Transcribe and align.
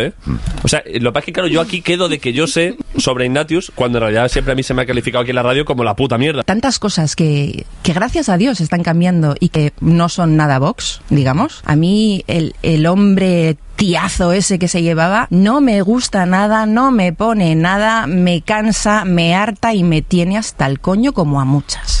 ¿eh? 0.01 0.13
O 0.63 0.67
sea, 0.67 0.83
lo 0.99 1.13
que 1.13 1.19
es 1.19 1.25
que 1.25 1.33
claro, 1.33 1.47
yo 1.47 1.61
aquí 1.61 1.81
quedo 1.81 2.09
de 2.09 2.19
que 2.19 2.33
yo 2.33 2.47
sé 2.47 2.75
sobre 2.97 3.25
Ignatius, 3.25 3.71
cuando 3.73 3.97
en 3.97 4.03
realidad 4.03 4.27
siempre 4.29 4.53
a 4.53 4.55
mí 4.55 4.63
se 4.63 4.73
me 4.73 4.81
ha 4.81 4.85
calificado 4.85 5.21
aquí 5.21 5.31
en 5.31 5.35
la 5.35 5.43
radio 5.43 5.65
como 5.65 5.83
la 5.83 5.95
puta 5.95 6.17
mierda. 6.17 6.43
Tantas 6.43 6.79
cosas 6.79 7.15
que, 7.15 7.65
que 7.83 7.93
gracias 7.93 8.29
a 8.29 8.37
Dios 8.37 8.61
están 8.61 8.83
cambiando 8.83 9.35
y 9.39 9.49
que 9.49 9.73
no 9.79 10.09
son 10.09 10.35
nada 10.35 10.59
Vox, 10.59 11.01
digamos. 11.09 11.61
A 11.65 11.75
mí 11.75 12.23
el, 12.27 12.55
el 12.63 12.85
hombre 12.85 13.57
tiazo 13.75 14.31
ese 14.31 14.59
que 14.59 14.67
se 14.67 14.83
llevaba 14.83 15.27
no 15.31 15.59
me 15.59 15.81
gusta 15.81 16.25
nada, 16.25 16.65
no 16.65 16.91
me 16.91 17.13
pone 17.13 17.55
nada, 17.55 18.05
me 18.05 18.41
cansa, 18.41 19.05
me 19.05 19.33
harta 19.33 19.73
y 19.73 19.83
me 19.83 20.01
tiene 20.01 20.37
hasta 20.37 20.67
el 20.67 20.79
coño 20.79 21.13
como 21.13 21.41
a 21.41 21.45
muchas. 21.45 22.00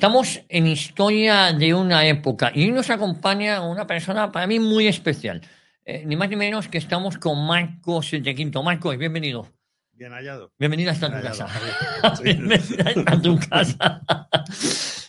Estamos 0.00 0.40
en 0.48 0.66
historia 0.66 1.52
de 1.52 1.74
una 1.74 2.06
época 2.06 2.50
y 2.54 2.62
hoy 2.64 2.72
nos 2.72 2.88
acompaña 2.88 3.60
una 3.60 3.86
persona 3.86 4.32
para 4.32 4.46
mí 4.46 4.58
muy 4.58 4.86
especial. 4.86 5.42
Eh, 5.84 6.04
ni 6.06 6.16
más 6.16 6.30
ni 6.30 6.36
menos 6.36 6.68
que 6.68 6.78
estamos 6.78 7.18
con 7.18 7.46
Marcos 7.46 8.10
de 8.12 8.34
Quinto. 8.34 8.62
Marcos, 8.62 8.96
bienvenido. 8.96 9.52
Bien 9.92 10.12
hallado. 10.12 10.54
Bienvenido 10.58 10.90
hasta 10.90 11.08
tu 11.08 11.16
Bien 11.16 11.26
casa. 11.26 11.46
hallado, 11.46 12.16
Javier. 12.16 12.36
Bienvenido 12.38 12.82
hasta 12.86 13.20
tu 13.20 13.38
casa. 13.40 14.02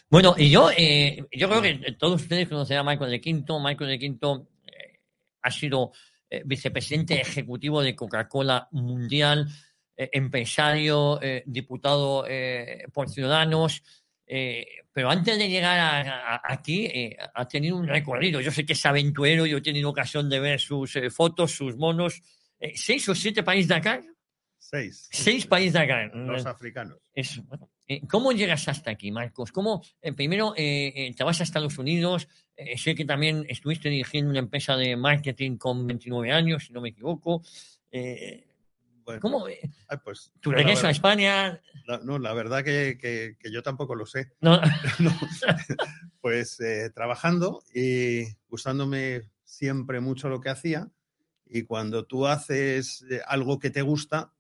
bueno, 0.10 0.36
y 0.38 0.50
yo, 0.50 0.70
eh, 0.76 1.26
yo 1.32 1.48
creo 1.48 1.62
que 1.62 1.94
todos 1.98 2.24
ustedes 2.24 2.50
conocen 2.50 2.76
a 2.76 2.84
Marcos 2.84 3.10
de 3.10 3.22
Quinto. 3.22 3.62
Marcos 3.62 3.88
de 3.88 3.98
Quinto 3.98 4.50
eh, 4.66 5.00
ha 5.42 5.52
sido 5.52 5.94
vicepresidente 6.44 7.22
ejecutivo 7.22 7.82
de 7.82 7.96
Coca-Cola 7.96 8.68
Mundial, 8.72 9.48
empresario, 9.96 11.20
diputado 11.46 12.26
por 12.94 13.10
Ciudadanos. 13.10 13.84
Eh, 14.34 14.66
pero 14.94 15.10
antes 15.10 15.38
de 15.38 15.50
llegar 15.50 15.78
a- 15.78 16.36
a- 16.36 16.42
aquí, 16.54 16.86
eh, 16.86 17.18
ha 17.34 17.48
tenido 17.48 17.76
un 17.78 17.86
recorrido. 17.88 18.40
Yo 18.40 18.50
sé 18.52 18.66
que 18.66 18.74
es 18.74 18.86
aventurero, 18.86 19.46
yo 19.46 19.58
he 19.58 19.62
tenido 19.62 19.90
ocasión 19.90 20.30
de 20.30 20.40
ver 20.40 20.60
sus 20.60 20.96
eh, 20.96 21.10
fotos, 21.10 21.52
sus 21.52 21.76
monos. 21.76 22.22
Eh, 22.60 22.72
¿Seis 22.76 23.08
o 23.10 23.16
siete 23.16 23.44
países 23.44 23.68
de 23.68 23.76
acá? 23.76 24.02
Seis. 24.58 25.10
Seis 25.12 25.46
países 25.48 25.74
de 25.74 25.80
acá. 25.80 26.06
Los 26.16 26.46
africanos. 26.46 26.98
Eso. 27.14 27.44
Eh, 27.88 28.02
¿Cómo 28.08 28.32
llegas 28.32 28.68
hasta 28.70 28.92
aquí, 28.92 29.12
Marcos? 29.12 29.52
¿Cómo, 29.52 29.82
eh, 30.02 30.14
primero, 30.14 30.54
te 30.56 31.24
vas 31.26 31.42
a 31.42 31.44
Estados 31.44 31.78
Unidos? 31.78 32.28
Sé 32.78 32.96
que 32.96 33.04
también 33.04 33.46
estuviste 33.50 33.90
dirigiendo 33.90 34.30
una 34.32 34.40
empresa 34.40 34.78
de 34.78 34.96
marketing 34.96 35.58
con 35.58 35.86
29 35.88 36.32
años, 36.32 36.66
si 36.66 36.72
no 36.74 36.80
me 36.80 36.90
equivoco. 36.90 37.42
Eh, 37.92 38.46
¿Cómo? 39.20 39.48
eh, 39.48 39.60
Ay, 39.88 39.98
pues, 40.04 40.32
¿Tu 40.40 40.52
a 40.52 40.90
España? 40.90 41.62
la- 41.86 42.00
no, 42.04 42.18
la 42.20 42.34
verdad 42.34 42.64
que, 42.64 42.98
que- 43.00 43.36
que 43.40 43.52
yo 43.52 43.62
tampoco 43.64 43.96
lo 43.96 44.06
sé. 44.06 44.32
No. 44.42 44.60
No. 45.00 45.12
Pues 46.22 46.60
eh, 46.60 46.92
trabajando 46.94 47.64
y 47.74 48.26
gustándome 48.48 49.24
siempre 49.44 50.00
mucho 50.00 50.30
lo 50.30 50.40
que 50.40 50.50
hacía. 50.50 50.88
Y 51.48 51.64
cuando 51.64 52.06
tú 52.06 52.28
haces 52.28 53.04
eh, 53.10 53.22
algo 53.28 53.60
que 53.60 53.72
te 53.72 53.82
gusta, 53.82 54.32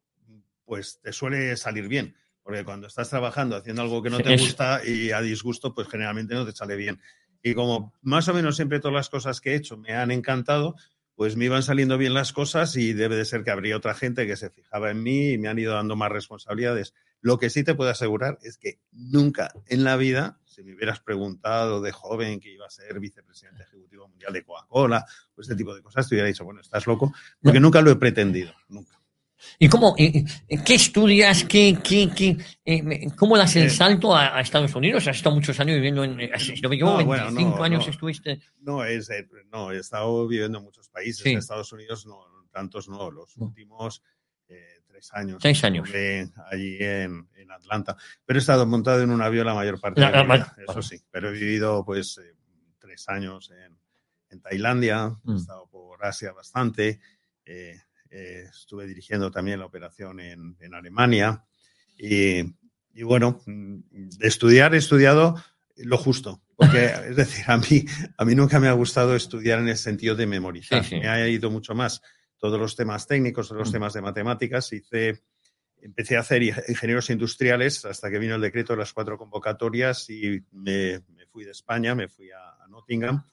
pues 0.63 0.99
te 1.01 1.11
suele 1.11 1.57
salir 1.57 1.87
bien. 1.87 2.15
Porque 2.43 2.63
cuando 2.63 2.87
estás 2.87 3.09
trabajando 3.09 3.55
haciendo 3.55 3.81
algo 3.81 4.01
que 4.03 4.09
no 4.11 4.19
te 4.19 4.35
gusta 4.37 4.81
y 4.85 5.11
a 5.11 5.21
disgusto, 5.21 5.73
pues 5.73 5.87
generalmente 5.87 6.35
no 6.35 6.45
te 6.45 6.51
sale 6.51 6.75
bien. 6.75 6.99
Y 7.43 7.55
como 7.55 7.93
más 8.01 8.27
o 8.27 8.33
menos 8.35 8.55
siempre 8.55 8.79
todas 8.79 8.93
las 8.95 9.09
cosas 9.09 9.41
que 9.41 9.51
he 9.53 9.55
hecho 9.55 9.75
me 9.77 9.93
han 9.93 10.11
encantado, 10.11 10.75
pues 11.15 11.35
me 11.35 11.45
iban 11.45 11.63
saliendo 11.63 11.97
bien 11.97 12.13
las 12.13 12.33
cosas 12.33 12.75
y 12.75 12.93
debe 12.93 13.15
de 13.15 13.25
ser 13.25 13.43
que 13.43 13.51
habría 13.51 13.77
otra 13.77 13.93
gente 13.93 14.25
que 14.25 14.35
se 14.35 14.49
fijaba 14.49 14.91
en 14.91 15.03
mí 15.03 15.31
y 15.31 15.37
me 15.37 15.49
han 15.49 15.59
ido 15.59 15.73
dando 15.73 15.95
más 15.95 16.11
responsabilidades. 16.11 16.93
Lo 17.21 17.37
que 17.37 17.49
sí 17.49 17.63
te 17.63 17.75
puedo 17.75 17.89
asegurar 17.89 18.39
es 18.41 18.57
que 18.57 18.79
nunca 18.91 19.53
en 19.67 19.83
la 19.83 19.95
vida, 19.97 20.39
si 20.45 20.63
me 20.63 20.73
hubieras 20.73 20.99
preguntado 20.99 21.81
de 21.81 21.91
joven 21.91 22.39
que 22.39 22.51
iba 22.51 22.65
a 22.65 22.71
ser 22.71 22.99
vicepresidente 22.99 23.63
ejecutivo 23.63 24.07
mundial 24.07 24.33
de 24.33 24.43
Coca-Cola 24.43 25.05
o 25.35 25.41
este 25.41 25.55
tipo 25.55 25.75
de 25.75 25.83
cosas, 25.83 26.09
te 26.09 26.15
hubiera 26.15 26.27
dicho, 26.27 26.45
bueno, 26.45 26.61
estás 26.61 26.87
loco, 26.87 27.13
porque 27.41 27.59
nunca 27.59 27.81
lo 27.81 27.91
he 27.91 27.95
pretendido, 27.95 28.53
nunca. 28.69 29.00
¿Y 29.59 29.69
cómo, 29.69 29.95
eh, 29.97 30.23
eh, 30.47 30.57
qué 30.65 30.75
estudias, 30.75 31.43
qué, 31.45 31.77
qué, 31.83 32.09
qué, 32.15 32.37
eh, 32.65 33.07
cómo 33.17 33.37
das 33.37 33.55
el 33.55 33.69
salto 33.71 34.15
a, 34.15 34.37
a, 34.37 34.41
Estados 34.41 34.73
Unidos? 34.75 35.07
Has 35.07 35.17
estado 35.17 35.35
muchos 35.35 35.59
años 35.59 35.75
viviendo 35.75 36.03
en, 36.03 36.17
si 36.39 36.59
no 36.61 36.69
me 36.69 36.77
No, 36.77 37.03
bueno, 37.05 37.25
25 37.25 37.57
no, 37.57 37.63
años 37.63 37.85
no. 37.85 37.91
estuviste. 37.91 38.41
No, 38.59 38.83
es, 38.85 39.09
eh, 39.09 39.27
no, 39.51 39.71
he 39.71 39.77
estado 39.79 40.27
viviendo 40.27 40.57
en 40.59 40.63
muchos 40.63 40.89
países. 40.89 41.23
Sí. 41.23 41.31
En 41.31 41.37
Estados 41.39 41.71
Unidos 41.73 42.05
no, 42.05 42.23
tantos 42.51 42.87
no, 42.89 43.09
los 43.11 43.35
últimos 43.37 44.01
eh, 44.47 44.81
tres 44.87 45.09
años. 45.13 45.39
Seis 45.41 45.63
años. 45.63 45.89
Allí 46.51 46.77
en, 46.79 47.27
en 47.35 47.51
Atlanta. 47.51 47.95
Pero 48.25 48.37
he 48.37 48.41
estado 48.41 48.65
montado 48.65 49.01
en 49.01 49.09
un 49.11 49.21
avión 49.21 49.45
la 49.45 49.53
mayor 49.53 49.79
parte 49.79 50.01
La- 50.01 50.11
de 50.11 50.17
la- 50.27 50.35
vida, 50.35 50.55
eso 50.67 50.81
sí. 50.81 50.97
Pero 51.09 51.29
he 51.29 51.33
vivido 51.33 51.83
pues 51.85 52.17
eh, 52.17 52.35
tres 52.79 53.07
años 53.09 53.51
en, 53.51 53.77
en 54.29 54.41
Tailandia, 54.41 55.15
Mm. 55.23 55.33
he 55.33 55.37
estado 55.37 55.67
por 55.69 56.03
Asia 56.05 56.31
bastante. 56.33 56.99
eh, 57.45 57.75
eh, 58.11 58.45
estuve 58.51 58.85
dirigiendo 58.85 59.31
también 59.31 59.59
la 59.59 59.65
operación 59.65 60.19
en, 60.19 60.55
en 60.59 60.73
Alemania. 60.75 61.43
Y, 61.97 62.41
y 62.93 63.03
bueno, 63.03 63.41
mm, 63.45 63.79
de 63.89 64.27
estudiar 64.27 64.75
he 64.75 64.77
estudiado 64.77 65.41
lo 65.77 65.97
justo. 65.97 66.41
Porque, 66.55 66.85
es 67.09 67.15
decir, 67.15 67.45
a 67.47 67.57
mí, 67.57 67.85
a 68.17 68.25
mí 68.25 68.35
nunca 68.35 68.59
me 68.59 68.67
ha 68.67 68.73
gustado 68.73 69.15
estudiar 69.15 69.59
en 69.59 69.69
el 69.69 69.77
sentido 69.77 70.15
de 70.15 70.27
memorizar. 70.27 70.85
Me 70.91 71.07
ha 71.07 71.27
ido 71.27 71.49
mucho 71.49 71.73
más 71.73 72.01
todos 72.37 72.59
los 72.59 72.75
temas 72.75 73.07
técnicos, 73.07 73.47
todos 73.47 73.59
los 73.61 73.69
Mm. 73.69 73.73
temas 73.73 73.93
de 73.93 74.01
matemáticas. 74.01 74.71
Hice, 74.73 75.23
empecé 75.81 76.17
a 76.17 76.19
hacer 76.19 76.41
ing- 76.43 76.63
ingenieros 76.67 77.09
industriales 77.09 77.85
hasta 77.85 78.09
que 78.11 78.19
vino 78.19 78.35
el 78.35 78.41
decreto 78.41 78.73
de 78.73 78.79
las 78.79 78.93
cuatro 78.93 79.17
convocatorias 79.17 80.09
y 80.09 80.43
me, 80.51 81.01
me 81.15 81.25
fui 81.27 81.43
de 81.45 81.51
España, 81.51 81.95
me 81.95 82.07
fui 82.07 82.29
a, 82.31 82.63
a 82.63 82.67
Nottingham. 82.67 83.23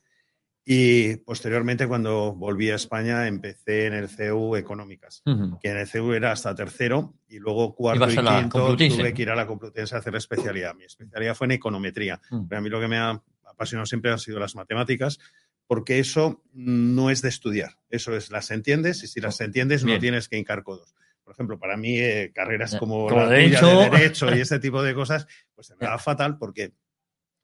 Y 0.70 1.16
posteriormente, 1.16 1.88
cuando 1.88 2.34
volví 2.34 2.68
a 2.68 2.74
España, 2.74 3.26
empecé 3.26 3.86
en 3.86 3.94
el 3.94 4.10
CEU 4.10 4.54
Económicas, 4.54 5.22
Ujú. 5.24 5.58
que 5.58 5.70
en 5.70 5.78
el 5.78 5.86
CEU 5.86 6.12
era 6.12 6.30
hasta 6.30 6.54
tercero 6.54 7.14
y 7.26 7.38
luego 7.38 7.74
cuarto 7.74 8.04
y 8.10 8.14
quinto 8.14 8.76
tuve 8.76 9.14
que 9.14 9.22
ir 9.22 9.30
a 9.30 9.34
la 9.34 9.46
Complutense 9.46 9.94
a 9.94 10.00
hacer 10.00 10.12
la 10.12 10.18
especialidad. 10.18 10.74
Mi 10.74 10.84
especialidad 10.84 11.34
fue 11.34 11.46
en 11.46 11.52
econometría. 11.52 12.20
Mm. 12.30 12.48
Pero 12.48 12.58
a 12.58 12.60
mí 12.60 12.68
lo 12.68 12.80
que 12.80 12.88
me 12.88 12.98
ha 12.98 13.18
apasionado 13.46 13.86
siempre 13.86 14.10
han 14.10 14.18
sido 14.18 14.38
las 14.38 14.56
matemáticas, 14.56 15.18
porque 15.66 16.00
eso 16.00 16.44
no 16.52 17.08
es 17.08 17.22
de 17.22 17.30
estudiar. 17.30 17.78
Eso 17.88 18.14
es, 18.14 18.30
las 18.30 18.50
entiendes 18.50 19.02
y 19.02 19.06
si 19.06 19.22
las 19.22 19.40
entiendes 19.40 19.84
Bien. 19.84 19.96
no 19.96 20.00
tienes 20.02 20.28
que 20.28 20.36
hincar 20.36 20.64
codos. 20.64 20.94
Por 21.24 21.32
ejemplo, 21.32 21.58
para 21.58 21.78
mí 21.78 21.98
eh, 21.98 22.30
carreras 22.34 22.76
como, 22.76 23.08
como 23.08 23.22
la 23.24 23.42
tuya 23.42 23.62
de 23.62 23.90
derecho 23.90 24.36
y 24.36 24.40
ese 24.42 24.58
tipo 24.58 24.82
de 24.82 24.92
cosas, 24.92 25.26
pues 25.54 25.68
se 25.68 25.76
me 25.76 25.86
da 25.86 25.96
fatal 25.96 26.36
porque 26.36 26.74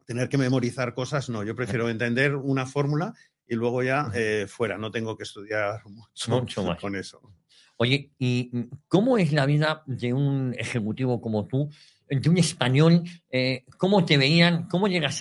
tener 0.05 0.29
que 0.29 0.39
memorizar 0.39 0.95
cosas, 0.95 1.29
no. 1.29 1.43
Yo 1.43 1.55
prefiero 1.55 1.89
entender 1.89 2.35
una 2.37 2.67
fórmula 2.67 3.15
y 3.47 3.55
luego 3.55 3.83
ya 3.83 4.11
eh, 4.15 4.47
fuera. 4.49 4.79
No 4.79 4.91
tengo 4.91 5.17
que 5.17 5.25
estudiar 5.25 5.81
mucho, 5.87 6.31
Mucho 6.31 6.63
más. 6.65 6.81
con 6.81 6.97
eso. 6.97 7.21
Oye, 7.77 8.13
¿y 8.19 8.51
cómo 8.89 9.19
es 9.19 9.33
la 9.33 9.47
vida 9.47 9.83
de 9.87 10.13
un 10.13 10.55
ejecutivo 10.57 11.21
como 11.21 11.47
tú, 11.47 11.69
de 12.09 12.29
un 12.29 12.39
español? 12.39 13.03
Eh, 13.31 13.65
¿Cómo 13.79 14.05
te 14.05 14.17
veían? 14.17 14.69
¿Cómo 14.69 14.87
llegas 14.87 15.21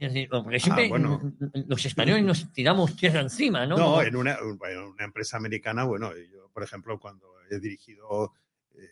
decir, 0.00 0.28
porque 0.30 0.60
siempre 0.60 0.86
Ah, 0.86 0.88
bueno. 0.88 1.20
mm, 1.22 1.60
los 1.66 1.84
españoles 1.84 2.24
nos 2.24 2.52
tiramos 2.52 2.96
tierra 2.96 3.20
encima, 3.20 3.66
¿no? 3.66 3.76
No, 3.76 4.02
en 4.02 4.14
una 4.16 5.04
empresa 5.04 5.36
americana, 5.36 5.84
bueno, 5.84 6.12
yo, 6.16 6.48
por 6.52 6.62
ejemplo, 6.62 6.98
cuando 6.98 7.26
he 7.50 7.58
dirigido 7.58 8.32
eh, 8.74 8.88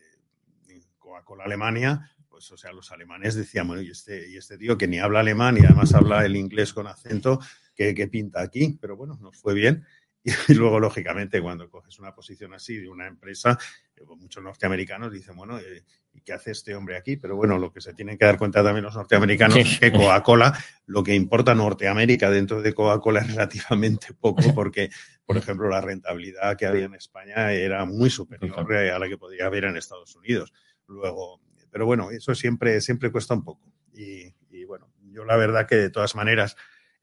Coca-Cola 0.98 1.44
Alemania, 1.44 2.10
pues, 2.36 2.52
o 2.52 2.56
sea, 2.58 2.70
los 2.70 2.92
alemanes 2.92 3.34
decían, 3.34 3.66
bueno, 3.66 3.80
y 3.80 3.90
este, 3.90 4.28
y 4.28 4.36
este 4.36 4.58
tío 4.58 4.76
que 4.76 4.86
ni 4.86 4.98
habla 4.98 5.20
alemán 5.20 5.56
y 5.56 5.64
además 5.64 5.94
habla 5.94 6.22
el 6.26 6.36
inglés 6.36 6.74
con 6.74 6.86
acento, 6.86 7.40
¿qué, 7.74 7.94
qué 7.94 8.08
pinta 8.08 8.42
aquí? 8.42 8.76
Pero 8.78 8.94
bueno, 8.94 9.16
nos 9.22 9.38
fue 9.38 9.54
bien. 9.54 9.86
Y 10.48 10.52
luego, 10.52 10.78
lógicamente, 10.78 11.40
cuando 11.40 11.70
coges 11.70 11.98
una 11.98 12.14
posición 12.14 12.52
así 12.52 12.76
de 12.76 12.90
una 12.90 13.06
empresa, 13.06 13.58
eh, 13.96 14.02
muchos 14.04 14.42
norteamericanos 14.42 15.10
dicen, 15.10 15.34
bueno, 15.34 15.58
eh, 15.58 15.82
¿y 16.12 16.20
qué 16.20 16.34
hace 16.34 16.50
este 16.50 16.74
hombre 16.74 16.98
aquí? 16.98 17.16
Pero 17.16 17.36
bueno, 17.36 17.58
lo 17.58 17.72
que 17.72 17.80
se 17.80 17.94
tienen 17.94 18.18
que 18.18 18.26
dar 18.26 18.36
cuenta 18.36 18.62
también 18.62 18.84
los 18.84 18.96
norteamericanos 18.96 19.56
es 19.56 19.80
que 19.80 19.90
Coca-Cola, 19.92 20.52
lo 20.84 21.02
que 21.02 21.14
importa 21.14 21.54
Norteamérica 21.54 22.28
dentro 22.28 22.60
de 22.60 22.74
Coca-Cola 22.74 23.20
es 23.20 23.28
relativamente 23.28 24.08
poco, 24.12 24.42
porque, 24.54 24.90
por 25.24 25.38
ejemplo, 25.38 25.70
la 25.70 25.80
rentabilidad 25.80 26.54
que 26.58 26.66
había 26.66 26.84
en 26.84 26.96
España 26.96 27.52
era 27.52 27.86
muy 27.86 28.10
superior 28.10 28.74
a 28.74 28.98
la 28.98 29.08
que 29.08 29.16
podría 29.16 29.46
haber 29.46 29.64
en 29.64 29.78
Estados 29.78 30.14
Unidos. 30.16 30.52
Luego, 30.86 31.40
pero 31.76 31.84
bueno, 31.84 32.10
eso 32.10 32.34
siempre, 32.34 32.80
siempre 32.80 33.12
cuesta 33.12 33.34
un 33.34 33.44
poco. 33.44 33.70
Y, 33.92 34.32
y 34.48 34.64
bueno, 34.64 34.90
yo 35.10 35.26
la 35.26 35.36
verdad 35.36 35.66
que 35.66 35.76
de 35.76 35.90
todas 35.90 36.14
maneras 36.14 36.56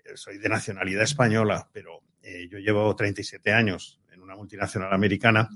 eh, 0.03 0.13
soy 0.15 0.39
de 0.39 0.49
nacionalidad 0.49 1.03
española, 1.03 1.69
pero 1.71 2.01
eh, 2.23 2.47
yo 2.49 2.57
llevo 2.57 2.95
37 2.95 3.53
años 3.53 4.01
en 4.11 4.23
una 4.23 4.35
multinacional 4.35 4.91
americana 4.91 5.47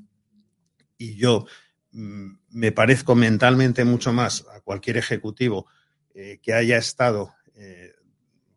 y 1.00 1.16
yo 1.16 1.48
mm, 1.94 2.30
me 2.52 2.72
parezco 2.72 3.16
mentalmente 3.16 3.84
mucho 3.86 4.14
más 4.14 4.46
a 4.54 4.62
cualquier 4.62 4.98
ejecutivo 4.98 5.66
eh, 6.14 6.38
que 6.40 6.54
haya 6.54 6.78
estado 6.78 7.34
eh, 7.56 7.96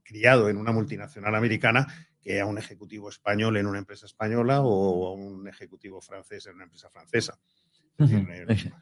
criado 0.03 0.51
en 0.51 0.59
una 0.59 0.73
multinacional 0.73 1.35
americana 1.37 1.87
que 2.21 2.39
a 2.39 2.45
un 2.45 2.59
ejecutivo 2.59 3.09
español 3.09 3.57
en 3.57 3.67
una 3.67 3.79
empresa 3.79 4.05
española 4.05 4.61
o 4.61 5.07
a 5.09 5.15
un 5.15 5.49
ejecutivo 5.49 6.03
francés 6.03 6.45
en 6.49 6.57
una 6.57 6.65
empresa 6.65 6.91
francesa. 6.91 7.39
Decir, 7.97 8.75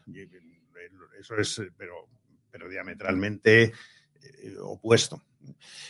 Eso 1.19 1.37
es, 1.37 1.59
eh, 1.59 1.71
pero, 1.77 2.09
pero 2.51 2.69
diametralmente 2.69 3.65
eh, 3.65 4.55
opuesto. 4.63 5.23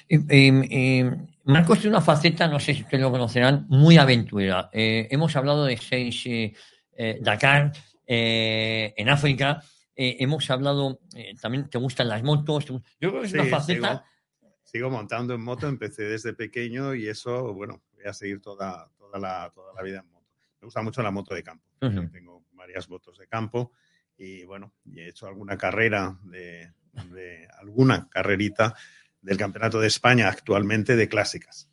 Eh, 0.08 0.18
eh, 0.28 0.68
eh, 0.70 1.16
Marcos 1.44 1.78
tiene 1.80 1.96
una 1.96 2.04
faceta, 2.04 2.46
no 2.48 2.60
sé 2.60 2.74
si 2.74 2.82
ustedes 2.82 3.02
lo 3.02 3.10
conocerán, 3.10 3.66
muy 3.68 3.96
aventurera. 3.96 4.70
Eh, 4.72 5.08
hemos 5.10 5.34
hablado 5.36 5.64
de 5.64 5.76
seis 5.76 6.24
eh, 6.26 6.54
eh, 6.92 7.18
Dakar 7.20 7.72
eh, 8.06 8.94
en 8.96 9.08
África. 9.08 9.62
eh, 9.94 10.16
hemos 10.20 10.48
hablado, 10.50 11.00
eh, 11.14 11.34
también 11.40 11.68
te 11.68 11.76
gustan 11.78 12.08
las 12.08 12.22
motos. 12.22 12.66
Yo 12.66 13.10
creo 13.10 13.20
que 13.20 13.26
es 13.26 13.32
una 13.34 13.44
Sí, 13.44 13.50
faceta. 13.50 14.04
sigo, 14.40 14.54
sigo 14.62 14.90
montando 14.90 15.34
en 15.34 15.40
moto, 15.42 15.66
empecé 15.66 16.04
desde 16.04 16.34
pequeño 16.34 16.94
y 16.94 17.08
eso, 17.08 17.52
bueno, 17.52 17.82
voy 17.94 18.04
a 18.04 18.12
seguir 18.12 18.40
toda, 18.40 18.88
toda, 18.96 19.18
la, 19.18 19.50
toda 19.54 19.74
la 19.74 19.82
vida 19.82 19.98
en 20.00 20.06
moto. 20.10 20.26
Me 20.60 20.66
gusta 20.66 20.82
mucho 20.82 21.02
la 21.02 21.10
moto 21.10 21.34
de 21.34 21.42
campo. 21.42 21.64
Ujú. 21.82 22.08
Tengo 22.10 22.44
varias 22.52 22.88
motos 22.88 23.18
de 23.18 23.26
campo 23.26 23.72
y 24.18 24.44
bueno, 24.44 24.74
y 24.84 25.00
he 25.00 25.08
hecho 25.08 25.26
alguna 25.28 25.56
carrera 25.56 26.18
de, 26.24 26.72
de 27.12 27.48
alguna 27.60 28.08
carrerita 28.10 28.74
del 29.22 29.36
Campeonato 29.36 29.80
de 29.80 29.86
España 29.86 30.28
actualmente 30.28 30.96
de 30.96 31.08
clásicas. 31.08 31.70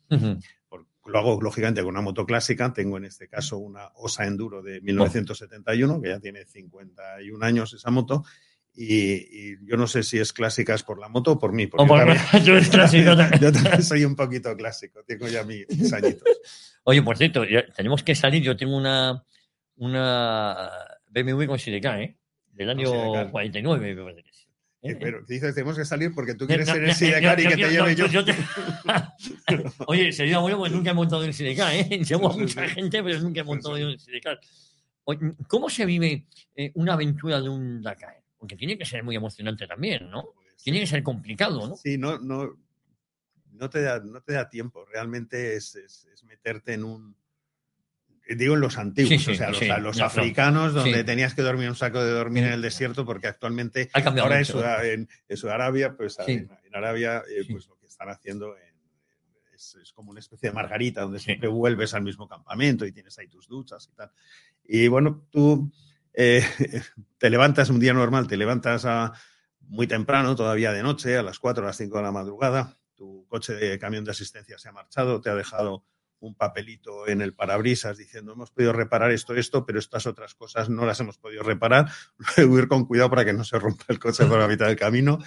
Por- 0.68 0.86
lo 1.06 1.18
hago 1.18 1.40
lógicamente 1.40 1.82
con 1.82 1.90
una 1.90 2.00
moto 2.00 2.24
clásica. 2.26 2.72
Tengo 2.72 2.96
en 2.96 3.04
este 3.04 3.28
caso 3.28 3.58
una 3.58 3.88
Osa 3.96 4.26
Enduro 4.26 4.62
de 4.62 4.80
1971, 4.80 6.00
que 6.00 6.08
ya 6.08 6.20
tiene 6.20 6.44
51 6.44 7.44
años 7.46 7.72
esa 7.74 7.90
moto. 7.90 8.24
Y, 8.78 9.14
y 9.54 9.56
yo 9.66 9.76
no 9.76 9.86
sé 9.86 10.02
si 10.02 10.18
es 10.18 10.32
clásicas 10.32 10.82
por 10.82 10.98
la 11.00 11.08
moto 11.08 11.32
o 11.32 11.38
por 11.38 11.52
mí. 11.52 11.66
porque 11.66 11.84
O 11.84 11.86
por- 11.86 11.98
yo 12.06 12.06
también- 12.14 12.44
tú 12.44 12.50
eres 12.52 12.68
clásico 12.68 13.16
también. 13.16 13.40
yo 13.40 13.52
también 13.52 13.82
soy 13.82 14.04
un 14.04 14.14
poquito 14.16 14.54
clásico. 14.56 15.02
Tengo 15.04 15.28
ya 15.28 15.44
mi- 15.44 15.64
mis 15.68 15.92
añitos. 15.92 16.24
Oye, 16.84 17.02
por 17.02 17.16
cierto, 17.16 17.44
ya 17.44 17.64
tenemos 17.72 18.02
que 18.02 18.14
salir. 18.14 18.42
Yo 18.42 18.56
tengo 18.56 18.76
una, 18.76 19.24
una 19.76 20.68
BMW 21.08 21.46
con 21.46 21.58
Sidecar, 21.58 22.00
¿eh? 22.00 22.16
Del 22.56 22.70
año 22.70 22.86
Sidecar. 22.86 23.30
49, 23.30 23.94
me 23.94 24.02
parece 24.02 24.22
que 24.22 24.30
es. 24.30 24.46
Eh, 24.82 24.96
Pero 25.00 25.22
dices, 25.26 25.54
tenemos 25.54 25.76
que 25.76 25.84
salir 25.84 26.12
porque 26.14 26.34
tú 26.34 26.46
quieres 26.46 26.66
No, 26.66 26.72
ser 26.74 26.82
no, 26.82 26.88
el 26.88 26.92
no, 26.92 26.98
Sidecar 26.98 27.40
y 27.40 27.42
que 27.48 27.56
te 27.56 27.62
no, 27.62 27.68
lleve 27.68 27.94
yo. 27.96 28.06
yo 28.06 28.24
te- 28.24 28.34
Oye, 29.86 30.12
sería 30.12 30.38
bueno 30.38 30.58
porque 30.58 30.74
nunca 30.74 30.90
he 30.90 30.94
montado 30.94 31.24
en 31.24 31.32
Sidecar, 31.32 31.74
¿eh? 31.74 31.84
Llevo 32.04 32.30
a 32.30 32.36
mucha 32.36 32.68
gente, 32.68 33.02
pero 33.02 33.20
nunca 33.20 33.40
he 33.40 33.44
montado 33.44 33.76
en 33.76 33.98
Sidecar. 33.98 34.38
¿Cómo 35.48 35.70
se 35.70 35.86
vive 35.86 36.26
eh, 36.54 36.72
una 36.74 36.94
aventura 36.94 37.40
de 37.40 37.48
un 37.48 37.80
Dakar? 37.82 38.22
Porque 38.38 38.56
tiene 38.56 38.76
que 38.76 38.84
ser 38.84 39.02
muy 39.02 39.16
emocionante 39.16 39.66
también, 39.66 40.10
¿no? 40.10 40.30
Tiene 40.62 40.80
que 40.80 40.86
ser 40.86 41.02
complicado, 41.02 41.68
¿no? 41.68 41.76
Sí, 41.76 41.96
no, 41.96 42.18
no, 42.18 42.56
no, 43.52 43.70
te, 43.70 43.82
da, 43.82 44.00
no 44.00 44.20
te 44.20 44.32
da 44.34 44.48
tiempo. 44.48 44.84
Realmente 44.84 45.56
es, 45.56 45.74
es- 45.76 46.06
es 46.12 46.24
meterte 46.24 46.74
en 46.74 46.84
un. 46.84 47.16
Digo 48.28 48.54
en 48.54 48.60
los 48.60 48.76
antiguos, 48.78 49.22
Sí, 49.22 49.32
o 49.32 49.34
sea, 49.34 49.48
los, 49.50 49.58
sí. 49.58 49.66
los 49.68 49.96
No, 49.96 50.00
no. 50.02 50.06
africanos, 50.06 50.74
donde 50.74 51.04
tenías 51.04 51.34
que 51.34 51.42
dormir 51.42 51.68
un 51.68 51.76
saco 51.76 52.02
de 52.02 52.10
dormir 52.10 52.44
en 52.44 52.52
el 52.54 52.62
desierto, 52.62 53.04
porque 53.06 53.28
actualmente 53.28 53.88
ahora 53.94 54.38
en, 54.38 54.44
Sud- 54.44 54.64
en- 54.84 55.08
en 55.28 55.36
Sudarabia, 55.36 55.96
pues 55.96 56.18
en, 56.26 56.50
en 56.64 56.74
Arabia, 56.74 57.22
eh, 57.30 57.44
pues 57.50 57.68
lo 57.68 57.76
que 57.78 57.86
están 57.86 58.08
haciendo 58.08 58.56
en- 58.56 58.74
es, 59.54 59.76
es 59.80 59.92
como 59.92 60.10
una 60.10 60.20
especie 60.20 60.48
de 60.50 60.54
margarita, 60.54 61.02
donde 61.02 61.18
siempre 61.20 61.48
vuelves 61.48 61.94
al 61.94 62.02
mismo 62.02 62.28
campamento 62.28 62.84
y 62.84 62.92
tienes 62.92 63.16
ahí 63.18 63.28
tus 63.28 63.46
duchas 63.48 63.88
y 63.90 63.94
tal. 63.96 64.10
Y 64.64 64.88
bueno, 64.88 65.26
tú 65.30 65.72
eh, 66.12 66.42
te 67.18 67.30
levantas 67.30 67.70
un 67.70 67.78
día 67.80 67.94
normal, 67.94 68.26
te 68.26 68.36
levantas 68.36 68.84
a 68.86 69.12
muy 69.60 69.86
temprano, 69.86 70.34
todavía 70.36 70.72
de 70.72 70.82
noche, 70.82 71.16
a 71.16 71.22
las 71.22 71.38
4 71.38 71.62
o 71.62 71.66
las 71.66 71.76
5 71.76 71.96
de 71.96 72.02
la 72.02 72.12
madrugada, 72.12 72.76
tu 72.94 73.24
coche 73.28 73.54
de 73.54 73.78
camión 73.78 74.04
de 74.04 74.10
asistencia 74.10 74.58
se 74.58 74.68
ha 74.68 74.72
marchado, 74.72 75.20
te 75.20 75.30
ha 75.30 75.34
dejado 75.34 75.84
un 76.20 76.34
papelito 76.34 77.06
en 77.06 77.20
el 77.20 77.34
parabrisas 77.34 77.98
diciendo 77.98 78.32
hemos 78.32 78.50
podido 78.50 78.72
reparar 78.72 79.10
esto, 79.10 79.34
esto, 79.34 79.64
pero 79.66 79.78
estas 79.78 80.06
otras 80.06 80.34
cosas 80.34 80.68
no 80.68 80.86
las 80.86 80.98
hemos 81.00 81.18
podido 81.18 81.42
reparar. 81.42 81.90
Luego 82.36 82.58
ir 82.58 82.68
con 82.68 82.86
cuidado 82.86 83.10
para 83.10 83.24
que 83.24 83.32
no 83.32 83.44
se 83.44 83.58
rompa 83.58 83.84
el 83.88 83.98
coche 83.98 84.24
por 84.26 84.38
la 84.38 84.48
mitad 84.48 84.66
del 84.66 84.76
camino. 84.76 85.18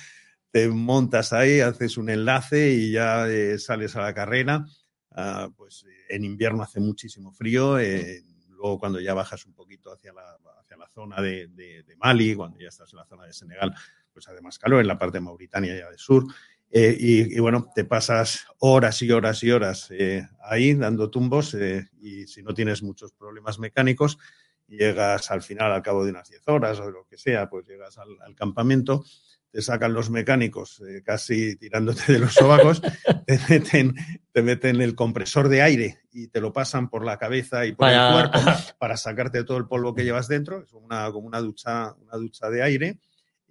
Te 0.52 0.68
montas 0.68 1.32
ahí, 1.32 1.60
haces 1.60 1.98
un 1.98 2.10
enlace 2.10 2.72
y 2.72 2.92
ya 2.92 3.28
eh, 3.30 3.60
sales 3.60 3.96
a 3.96 4.02
la 4.02 4.14
carrera. 4.14 4.66
Ah, 5.12 5.50
pues 5.56 5.86
en 6.10 6.24
invierno 6.24 6.64
hace 6.64 6.80
muchísimo 6.80 7.32
frío. 7.32 7.78
Eh, 7.80 8.24
luego 8.50 8.80
cuando 8.80 9.00
ya 9.00 9.14
bajas 9.14 9.46
un 9.46 9.54
poquito 9.54 9.92
hacia 9.92 10.12
la, 10.12 10.38
hacia 10.60 10.78
la 10.78 10.88
zona 10.88 11.22
de, 11.22 11.48
de, 11.48 11.84
de, 11.84 11.96
Mali, 11.96 12.36
cuando 12.36 12.60
ya 12.60 12.70
estás 12.70 12.92
en 12.94 12.98
la 12.98 13.06
zona 13.06 13.26
de 13.26 13.34
Senegal, 13.34 13.74
pues 14.12 14.28
hace 14.28 14.42
más 14.42 14.60
calor, 14.60 14.82
en 14.82 14.88
la 14.88 14.98
parte 14.98 15.18
de 15.18 15.22
Mauritania 15.22 15.78
ya 15.78 15.90
de 15.90 15.98
sur. 15.98 16.26
Eh, 16.72 16.96
y, 17.00 17.36
y, 17.36 17.40
bueno, 17.40 17.72
te 17.74 17.84
pasas 17.84 18.46
horas 18.60 19.02
y 19.02 19.12
horas 19.12 19.44
y 19.44 19.50
horas 19.50 19.88
eh, 19.90 20.28
ahí 20.44 20.76
dando 20.76 21.10
tumbos 21.10 21.56
eh, 21.56 21.88
y 22.00 22.28
si 22.28 22.44
no 22.44 22.54
tienes 22.54 22.84
muchos 22.84 23.12
problemas 23.12 23.58
mecánicos, 23.58 24.20
llegas 24.68 25.32
al 25.32 25.42
final, 25.42 25.72
al 25.72 25.82
cabo 25.82 26.06
de 26.06 26.12
unas 26.12 26.30
10 26.30 26.48
horas 26.48 26.80
o 26.80 26.92
lo 26.92 27.08
que 27.08 27.18
sea, 27.18 27.50
pues 27.50 27.66
llegas 27.68 27.98
al, 27.98 28.10
al 28.24 28.36
campamento, 28.36 29.04
te 29.52 29.64
sacan 29.64 29.94
los 29.94 30.12
mecánicos 30.12 30.84
casi 31.04 31.56
tirándote 31.56 32.14
de 32.14 32.20
los 32.20 32.36
sobacos, 32.36 32.84
te 33.26 33.40
meten, 33.50 33.96
te 34.32 34.44
meten 34.44 34.80
el 34.80 34.94
compresor 34.94 35.50
de 35.50 35.64
aire 35.64 36.02
y 36.12 36.28
te 36.28 36.40
lo 36.40 36.54
pasan 36.54 36.88
por 36.88 37.04
la 37.04 37.18
cabeza 37.18 37.66
y 37.66 37.72
por 37.72 37.90
el 37.90 38.12
cuerpo 38.12 38.40
para 38.78 38.96
sacarte 38.96 39.44
todo 39.44 39.58
el 39.58 39.66
polvo 39.66 39.96
que 39.96 40.04
llevas 40.04 40.28
dentro, 40.28 40.62
es 40.62 40.72
una, 40.74 41.12
como 41.12 41.26
una 41.26 41.40
ducha, 41.40 41.96
una 42.00 42.16
ducha 42.18 42.52
de 42.52 42.62
aire. 42.62 43.00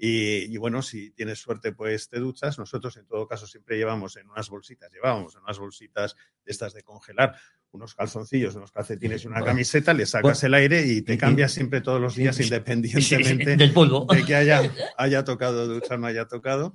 Y, 0.00 0.44
y 0.52 0.56
bueno, 0.58 0.80
si 0.80 1.10
tienes 1.10 1.40
suerte, 1.40 1.72
pues 1.72 2.08
te 2.08 2.20
duchas. 2.20 2.56
Nosotros, 2.58 2.96
en 2.96 3.06
todo 3.06 3.26
caso, 3.26 3.46
siempre 3.46 3.76
llevamos 3.76 4.16
en 4.16 4.30
unas 4.30 4.48
bolsitas, 4.48 4.92
llevábamos 4.92 5.34
en 5.34 5.42
unas 5.42 5.58
bolsitas 5.58 6.14
de 6.44 6.52
estas 6.52 6.72
de 6.72 6.82
congelar, 6.84 7.34
unos 7.72 7.94
calzoncillos, 7.96 8.54
unos 8.54 8.70
calcetines 8.70 9.24
y 9.24 9.26
una 9.26 9.40
Bueno. 9.40 9.46
camiseta, 9.46 9.92
le 9.92 10.06
sacas 10.06 10.42
el 10.44 10.54
aire 10.54 10.86
y 10.86 11.02
te 11.02 11.18
cambias 11.18 11.52
siempre 11.52 11.80
todos 11.80 12.00
los 12.00 12.14
días, 12.14 12.38
independientemente 12.40 13.56
Del 13.56 13.72
polvo. 13.72 14.06
de 14.14 14.24
que 14.24 14.34
haya, 14.36 14.62
haya 14.96 15.24
tocado 15.24 15.66
duchar, 15.66 15.98
no 15.98 16.06
haya 16.06 16.26
tocado. 16.28 16.74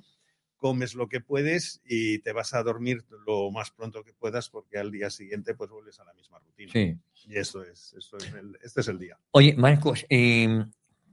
Comes 0.56 0.94
lo 0.94 1.08
que 1.08 1.20
puedes 1.20 1.80
y 1.84 2.20
te 2.20 2.32
vas 2.32 2.54
a 2.54 2.62
dormir 2.62 3.04
lo 3.26 3.50
más 3.50 3.70
pronto 3.70 4.02
que 4.02 4.14
puedas 4.14 4.48
porque 4.48 4.78
al 4.78 4.90
día 4.90 5.10
siguiente 5.10 5.54
pues 5.54 5.68
vuelves 5.70 5.98
a 6.00 6.04
la 6.04 6.14
misma 6.14 6.38
rutina. 6.38 6.72
Sí. 6.72 6.96
Y 7.26 7.36
eso 7.36 7.62
es, 7.62 7.94
eso 7.98 8.16
es 8.18 8.32
el- 8.32 8.56
este 8.62 8.80
es 8.82 8.88
el 8.88 8.98
día. 8.98 9.18
Oye, 9.32 9.54
Marcos, 9.56 10.06
eh, 10.08 10.64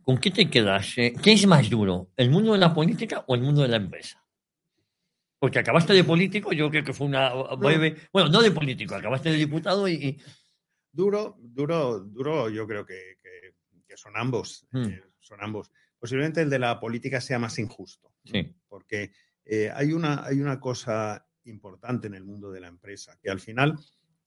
¿con 0.04 0.18
qué 0.18 0.32
te 0.32 0.50
quedas? 0.50 0.98
Eh, 0.98 1.14
¿Qué 1.22 1.34
es 1.34 1.46
más 1.48 1.70
duro, 1.70 2.10
el 2.18 2.30
mundo 2.30 2.54
de 2.54 2.60
la 2.60 2.74
política 2.74 3.24
o 3.28 3.36
el 3.36 3.42
mundo 3.42 3.62
de 3.62 3.68
la 3.70 3.78
empresa? 3.78 4.24
Porque 5.40 5.60
acabaste 5.60 5.94
de 5.94 6.04
político, 6.04 6.54
yo 6.54 6.70
creo 6.70 6.84
que 6.84 6.94
fue 6.94 7.08
una 7.08 7.34
breve... 7.56 7.98
Bueno, 8.14 8.30
no 8.30 8.42
de 8.42 8.52
político, 8.52 8.96
acabaste 8.96 9.30
de 9.32 9.38
diputado 9.38 9.88
y... 9.88 9.94
y- 9.94 10.18
Duro, 10.94 11.38
duro, 11.40 12.02
duro, 12.02 12.50
yo 12.50 12.68
creo 12.68 12.86
que, 12.86 13.16
que- 13.24 13.54
que 13.88 13.96
son 13.96 14.12
ambos. 14.18 14.68
Hmm. 14.72 14.84
eh, 14.90 15.02
son 15.22 15.42
ambos. 15.42 15.72
Posiblemente 15.98 16.42
el 16.42 16.50
de 16.50 16.60
la 16.60 16.80
política 16.82 17.22
sea 17.22 17.40
más 17.40 17.58
injusto. 17.60 18.14
¿no? 18.26 18.32
Sí. 18.32 18.54
Porque 18.68 19.14
eh, 19.46 19.72
hay, 19.74 19.94
una, 19.94 20.26
hay 20.26 20.42
una 20.42 20.60
cosa 20.60 21.26
importante 21.46 22.08
en 22.08 22.14
el 22.16 22.26
mundo 22.26 22.52
de 22.52 22.60
la 22.60 22.68
empresa, 22.68 23.18
que 23.22 23.30
al 23.32 23.40
final 23.40 23.80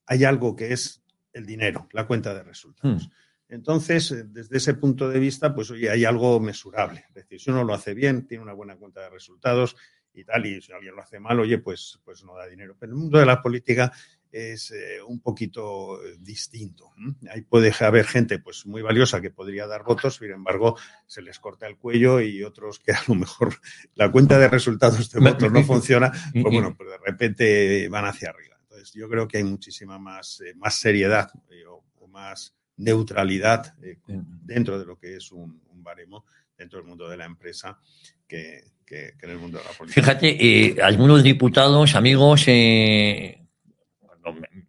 hay 0.07 0.23
algo 0.23 0.55
que 0.55 0.73
es 0.73 1.03
el 1.33 1.45
dinero, 1.45 1.87
la 1.93 2.07
cuenta 2.07 2.33
de 2.33 2.41
resultados. 2.43 3.09
Entonces, 3.47 4.11
eh, 4.11 4.23
desde 4.27 4.57
ese 4.57 4.73
punto 4.73 5.09
de 5.09 5.19
vista, 5.19 5.53
pues 5.53 5.71
oye, 5.71 5.89
hay 5.89 6.05
algo 6.05 6.39
mesurable. 6.39 7.05
Es 7.09 7.15
decir, 7.15 7.39
si 7.39 7.51
uno 7.51 7.63
lo 7.63 7.73
hace 7.73 7.93
bien, 7.93 8.27
tiene 8.27 8.43
una 8.43 8.53
buena 8.53 8.75
cuenta 8.75 9.01
de 9.01 9.09
resultados 9.09 9.75
y 10.13 10.23
tal, 10.23 10.45
y 10.45 10.61
si 10.61 10.71
alguien 10.71 10.95
lo 10.95 11.01
hace 11.01 11.19
mal, 11.19 11.39
oye, 11.39 11.57
pues, 11.57 11.99
pues 12.03 12.23
no 12.23 12.35
da 12.35 12.47
dinero. 12.47 12.75
Pero 12.79 12.93
el 12.93 12.97
mundo 12.97 13.19
de 13.19 13.25
la 13.25 13.41
política 13.41 13.91
es 14.31 14.71
eh, 14.71 15.01
un 15.05 15.21
poquito 15.21 16.03
eh, 16.03 16.15
distinto. 16.19 16.91
Ahí 17.29 17.41
puede 17.41 17.73
haber 17.79 18.05
gente 18.05 18.39
pues 18.39 18.65
muy 18.65 18.81
valiosa 18.81 19.21
que 19.21 19.31
podría 19.31 19.67
dar 19.67 19.83
votos, 19.83 20.15
sin 20.15 20.31
embargo, 20.31 20.77
se 21.05 21.21
les 21.21 21.39
corta 21.39 21.67
el 21.67 21.77
cuello 21.77 22.19
y 22.19 22.43
otros 22.43 22.79
que 22.79 22.91
a 22.91 23.01
lo 23.07 23.15
mejor 23.15 23.55
la 23.95 24.11
cuenta 24.11 24.37
de 24.37 24.49
resultados 24.49 25.09
de 25.09 25.19
votos 25.19 25.51
no 25.51 25.63
funciona, 25.63 26.11
pues 26.33 26.43
bueno, 26.43 26.75
pues 26.75 26.89
de 26.89 26.97
repente 26.97 27.87
van 27.89 28.05
hacia 28.05 28.29
arriba. 28.29 28.57
Entonces, 28.61 28.93
yo 28.93 29.07
creo 29.07 29.27
que 29.27 29.37
hay 29.37 29.43
muchísima 29.45 29.99
más, 29.99 30.41
eh, 30.41 30.53
más 30.55 30.75
seriedad 30.75 31.29
eh, 31.49 31.65
o, 31.65 31.83
o 31.99 32.07
más 32.07 32.53
neutralidad 32.77 33.73
eh, 33.83 33.97
dentro 34.43 34.77
de 34.79 34.85
lo 34.85 34.97
que 34.97 35.15
es 35.17 35.31
un, 35.31 35.61
un 35.69 35.83
baremo 35.83 36.25
dentro 36.57 36.79
del 36.79 36.87
mundo 36.87 37.07
de 37.09 37.17
la 37.17 37.25
empresa 37.25 37.79
que, 38.27 38.63
que- 38.85 39.13
que 39.17 39.25
en 39.25 39.31
el 39.31 39.37
mundo 39.39 39.57
de 39.57 39.63
la 39.65 39.71
política. 39.71 40.01
Fíjate, 40.01 40.37
eh, 40.69 40.81
algunos 40.81 41.23
diputados, 41.23 41.95
amigos, 41.95 42.43
eh, 42.47 43.41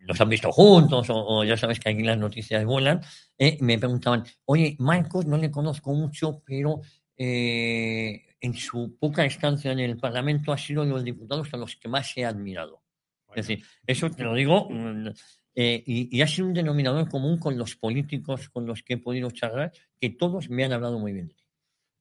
nos 0.06 0.20
han 0.20 0.28
visto 0.28 0.52
juntos, 0.52 1.08
o, 1.10 1.16
o 1.38 1.44
ya 1.44 1.56
sabes 1.56 1.80
que 1.80 1.90
aquí 1.90 2.02
las 2.02 2.18
noticias 2.18 2.64
vuelan, 2.64 3.00
eh, 3.38 3.56
me 3.60 3.78
preguntaban, 3.78 4.24
oye, 4.44 4.76
Marcos 4.78 5.26
no 5.26 5.36
le 5.36 5.50
conozco 5.50 5.92
mucho, 5.94 6.42
pero 6.44 6.80
en 7.18 8.54
su 8.54 8.96
poca 8.98 9.24
estancia 9.24 9.72
en 9.72 9.78
el 9.80 9.96
Parlamento 9.96 10.52
ha 10.52 10.58
sido 10.58 10.84
de 10.84 10.90
los 10.90 11.02
diputados 11.02 11.48
a 11.52 11.56
los 11.56 11.76
que 11.76 11.88
más 11.88 12.14
he 12.16 12.24
admirado. 12.26 12.82
Es 13.34 13.46
decir, 13.46 13.64
eso 13.86 14.10
te 14.10 14.22
lo 14.22 14.34
digo, 14.34 14.68
mm, 14.70 15.08
eh, 15.58 15.82
y, 15.86 16.14
y 16.14 16.20
ha 16.20 16.28
sido 16.28 16.46
un 16.46 16.54
denominador 16.54 17.08
común 17.08 17.38
con 17.38 17.56
los 17.56 17.76
políticos 17.76 18.50
con 18.50 18.66
los 18.66 18.82
que 18.82 18.94
he 18.94 18.98
podido 18.98 19.30
charlar, 19.30 19.72
que 19.98 20.10
todos 20.10 20.50
me 20.50 20.64
han 20.64 20.72
hablado 20.74 20.98
muy 20.98 21.12
bien 21.14 21.28
de 21.28 21.34
ti. 21.34 21.46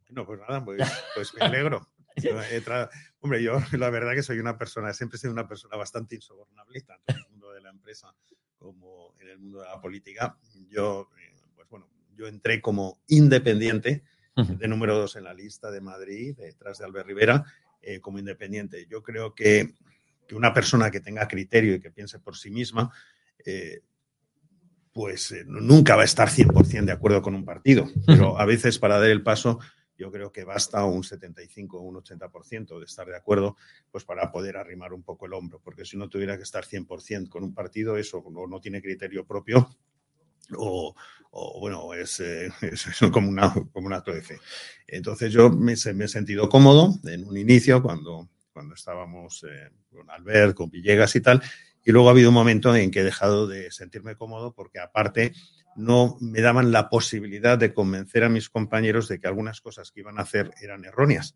No, 0.10 0.26
pues 0.26 0.40
nada, 0.42 0.64
pues, 0.64 0.82
pues 1.16 1.34
me 1.34 1.46
alegro. 1.46 1.88
Hombre, 3.22 3.42
yo 3.42 3.58
la 3.78 3.90
verdad 3.90 4.14
que 4.14 4.24
soy 4.24 4.40
una 4.40 4.58
persona, 4.58 4.94
siempre 4.94 5.16
he 5.16 5.20
sido 5.20 5.34
una 5.34 5.48
persona 5.48 5.78
bastante 5.78 6.16
insobornable, 6.16 6.82
tanto 6.82 7.04
en 7.08 7.18
el 7.18 7.30
mundo 7.30 7.52
de 7.54 7.62
la 7.62 7.70
empresa 7.70 8.14
como 8.58 9.14
en 9.20 9.30
el 9.30 9.40
mundo 9.40 9.62
de 9.62 9.68
la 9.68 9.80
política. 9.80 10.38
Yo, 10.70 11.10
eh, 11.18 11.36
pues 11.56 11.70
bueno, 11.70 11.90
yo 12.16 12.28
entré 12.28 12.62
como 12.62 13.02
independiente, 13.08 14.04
de 14.36 14.68
número 14.68 14.98
dos 14.98 15.16
en 15.16 15.24
la 15.24 15.34
lista 15.34 15.72
de 15.72 15.80
Madrid, 15.80 16.36
detrás 16.36 16.78
de 16.78 16.84
Albert 16.84 17.08
Rivera, 17.08 17.46
eh, 17.82 18.02
como 18.02 18.20
independiente. 18.20 18.86
Yo 18.86 19.02
creo 19.02 19.34
que, 19.34 19.76
que 20.28 20.36
una 20.36 20.54
persona 20.54 20.92
que 20.92 21.00
tenga 21.00 21.26
criterio 21.26 21.76
y 21.76 21.80
que 21.80 21.90
piense 21.90 22.20
por 22.20 22.36
sí 22.36 22.52
misma, 22.52 22.92
eh, 23.46 23.82
pues 24.94 25.32
eh, 25.32 25.44
nunca 25.46 25.96
va 25.96 26.04
a 26.04 26.06
estar 26.06 26.30
100% 26.30 26.86
de 26.86 26.92
acuerdo 26.92 27.22
con 27.22 27.36
un 27.36 27.46
partido, 27.46 27.88
pero 28.06 28.40
a 28.40 28.46
veces 28.46 28.80
para 28.80 29.00
dar 29.00 29.10
el 29.10 29.24
paso 29.24 29.60
yo 29.98 30.12
creo 30.12 30.32
que 30.32 30.44
basta 30.44 30.84
un 30.86 31.04
75 31.04 31.78
o 31.78 31.82
un 31.82 31.96
80% 31.96 32.80
de 32.80 32.86
estar 32.86 33.08
de 33.08 33.16
acuerdo 33.16 33.56
pues 33.92 34.04
para 34.04 34.32
poder 34.32 34.58
arrimar 34.58 34.94
un 34.94 35.04
poco 35.04 35.26
el 35.26 35.34
hombro, 35.34 35.62
porque 35.64 35.86
si 35.86 35.98
no 35.98 36.10
tuviera 36.10 36.38
que 36.38 36.44
estar 36.44 36.66
100% 36.66 37.30
con 37.30 37.44
un 37.44 37.54
partido, 37.54 37.98
eso 37.98 38.20
o 38.20 38.48
no 38.48 38.60
tiene 38.60 38.82
criterio 38.82 39.26
propio 39.26 39.70
o, 40.58 40.96
o, 41.32 41.60
bueno, 41.60 41.94
es, 41.94 42.20
eh, 42.20 42.50
es, 42.62 42.86
como, 43.12 43.30
una, 43.30 43.54
como 43.72 43.88
un 43.88 43.94
acto 43.94 44.14
de 44.14 44.22
fe. 44.22 44.40
Entonces 44.88 45.32
yo 45.32 45.50
me 45.50 45.74
he 45.74 46.08
sentido 46.08 46.50
cómodo 46.50 46.94
en 47.04 47.26
un 47.26 47.38
inicio 47.38 47.82
cuando, 47.82 48.30
cuando 48.54 48.76
estábamos 48.76 49.46
eh, 49.50 49.72
con 49.92 50.10
Albert, 50.10 50.56
con 50.56 50.70
Villegas 50.70 51.16
y 51.16 51.22
tal, 51.22 51.42
y 51.86 51.92
luego 51.92 52.10
ha 52.10 52.12
habido 52.12 52.30
un 52.30 52.36
momento 52.36 52.76
en 52.76 52.90
que 52.90 53.02
he 53.02 53.04
dejado 53.04 53.48
de 53.48 53.72
sentirme 53.72 54.16
cómodo 54.16 54.54
porque 54.54 54.80
aparte 54.80 55.34
no 55.76 56.18
me 56.20 56.42
daban 56.42 56.72
la 56.72 56.90
posibilidad 56.90 57.58
de 57.58 57.74
convencer 57.74 58.24
a 58.24 58.30
mis 58.30 58.50
compañeros 58.50 59.08
de 59.08 59.20
que 59.20 59.28
algunas 59.28 59.62
cosas 59.62 59.92
que 59.92 60.00
iban 60.00 60.18
a 60.18 60.24
hacer 60.24 60.52
eran 60.62 60.84
erróneas. 60.84 61.36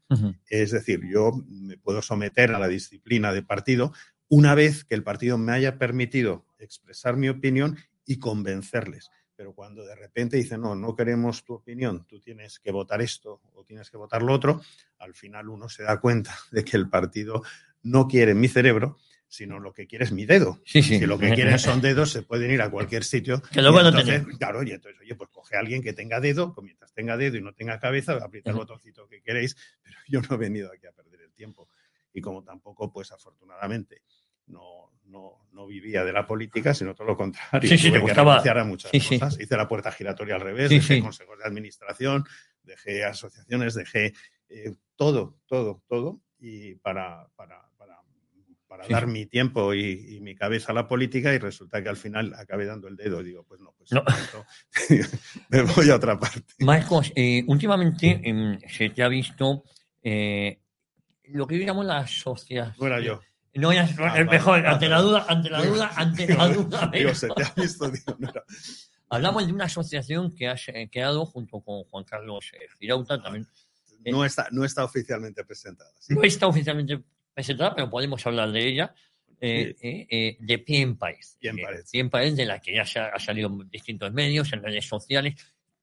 Es 0.49 0.71
decir, 0.71 1.01
yo 1.07 1.31
me 1.47 1.77
puedo 1.77 2.01
someter 2.01 2.51
a 2.51 2.59
la 2.59 2.67
disciplina 2.67 3.31
de 3.31 3.43
partido 3.43 3.93
una 4.27 4.55
vez 4.55 4.85
que 4.85 4.95
el 4.95 5.03
partido 5.03 5.37
me 5.37 5.51
haya 5.51 5.77
permitido 5.77 6.45
expresar 6.57 7.15
mi 7.15 7.29
opinión 7.29 7.77
y 8.05 8.17
convencerles. 8.17 9.11
Pero 9.35 9.53
cuando 9.53 9.85
de 9.85 9.95
repente 9.95 10.37
dicen, 10.37 10.61
no, 10.61 10.75
no 10.75 10.95
queremos 10.95 11.45
tu 11.45 11.53
opinión, 11.53 12.05
tú 12.07 12.19
tienes 12.19 12.59
que 12.59 12.71
votar 12.71 13.01
esto 13.01 13.41
o 13.53 13.63
tienes 13.63 13.89
que 13.89 13.97
votar 13.97 14.23
lo 14.23 14.33
otro, 14.33 14.61
al 14.97 15.13
final 15.13 15.49
uno 15.49 15.69
se 15.69 15.83
da 15.83 15.99
cuenta 15.99 16.35
de 16.51 16.63
que 16.63 16.75
el 16.75 16.89
partido 16.89 17.43
no 17.83 18.07
quiere 18.07 18.33
mi 18.33 18.47
cerebro, 18.47 18.97
sino 19.29 19.59
lo 19.59 19.71
que 19.71 19.87
quiere 19.87 20.03
es 20.03 20.11
mi 20.11 20.25
dedo. 20.25 20.59
Sí, 20.65 20.81
sí. 20.81 20.99
Si 20.99 21.05
lo 21.05 21.17
que 21.19 21.31
quieren 21.33 21.57
son 21.59 21.79
dedos, 21.79 22.11
se 22.11 22.23
pueden 22.23 22.51
ir 22.51 22.61
a 22.61 22.69
cualquier 22.69 23.03
sitio. 23.03 23.41
Que 23.51 23.61
luego 23.61 23.81
no 23.81 23.89
entonces. 23.89 24.25
Claro, 24.37 24.63
y 24.63 24.71
entonces, 24.71 24.99
oye, 24.99 25.15
pues 25.15 25.29
coge 25.29 25.55
a 25.55 25.59
alguien 25.59 25.83
que 25.83 25.93
tenga 25.93 26.19
dedo, 26.19 26.53
pues 26.53 26.65
mientras 26.65 26.91
tenga 26.93 27.15
dedo 27.15 27.37
y 27.37 27.41
no 27.41 27.53
tenga 27.53 27.79
cabeza, 27.79 28.13
aprieta 28.13 28.49
el 28.49 28.57
botoncito 28.57 29.07
que 29.07 29.21
queréis, 29.21 29.55
pero 29.81 29.95
yo 30.09 30.21
no 30.21 30.35
he 30.35 30.37
venido 30.37 30.71
aquí 30.73 30.87
a 30.87 30.91
perder 30.91 31.21
el 31.21 31.33
tiempo. 31.33 31.69
Y 32.11 32.21
como 32.21 32.43
tampoco, 32.43 32.91
pues 32.91 33.11
afortunadamente, 33.11 34.01
no, 34.47 34.91
no, 35.05 35.47
no 35.51 35.67
vivía 35.67 36.03
de 36.03 36.11
la 36.11 36.25
política, 36.25 36.73
sino 36.73 36.95
todo 36.95 37.07
lo 37.07 37.15
contrario. 37.15 37.69
Sí, 37.69 37.77
sí, 37.77 37.89
Tuve 37.91 38.11
que 38.11 38.49
a 38.49 38.63
muchas 38.63 38.91
cosas. 38.91 39.39
Hice 39.39 39.55
la 39.55 39.67
puerta 39.67 39.91
giratoria 39.91 40.35
al 40.35 40.41
revés, 40.41 40.71
dejé 40.71 41.01
consejos 41.01 41.37
de 41.37 41.45
administración, 41.45 42.25
dejé 42.63 43.05
asociaciones, 43.05 43.75
dejé 43.75 44.13
eh, 44.49 44.73
todo, 44.95 45.37
todo, 45.45 45.83
todo, 45.87 46.19
y 46.39 46.75
para, 46.75 47.27
para, 47.35 47.68
para, 48.69 48.85
Sí. 48.85 48.93
dar 48.93 49.07
mi 49.07 49.25
tiempo 49.25 49.73
y, 49.73 50.15
y 50.15 50.21
mi 50.21 50.35
cabeza 50.35 50.71
a 50.71 50.75
la 50.75 50.87
política, 50.87 51.33
y 51.33 51.39
resulta 51.39 51.83
que 51.83 51.89
al 51.89 51.97
final 51.97 52.33
acabé 52.35 52.65
dando 52.65 52.87
el 52.87 52.95
dedo. 52.95 53.21
Digo, 53.23 53.43
pues 53.43 53.59
no, 53.59 53.73
pues 53.77 53.91
No. 53.91 54.03
me 55.49 55.61
voy 55.63 55.89
a 55.89 55.95
otra 55.95 56.17
parte. 56.19 56.43
Marcos, 56.59 57.11
eh, 57.15 57.43
últimamente 57.47 58.21
em, 58.23 58.59
se 58.69 58.89
te 58.91 59.03
ha 59.03 59.07
visto 59.07 59.63
eh, 60.03 60.59
lo 61.25 61.47
que 61.47 61.59
yo 61.59 61.65
llamo 61.65 61.83
la 61.83 61.97
asociación. 61.99 62.73
No 62.79 62.87
era 62.87 62.99
yo. 63.01 63.19
No, 63.55 63.73
ya 63.73 63.89
Ah, 63.97 64.23
mejor, 64.23 64.61
vale, 64.61 64.67
ante 64.67 64.87
la 64.87 65.01
duda, 65.01 65.25
ante 65.27 65.49
la 65.49 65.65
duda, 65.65 65.91
ante 65.95 66.27
la 66.33 66.47
duda. 66.47 66.89
Digo, 66.93 67.13
se 67.15 67.27
te 67.29 67.43
ha 67.43 67.53
visto, 67.55 67.89
digo, 67.89 68.15
no 68.19 68.29
era- 68.29 68.43
Hablamos 69.09 69.47
de 69.47 69.53
una 69.53 69.65
asociación 69.65 70.35
que 70.35 70.47
has 70.47 70.67
eh, 70.69 70.87
creado 70.91 71.25
junto 71.25 71.59
con 71.61 71.83
Juan 71.85 72.03
Carlos 72.03 72.51
eh, 72.53 72.67
Girauta, 72.79 73.19
también. 73.19 73.47
eh, 74.05 74.11
no 74.11 74.23
está, 74.23 74.47
no 74.51 74.63
está 74.63 74.83
oficialmente 74.85 75.43
presentada. 75.43 75.91
sí. 75.99 76.13
No 76.13 76.21
está 76.23 76.45
oficialmente 76.45 77.01
presentada, 77.39 77.73
pero 77.73 77.89
podemos 77.89 78.25
hablar 78.27 78.51
de 78.51 78.67
ella. 78.67 78.93
eh, 79.41 79.75
eh, 79.81 80.07
eh, 80.09 80.37
de 80.41 80.59
Pie 80.59 80.81
en 80.81 80.97
País. 80.97 81.37
Pie 81.39 81.51
en. 81.51 81.55
Pie 81.55 82.01
en 82.01 82.35
de 82.35 82.45
la 82.45 82.59
que 82.59 82.75
ya 82.75 82.85
se 82.85 82.99
ha, 82.99 83.07
ha 83.07 83.19
salido 83.19 83.47
en 83.47 83.69
distintos 83.69 84.11
medios, 84.11 84.51
en 84.51 84.61
redes 84.61 84.85
sociales. 84.85 85.35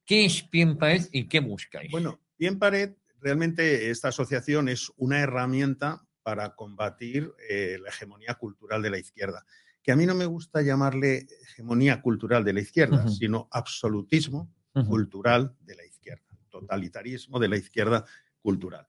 ¿Qué 0.04 0.26
es 0.26 0.42
Pie 0.42 0.62
en 0.62 0.78
y 1.12 1.26
qué 1.26 1.40
buscáis? 1.40 1.90
Bueno, 1.90 2.20
Bien 2.38 2.58
Pared, 2.58 2.90
realmente 3.22 3.90
esta 3.90 4.08
asociación 4.08 4.68
es 4.68 4.92
una 4.96 5.20
herramienta 5.20 6.06
para 6.22 6.54
combatir 6.54 7.32
la 7.48 7.88
hegemonía 7.88 8.34
cultural 8.34 8.82
de 8.82 8.90
la 8.90 8.98
izquierda. 8.98 9.46
Que 9.82 9.92
a 9.92 9.96
mí 9.96 10.04
no 10.04 10.14
me 10.14 10.26
gusta 10.26 10.60
llamarle 10.60 11.26
hegemonía 11.44 12.02
cultural 12.02 12.44
de 12.44 12.52
la 12.52 12.60
izquierda, 12.60 13.08
sino 13.08 13.48
absolutismo 13.50 14.52
cultural 14.86 15.56
de 15.60 15.76
la 15.76 15.86
izquierda, 15.86 16.26
totalitarismo 16.50 17.38
de 17.38 17.48
la 17.48 17.56
izquierda 17.56 18.04
cultural. 18.42 18.86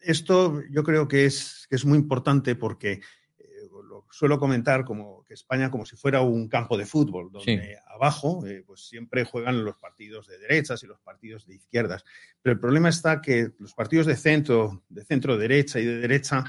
Esto 0.00 0.62
yo 0.70 0.82
creo 0.82 1.08
que 1.08 1.26
es, 1.26 1.66
que 1.68 1.76
es 1.76 1.84
muy 1.84 1.98
importante 1.98 2.54
porque 2.54 3.00
eh, 3.38 3.68
lo 3.88 4.06
suelo 4.10 4.38
comentar 4.38 4.84
como 4.84 5.24
que 5.24 5.34
España 5.34 5.70
como 5.70 5.84
si 5.84 5.96
fuera 5.96 6.20
un 6.20 6.48
campo 6.48 6.76
de 6.76 6.86
fútbol, 6.86 7.30
donde 7.30 7.78
abajo 7.86 8.44
eh, 8.46 8.62
pues 8.66 8.86
siempre 8.88 9.24
juegan 9.24 9.64
los 9.64 9.76
partidos 9.76 10.26
de 10.26 10.38
derechas 10.38 10.82
y 10.82 10.86
los 10.86 11.00
partidos 11.00 11.46
de 11.46 11.54
izquierdas. 11.54 12.04
Pero 12.42 12.54
el 12.54 12.60
problema 12.60 12.88
está 12.88 13.20
que 13.20 13.52
los 13.58 13.74
partidos 13.74 14.06
de 14.06 14.16
centro, 14.16 14.84
de 14.88 15.04
centro 15.04 15.36
derecha 15.36 15.78
y 15.78 15.84
de 15.84 15.98
derecha 15.98 16.44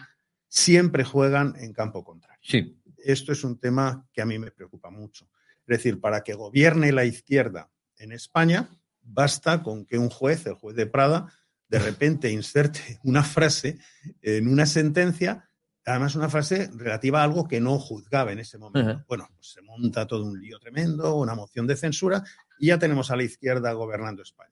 siempre 0.47 1.03
juegan 1.03 1.55
en 1.57 1.73
campo 1.73 2.03
contrario. 2.03 2.41
Sí. 2.41 2.77
Esto 2.97 3.31
es 3.31 3.43
un 3.43 3.59
tema 3.59 4.07
que 4.11 4.21
a 4.21 4.25
mí 4.25 4.37
me 4.37 4.51
preocupa 4.51 4.89
mucho. 4.89 5.29
Es 5.61 5.77
decir, 5.77 5.99
para 5.99 6.21
que 6.21 6.33
gobierne 6.33 6.91
la 6.91 7.05
izquierda 7.05 7.69
en 7.97 8.11
España, 8.11 8.69
basta 9.01 9.63
con 9.63 9.85
que 9.85 9.97
un 9.97 10.09
juez, 10.09 10.45
el 10.45 10.55
juez 10.55 10.75
de 10.75 10.85
Prada, 10.85 11.31
de 11.71 11.79
repente 11.79 12.29
inserte 12.29 12.99
una 13.03 13.23
frase 13.23 13.79
en 14.21 14.49
una 14.49 14.65
sentencia, 14.65 15.49
además 15.85 16.15
una 16.15 16.27
frase 16.27 16.69
relativa 16.75 17.21
a 17.21 17.23
algo 17.23 17.47
que 17.47 17.61
no 17.61 17.79
juzgaba 17.79 18.33
en 18.33 18.39
ese 18.39 18.57
momento. 18.57 19.05
Bueno, 19.07 19.29
pues 19.33 19.53
se 19.53 19.61
monta 19.61 20.05
todo 20.05 20.25
un 20.25 20.41
lío 20.41 20.59
tremendo, 20.59 21.15
una 21.15 21.33
moción 21.33 21.65
de 21.67 21.77
censura, 21.77 22.25
y 22.59 22.67
ya 22.67 22.77
tenemos 22.77 23.09
a 23.09 23.15
la 23.15 23.23
izquierda 23.23 23.71
gobernando 23.71 24.21
España. 24.21 24.51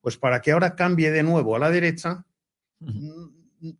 Pues 0.00 0.16
para 0.16 0.40
que 0.40 0.52
ahora 0.52 0.74
cambie 0.74 1.10
de 1.10 1.22
nuevo 1.22 1.54
a 1.54 1.58
la 1.58 1.70
derecha, 1.70 2.24
mm, 2.78 3.26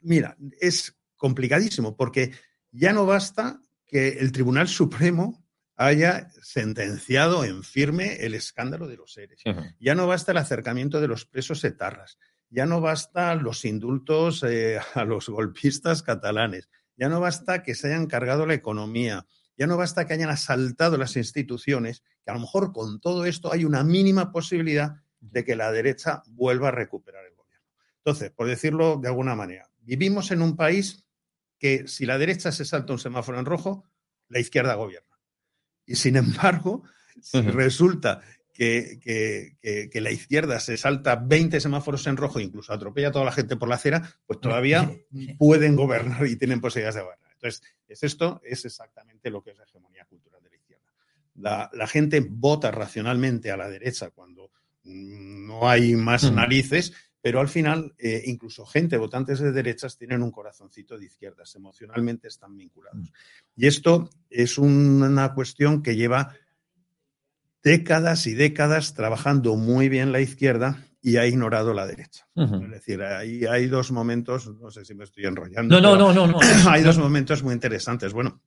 mira, 0.03 0.37
es 0.61 0.99
complicadísimo, 1.17 1.97
porque 1.97 2.33
ya 2.73 2.93
no 2.93 3.07
basta 3.07 3.59
que 3.87 4.19
el 4.19 4.33
Tribunal 4.33 4.69
Supremo 4.69 5.47
haya 5.77 6.29
sentenciado 6.43 7.43
en 7.45 7.63
firme 7.63 8.17
el 8.17 8.35
escándalo 8.35 8.87
de 8.87 8.97
los 8.97 9.15
seres. 9.15 9.41
Ya 9.81 9.95
no 9.95 10.07
basta 10.07 10.33
el 10.33 10.39
acercamiento 10.39 11.01
de 11.01 11.09
los 11.09 11.25
presos 11.25 11.65
etarras. 11.65 12.19
Ya 12.57 12.65
no 12.65 12.81
basta 12.81 13.35
los 13.35 13.67
indultos 13.67 14.43
eh, 14.43 14.79
a 14.95 15.05
los 15.05 15.29
golpistas 15.29 16.03
catalanes. 16.03 16.71
Ya 16.97 17.11
no 17.11 17.21
basta 17.21 17.63
que 17.63 17.75
se 17.75 17.89
hayan 17.89 18.07
cargado 18.07 18.47
la 18.47 18.55
economía. 18.55 19.27
Ya 19.59 19.67
no 19.67 19.77
basta 19.77 20.07
que 20.07 20.15
hayan 20.15 20.31
asaltado 20.31 20.97
las 20.97 21.17
instituciones, 21.17 22.03
que 22.25 22.31
a 22.31 22.33
lo 22.35 22.41
mejor 22.41 22.73
con 22.73 22.99
todo 22.99 23.27
esto 23.27 23.53
hay 23.53 23.67
una 23.67 23.85
mínima 23.85 24.33
posibilidad 24.33 24.97
de 25.21 25.45
que 25.45 25.55
la 25.55 25.71
derecha 25.71 26.23
vuelva 26.29 26.69
a 26.69 26.71
recuperar 26.71 27.27
el 27.27 27.35
gobierno. 27.35 27.67
Entonces, 27.99 28.31
por 28.31 28.47
decirlo 28.47 28.97
de 28.97 29.09
alguna 29.09 29.35
manera, 29.35 29.69
vivimos 29.83 30.31
en 30.31 30.41
un 30.41 30.57
país 30.57 31.07
que 31.59 31.87
si 31.87 32.07
la 32.07 32.17
derecha 32.17 32.53
se 32.53 32.65
salta 32.65 32.95
un 32.95 32.99
semáforo 32.99 33.39
en 33.39 33.45
rojo, 33.45 33.85
la 34.29 34.39
izquierda 34.39 34.77
gobierna. 34.77 35.21
Y 35.85 35.97
sin 35.97 36.17
embargo, 36.17 36.85
si 37.21 37.43
resulta 37.43 38.23
que, 38.57 38.99
que- 39.03 39.57
que- 39.61 39.91
que 39.91 40.01
la 40.01 40.11
izquierda 40.11 40.59
se 40.61 40.77
salta 40.77 41.17
20 41.17 41.61
semáforos 41.61 42.07
en 42.07 42.17
rojo, 42.17 42.41
incluso 42.41 42.73
atropella 42.73 43.09
a 43.09 43.13
toda 43.13 43.25
la 43.25 43.33
gente 43.33 43.57
por 43.57 43.69
la 43.69 43.75
acera, 43.77 44.11
pues 44.27 44.41
todavía 44.41 44.91
pueden 45.39 45.77
gobernar 45.77 46.27
y 46.27 46.37
tienen 46.37 46.61
posibilidades 46.61 46.97
de 46.97 47.03
gobernar. 47.03 47.31
Entonces, 47.35 47.63
es 47.87 48.03
esto 48.03 48.41
es 48.45 48.65
exactamente 48.65 49.31
lo 49.31 49.43
que 49.43 49.51
es 49.51 49.59
la 49.59 49.65
hegemonía 49.65 50.05
cultural 50.07 50.43
de 50.43 50.51
la 50.51 50.57
izquierda. 50.57 50.85
La, 51.35 51.71
la 51.75 51.87
gente 51.87 52.25
vota 52.27 52.71
racionalmente 52.71 53.51
a 53.51 53.57
la 53.59 53.69
derecha 53.69 54.11
cuando 54.11 54.51
mm, 54.85 55.47
no 55.47 55.69
hay 55.69 55.95
más 55.97 56.25
Ujú. 56.25 56.35
narices, 56.35 56.93
pero 57.21 57.41
al 57.41 57.49
final, 57.49 57.93
eh, 57.99 58.23
incluso 58.27 58.65
gente, 58.65 58.97
votantes 58.97 59.41
de 59.41 59.51
derechas, 59.53 59.99
tienen 59.99 60.23
un 60.23 60.31
corazoncito 60.31 60.97
de 60.97 61.07
izquierdas, 61.07 61.55
emocionalmente 61.57 62.29
están 62.29 62.57
vinculados. 62.57 63.13
Y 63.57 63.67
esto 63.67 64.09
es 64.31 64.59
una 64.59 65.35
cuestión 65.35 65.83
que 65.83 65.97
lleva 65.97 66.35
décadas 67.67 68.29
y 68.29 68.35
décadas 68.35 68.95
trabajando 68.95 69.57
muy 69.57 69.89
bien 69.89 70.13
la 70.13 70.21
izquierda 70.21 70.85
y 71.03 71.17
ha 71.17 71.27
ignorado 71.27 71.75
la 71.75 71.85
derecha. 71.85 72.29
Es 72.37 72.71
decir, 72.71 73.03
ahí 73.03 73.45
hay 73.45 73.67
dos 73.67 73.91
momentos, 73.91 74.47
no 74.61 74.71
sé 74.71 74.85
si 74.85 74.95
me 74.95 75.03
estoy 75.03 75.25
enrollando. 75.27 75.81
No, 75.81 75.97
no, 75.97 75.97
no, 75.97 76.15
no, 76.15 76.27
no. 76.29 76.39
hay 76.71 76.83
dos 76.85 76.97
momentos 76.97 77.43
muy 77.43 77.55
interesantes. 77.55 78.13
Bueno, 78.13 78.41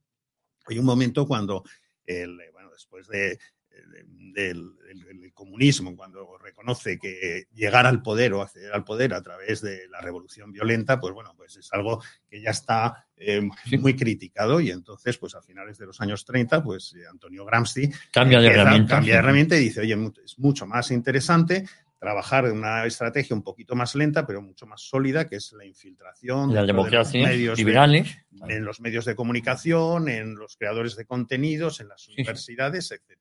hay 0.68 0.80
un 0.80 0.86
momento 0.86 1.28
cuando, 1.28 1.64
el, 2.06 2.40
eh, 2.40 2.50
bueno, 2.54 2.70
después 2.72 3.10
de, 3.10 3.20
de- 3.28 3.40
del, 3.88 4.34
del- 4.34 4.76
del 5.20 5.34
comunismo, 5.34 5.96
cuando 5.96 6.38
reconoce 6.38 6.98
que 7.00 7.46
llegar 7.54 7.86
al 7.86 8.02
poder 8.02 8.34
o 8.34 8.42
acceder 8.42 8.74
al 8.74 8.84
poder 8.84 9.14
a 9.14 9.22
través 9.22 9.62
de 9.62 9.88
la 9.90 10.02
revolución 10.02 10.52
violenta, 10.52 11.00
pues 11.00 11.14
bueno, 11.14 11.34
pues 11.38 11.56
es 11.58 11.70
algo 11.72 12.02
que 12.30 12.42
ya 12.42 12.50
está 12.52 13.08
eh, 13.16 13.42
muy 13.80 13.96
criticado 13.96 14.60
y 14.60 14.72
entonces, 14.72 15.18
pues 15.18 15.36
a 15.36 15.42
finales 15.42 15.78
de 15.78 15.86
los 15.86 16.00
años 16.02 16.26
30, 16.26 16.64
pues 16.64 16.94
eh, 16.96 17.06
Antonio 17.10 17.46
Gramsci 17.46 17.90
Cambia 18.12 18.40
de 18.40 18.48
empieza- 18.48 18.62
herramienta. 18.62 18.96
Cambia 18.96 19.14
de 19.14 19.20
herramienta 19.20 19.58
y 19.58 19.60
dice, 19.62 19.82
oye, 19.82 19.98
es 20.26 20.38
mucho 20.40 20.66
más 20.66 20.92
interesante 20.92 21.66
trabajar 22.00 22.46
en 22.46 22.54
una 22.58 22.86
estrategia 22.86 23.36
un 23.36 23.44
poquito 23.44 23.76
más 23.76 23.94
lenta, 23.94 24.26
pero 24.26 24.42
mucho 24.42 24.66
más 24.66 24.82
sólida, 24.82 25.28
que 25.28 25.36
es 25.36 25.52
la 25.52 25.66
infiltración 25.66 26.54
La 26.54 26.62
de 26.66 26.72
los 26.72 26.86
medios 27.14 27.58
de- 27.58 27.64
liberales. 27.66 28.18
en 28.48 28.64
los 28.64 28.80
medios 28.80 29.04
de 29.04 29.16
comunicación, 29.16 30.08
en 30.08 30.36
los 30.36 30.56
creadores 30.56 30.96
de 30.96 31.04
contenidos, 31.06 31.82
en 31.82 31.90
las 31.90 32.08
universidades, 32.08 32.92
etcétera. 32.92 33.19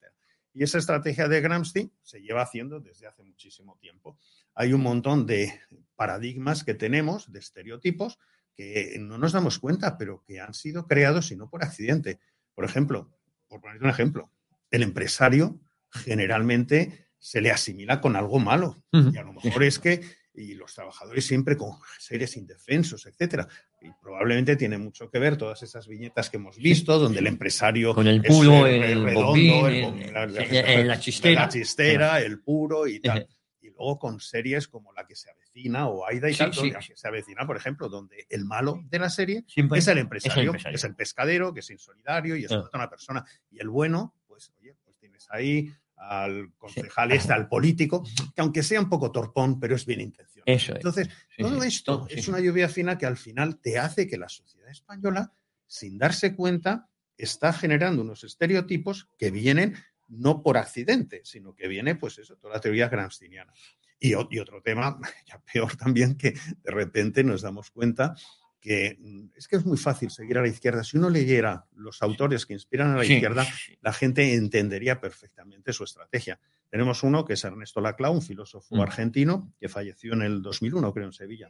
Y 0.59 0.65
esa 0.65 0.79
estrategia 0.79 1.29
de 1.29 1.41
Gramsci 1.41 1.93
se 2.03 2.21
lleva 2.21 2.43
haciendo 2.43 2.81
desde 2.81 3.07
hace 3.07 3.23
muchísimo 3.23 3.79
tiempo. 3.81 4.19
Hay 4.57 4.73
un 4.73 4.81
montón 4.81 5.25
de 5.25 5.61
paradigmas 5.95 6.65
que 6.65 6.75
tenemos, 6.75 7.31
de 7.31 7.39
estereotipos, 7.39 8.19
que 8.57 8.97
no 8.99 9.19
nos 9.19 9.31
damos 9.31 9.61
cuenta, 9.61 9.97
pero 9.97 10.25
que 10.27 10.41
han 10.41 10.55
sido 10.55 10.89
creados 10.89 11.31
y 11.31 11.37
no 11.37 11.49
por 11.49 11.63
accidente. 11.63 12.19
Por 12.57 12.65
ejemplo, 12.65 13.09
por 13.47 13.61
poner 13.61 13.81
un 13.81 13.89
ejemplo, 13.89 14.33
el 14.73 14.83
empresario 14.83 15.61
generalmente 15.93 17.07
se 17.19 17.41
le 17.41 17.53
asimila 17.53 18.01
con 18.01 18.17
algo 18.17 18.41
malo. 18.41 18.83
Y 18.91 19.17
a 19.17 19.23
lo 19.23 19.35
mejor 19.35 19.63
es 19.63 19.79
que, 19.79 20.03
y 20.41 20.55
los 20.55 20.73
trabajadores 20.75 21.27
siempre 21.27 21.57
con 21.57 21.73
seres 21.99 22.37
indefensos, 22.37 23.07
etcétera. 23.07 23.49
Y 23.81 23.89
probablemente 24.01 24.57
tiene 24.57 24.79
mucho 24.79 25.11
que 25.11 25.19
ver 25.19 25.37
todas 25.37 25.63
esas 25.63 25.87
viñetas 25.89 26.31
que 26.31 26.37
hemos 26.37 26.57
visto, 26.59 26.99
donde 26.99 27.19
el 27.21 27.27
empresario. 27.27 27.95
Con 27.95 28.07
el 28.07 28.23
puro, 28.23 28.67
el 28.67 29.03
redondo, 29.05 29.23
bombín, 29.27 30.03
el 30.03 30.13
la, 30.13 30.27
la- 30.27 30.85
la 30.85 31.01
chistera. 31.01 31.43
la 31.43 31.49
chistera, 31.49 32.21
el 32.21 32.41
puro 32.41 32.87
y 32.87 33.01
tal. 33.01 33.27
Y 33.61 33.71
luego 33.71 33.99
con 33.99 34.21
series 34.21 34.69
como 34.69 34.93
La 34.93 35.05
que 35.07 35.15
se 35.17 35.31
avecina 35.31 35.89
o 35.89 36.07
Aida 36.07 36.31
y 36.31 36.35
Sí, 36.35 36.45
sí. 36.53 36.71
La 36.71 36.79
que 36.79 36.97
se 36.97 37.09
avecina, 37.09 37.47
por 37.47 37.57
ejemplo, 37.57 37.89
donde 37.89 38.27
el 38.31 38.45
malo 38.45 38.81
de 38.85 38.99
la 39.01 39.11
serie 39.11 39.45
Siempre 39.49 39.79
es 39.81 39.87
el 39.89 39.93
es 39.93 39.97
el 39.97 39.99
empresario, 40.03 40.45
empresario. 40.51 40.77
es 40.77 40.85
el 40.85 40.95
pescadero, 40.95 41.53
que 41.53 41.61
es 41.61 41.71
insolidario 41.71 42.37
y 42.37 42.45
es 42.45 42.53
Ah. 42.53 42.71
una 42.73 42.89
persona. 42.89 43.25
Y 43.51 43.61
el 43.61 43.69
bueno, 43.69 44.15
pues 44.27 44.51
oye, 44.59 44.75
pues 44.85 44.97
tienes 44.99 45.27
ahí 45.31 45.71
al 45.99 46.53
concejal 46.57 47.13
este, 47.13 47.33
al 47.33 47.49
político, 47.49 48.03
que 48.35 48.41
aunque 48.41 48.63
sea 48.63 48.81
un 48.81 48.89
poco 48.89 49.11
torpón, 49.13 49.59
pero 49.59 49.77
es 49.77 49.85
bien 49.85 50.01
intencionado. 50.01 50.45
Eso 50.47 50.73
es. 50.73 50.77
Entonces, 50.77 51.09
Sí, 51.37 51.43
todo 51.43 51.61
sí. 51.61 51.69
esto 51.69 51.99
Todo, 51.99 52.09
es 52.09 52.29
una 52.29 52.41
lluvia 52.41 52.69
fina 52.69 52.97
que 52.99 53.07
al 53.07 53.17
final 53.17 53.59
te 53.61 53.79
hace 53.79 54.07
que 54.07 54.17
la 54.17 54.29
sociedad 54.29 54.71
española, 54.71 55.33
sin 55.67 55.99
darse 55.99 56.35
cuenta, 56.35 56.89
está 57.17 57.53
generando 57.53 58.03
unos 58.03 58.25
estereotipos 58.25 59.09
que 59.19 59.31
vienen 59.31 59.75
no 60.09 60.43
por 60.43 60.57
accidente, 60.57 61.21
sino 61.25 61.55
que 61.55 61.69
viene, 61.69 61.95
pues 61.95 62.19
eso, 62.19 62.37
toda 62.37 62.55
la 62.55 62.61
teoría 62.61 62.89
gramsciana. 62.89 63.53
Y 64.01 64.15
otro 64.15 64.63
tema, 64.63 64.99
ya 65.27 65.41
peor 65.53 65.77
también, 65.77 66.17
que 66.17 66.33
de 66.33 66.71
repente 66.71 67.25
nos 67.25 67.43
damos 67.43 67.71
cuenta 67.71 68.15
que 68.61 68.97
mm, 68.99 69.31
es 69.37 69.47
que 69.49 69.57
es 69.57 69.65
muy 69.65 69.77
fácil 69.79 70.11
seguir 70.11 70.39
a 70.39 70.43
la 70.43 70.49
izquierda. 70.49 70.83
Si 70.85 70.97
uno 70.97 71.09
leyera 71.11 71.65
los 71.77 72.03
autores 72.03 72.45
que 72.47 72.53
inspiran 72.55 72.91
a 72.93 72.97
la 72.97 73.05
Sí, 73.05 73.15
izquierda, 73.15 73.47
la 73.81 73.93
gente 73.93 74.35
entendería 74.35 75.01
perfectamente 75.01 75.73
su 75.73 75.85
estrategia. 75.85 76.41
Tenemos 76.71 77.03
uno 77.03 77.25
que 77.25 77.35
es 77.35 77.45
Ernesto 77.45 77.81
Laclau, 77.81 78.13
un 78.13 78.23
filósofo 78.23 78.77
Mm. 78.77 78.81
argentino 78.81 79.53
que 79.59 79.69
falleció 79.69 80.13
en 80.15 80.23
el 80.23 80.43
2001, 80.43 80.93
creo, 80.93 81.07
en 81.07 81.13
Sevilla, 81.13 81.49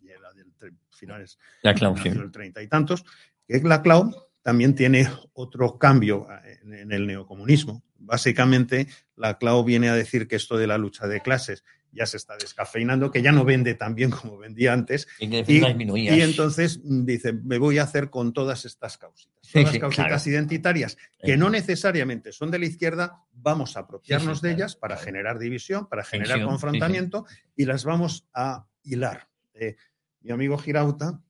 y 0.00 0.08
era 0.10 0.32
del 0.32 0.52
finales 0.90 1.38
Laclau, 1.62 1.96
sí. 1.96 2.04
nació 2.08 2.22
del 2.22 2.32
treinta 2.32 2.62
y 2.62 2.68
tantos, 2.68 3.04
que 3.46 3.58
Laclau 3.60 4.14
también 4.42 4.74
tiene 4.74 5.06
otro 5.34 5.78
cambio 5.78 6.26
en, 6.62 6.72
en 6.72 6.92
el 6.92 7.06
neocomunismo. 7.06 7.82
Básicamente, 7.98 8.86
Laclau 9.16 9.62
viene 9.64 9.88
a 9.90 9.94
decir 9.94 10.26
que 10.28 10.36
esto 10.36 10.56
de 10.56 10.66
la 10.66 10.78
lucha 10.78 11.06
de 11.06 11.20
clases 11.20 11.64
ya 11.92 12.06
se 12.06 12.16
está 12.16 12.36
descafeinando, 12.36 13.10
que 13.10 13.22
ya 13.22 13.32
no 13.32 13.44
vende 13.44 13.74
tan 13.74 13.94
bien 13.94 14.10
como 14.10 14.38
vendía 14.38 14.72
antes. 14.72 15.08
Y, 15.18 15.26
Y, 15.26 16.20
entonces 16.20 16.80
mm, 16.84 17.04
dice, 17.04 17.32
me 17.32 17.58
voy 17.58 17.78
a 17.78 17.84
hacer 17.84 18.10
con 18.10 18.32
todas 18.32 18.64
estas 18.64 18.98
causitas. 18.98 19.50
Todas 19.50 19.72
las 19.72 19.78
causitas 19.78 20.22
claro. 20.22 20.36
identitarias 20.36 20.98
que 21.22 21.36
no 21.36 21.50
necesariamente 21.50 22.32
son 22.32 22.50
de 22.50 22.58
la 22.58 22.66
izquierda, 22.66 23.24
vamos 23.32 23.76
a 23.76 23.80
apropiarnos 23.80 24.38
Sí, 24.38 24.40
sí, 24.40 24.48
de 24.48 24.54
claro, 24.54 24.64
ellas 24.64 24.76
para 24.76 24.96
generar 24.96 25.38
división, 25.38 25.88
para 25.88 26.04
generar 26.04 26.38
Tensión, 26.38 26.40
sí, 26.40 26.44
sí. 26.44 26.50
confrontamiento 26.50 27.26
y 27.56 27.64
las 27.64 27.84
vamos 27.84 28.28
a 28.34 28.66
hilar. 28.82 29.28
Eh, 29.54 29.76
mi 30.20 30.32
amigo 30.32 30.58
Girauta. 30.58 31.22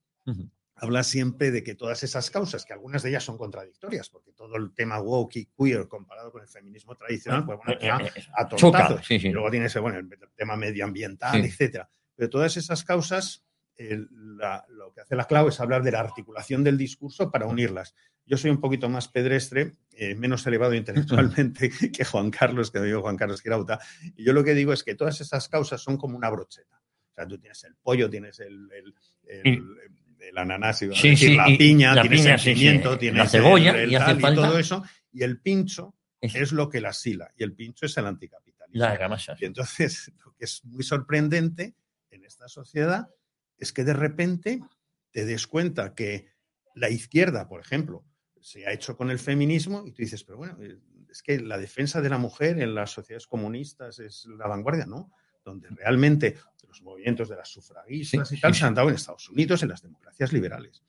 Habla 0.81 1.03
siempre 1.03 1.51
de 1.51 1.63
que 1.63 1.75
todas 1.75 2.03
esas 2.03 2.31
causas, 2.31 2.65
que 2.65 2.73
algunas 2.73 3.03
de 3.03 3.11
ellas 3.11 3.25
son 3.25 3.37
contradictorias, 3.39 4.09
porque 4.11 4.33
todo 4.33 4.57
el 4.57 4.73
tema 4.75 5.01
woke 5.01 5.37
y 5.37 5.47
queer 5.47 5.89
comparado 5.89 6.31
con 6.33 6.43
el 6.43 6.49
feminismo 6.49 6.95
tradicional, 6.95 7.45
pues 7.45 7.59
bueno, 7.65 7.81
Eh, 7.81 7.91
va 7.91 8.03
eh, 8.03 8.13
eh, 8.17 8.23
a 8.37 8.49
choca, 8.49 8.79
tortazos. 8.79 9.07
sí, 9.07 9.19
sí. 9.19 9.29
Y 9.29 9.33
luego 9.33 9.51
tienes 9.51 9.77
bueno, 9.79 9.99
el 9.99 10.09
tema 10.37 10.57
medioambiental, 10.57 11.41
Sí. 11.41 11.47
etcétera. 11.49 11.89
Pero 12.17 12.31
todas 12.31 12.57
esas 12.57 12.85
causas, 12.85 13.45
la- 14.11 14.65
lo 14.69 14.93
que 14.93 15.01
hace 15.03 15.15
la 15.17 15.25
clave 15.27 15.51
es 15.51 15.61
hablar 15.61 15.83
de 15.83 15.93
la 15.93 16.01
articulación 16.01 16.65
del 16.65 16.77
discurso 16.79 17.31
para 17.31 17.47
unirlas. 17.47 17.95
Yo 18.27 18.37
soy 18.37 18.51
un 18.51 18.61
poquito 18.61 18.89
más 18.89 19.09
pedestre, 19.09 19.73
eh, 19.93 20.15
menos 20.15 20.47
elevado 20.47 20.75
intelectualmente 20.75 21.71
que 21.93 22.05
Juan 22.05 22.31
Carlos, 22.31 22.71
que 22.71 22.81
digo 22.81 23.01
Juan 23.03 23.17
Carlos 23.17 23.41
Girauta, 23.41 23.79
y 24.17 24.25
yo 24.25 24.33
lo 24.33 24.45
que 24.45 24.55
digo 24.55 24.73
es 24.73 24.83
que 24.85 24.95
todas 24.95 25.21
esas 25.21 25.49
causas 25.49 25.81
son 25.81 25.97
como 25.97 26.17
una 26.17 26.29
brocheta. 26.29 26.77
O 27.11 27.15
sea, 27.15 27.27
tú 27.27 27.39
tienes 27.39 27.63
el 27.65 27.75
pollo, 27.77 28.11
tienes 28.11 28.39
el, 28.41 28.69
el, 28.73 28.95
el- 29.29 29.79
el 30.21 30.39
ananás, 30.39 30.83
iba 30.83 30.95
a 30.95 30.99
Sí, 30.99 31.11
decir, 31.11 31.31
sí, 31.31 31.37
la 31.37 31.49
y 31.51 31.57
piña, 31.57 31.95
la 31.95 32.03
piña, 32.03 32.39
sí, 32.39 32.51
sí, 32.51 32.55
pimiento, 32.55 32.99
la 33.01 33.29
cebolla, 33.29 33.71
el, 33.71 33.77
el 33.77 33.93
y 33.93 33.95
hace 33.95 34.21
tal 34.21 34.33
y 34.33 34.37
todo 34.37 34.59
eso, 34.59 34.83
y 35.13 35.23
el 35.23 35.41
pincho 35.41 35.95
es 36.21 36.53
lo 36.53 36.69
que 36.69 36.81
la 36.81 36.93
sila, 36.93 37.31
y 37.37 37.43
el 37.45 37.55
pincho 37.55 37.87
es 37.87 37.97
el 37.97 38.07
anticapitalismo. 38.07 38.85
La. 38.85 39.37
Y 39.41 39.45
entonces, 39.45 40.13
lo 40.25 40.35
que 40.35 40.45
es 40.45 40.65
muy 40.65 40.83
sorprendente 40.83 41.75
en 42.11 42.25
esta 42.25 42.49
sociedad 42.49 43.09
es 43.57 43.73
que 43.73 43.85
de 43.85 43.95
repente 43.95 44.63
te 45.11 45.25
des 45.25 45.47
cuenta 45.47 45.95
que 45.95 46.29
la 46.75 46.91
izquierda, 46.91 47.49
por 47.49 47.61
ejemplo, 47.61 48.05
se 48.41 48.67
ha 48.67 48.73
hecho 48.73 48.97
con 48.97 49.11
el 49.11 49.19
feminismo 49.19 49.85
y 49.87 49.93
tú 49.93 50.03
dices, 50.03 50.23
pero 50.25 50.39
bueno, 50.39 50.57
eh, 50.63 50.79
es 51.11 51.23
que 51.23 51.41
la 51.41 51.59
defensa 51.59 52.01
de 52.01 52.09
la 52.09 52.19
mujer 52.19 52.61
en 52.61 52.75
las 52.75 52.91
sociedades 52.91 53.27
comunistas 53.27 53.99
es 53.99 54.27
la 54.27 54.47
vanguardia, 54.47 54.87
¿no? 54.87 55.11
Donde 55.45 55.69
realmente 55.71 56.37
los 56.69 56.83
movimientos 56.83 57.29
de 57.29 57.37
las 57.37 57.49
sufragistas 57.49 58.29
Sí, 58.29 58.37
y 58.37 58.41
tal 58.41 58.55
sí, 58.55 58.61
se 58.61 58.67
han 58.67 58.75
dado 58.75 58.89
en 58.89 58.95
Estados 58.95 59.29
Unidos, 59.31 59.63
en 59.63 59.71
las 59.71 59.83
democracias 59.83 60.33
liberales. 60.33 60.83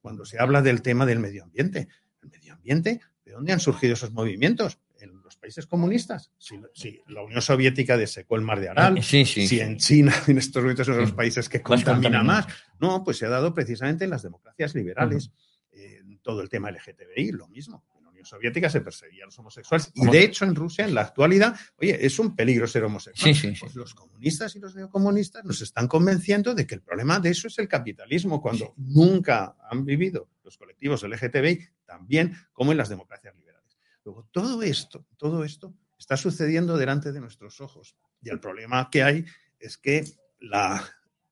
Cuando 0.00 0.24
se 0.24 0.38
habla 0.38 0.62
del 0.62 0.82
tema 0.82 1.06
del 1.06 1.18
medio 1.18 1.44
ambiente, 1.44 1.88
el 2.22 2.30
medio 2.30 2.54
ambiente, 2.54 3.00
¿de 3.24 3.32
dónde 3.32 3.52
han 3.52 3.60
surgido 3.60 3.94
esos 3.94 4.12
movimientos? 4.12 4.78
En 5.00 5.22
los 5.22 5.36
países 5.36 5.66
comunistas. 5.66 6.32
Si, 6.38 6.60
si 6.74 7.00
la 7.06 7.22
Unión 7.22 7.40
Soviética 7.40 7.96
desecó 7.96 8.34
el 8.34 8.42
mar 8.42 8.58
de 8.58 8.68
Aral, 8.68 8.98
Eh, 8.98 9.02
sí, 9.02 9.24
si 9.24 9.60
en 9.60 9.76
China, 9.76 10.12
en 10.26 10.38
estos 10.38 10.62
momentos, 10.62 10.86
son 10.86 10.98
los 10.98 11.12
países 11.12 11.48
que 11.48 11.62
contaminan 11.62 12.26
más. 12.26 12.46
No, 12.80 13.04
pues 13.04 13.18
se 13.18 13.26
ha 13.26 13.28
dado 13.28 13.54
precisamente 13.54 14.04
en 14.04 14.10
las 14.10 14.22
democracias 14.22 14.74
liberales. 14.74 15.30
Eh, 15.70 16.02
todo 16.22 16.40
el 16.40 16.48
tema 16.48 16.70
LGTBI, 16.70 17.32
lo 17.32 17.46
mismo. 17.48 17.84
Unión 18.18 18.26
Soviética 18.26 18.68
se 18.68 18.80
perseguían 18.80 19.26
los 19.26 19.38
homosexuales. 19.38 19.90
Y 19.94 20.06
de 20.06 20.24
hecho, 20.24 20.44
en 20.44 20.54
Rusia, 20.54 20.84
en 20.84 20.94
la 20.94 21.02
actualidad, 21.02 21.56
oye, 21.76 22.04
es 22.04 22.18
un 22.18 22.34
peligro 22.34 22.66
ser 22.66 22.84
homosexual. 22.84 23.34
Sí, 23.34 23.40
sí, 23.40 23.54
sí. 23.54 23.60
Pues 23.60 23.76
los 23.76 23.94
comunistas 23.94 24.56
y 24.56 24.58
los 24.58 24.74
neocomunistas 24.74 25.44
nos 25.44 25.60
están 25.60 25.86
convenciendo 25.86 26.54
de 26.54 26.66
que 26.66 26.74
el 26.74 26.82
problema 26.82 27.20
de 27.20 27.30
eso 27.30 27.46
es 27.46 27.58
el 27.58 27.68
capitalismo, 27.68 28.40
cuando 28.42 28.74
nunca 28.76 29.56
han 29.70 29.84
vivido 29.84 30.28
los 30.42 30.56
colectivos 30.56 31.02
LGTBI 31.04 31.68
tan 31.84 32.06
bien 32.06 32.36
como 32.52 32.72
en 32.72 32.78
las 32.78 32.88
democracias 32.88 33.36
liberales. 33.36 33.78
Luego, 34.04 34.28
todo 34.32 34.62
esto, 34.62 35.06
todo 35.16 35.44
esto 35.44 35.74
está 35.96 36.16
sucediendo 36.16 36.76
delante 36.76 37.12
de 37.12 37.20
nuestros 37.20 37.60
ojos. 37.60 37.96
Y 38.20 38.30
el 38.30 38.40
problema 38.40 38.88
que 38.90 39.02
hay 39.02 39.24
es 39.60 39.78
que 39.78 40.04
la, 40.40 40.84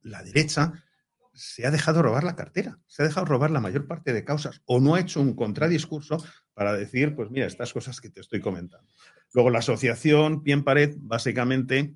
la 0.03 0.23
derecha 0.23 0.85
se 1.33 1.67
ha 1.67 1.71
dejado 1.71 2.03
robar 2.03 2.25
la 2.25 2.35
cartera, 2.35 2.79
se 2.87 3.03
ha 3.03 3.07
dejado 3.07 3.27
robar 3.27 3.51
la 3.51 3.61
mayor 3.61 3.87
parte 3.87 4.13
de 4.13 4.25
causas 4.25 4.63
o 4.65 4.81
no 4.81 4.95
ha 4.95 5.01
hecho 5.01 5.21
un 5.21 5.35
contradiscurso 5.35 6.17
para 6.57 6.73
decir, 6.73 7.15
pues 7.15 7.31
mira, 7.31 7.45
estas 7.47 7.71
cosas 7.75 8.01
que 8.01 8.09
te 8.09 8.21
estoy 8.23 8.41
comentando. 8.41 8.91
Luego 9.35 9.51
la 9.51 9.59
asociación 9.59 10.43
Pie 10.43 10.55
en 10.55 10.65
Pared, 10.65 10.95
básicamente, 10.99 11.93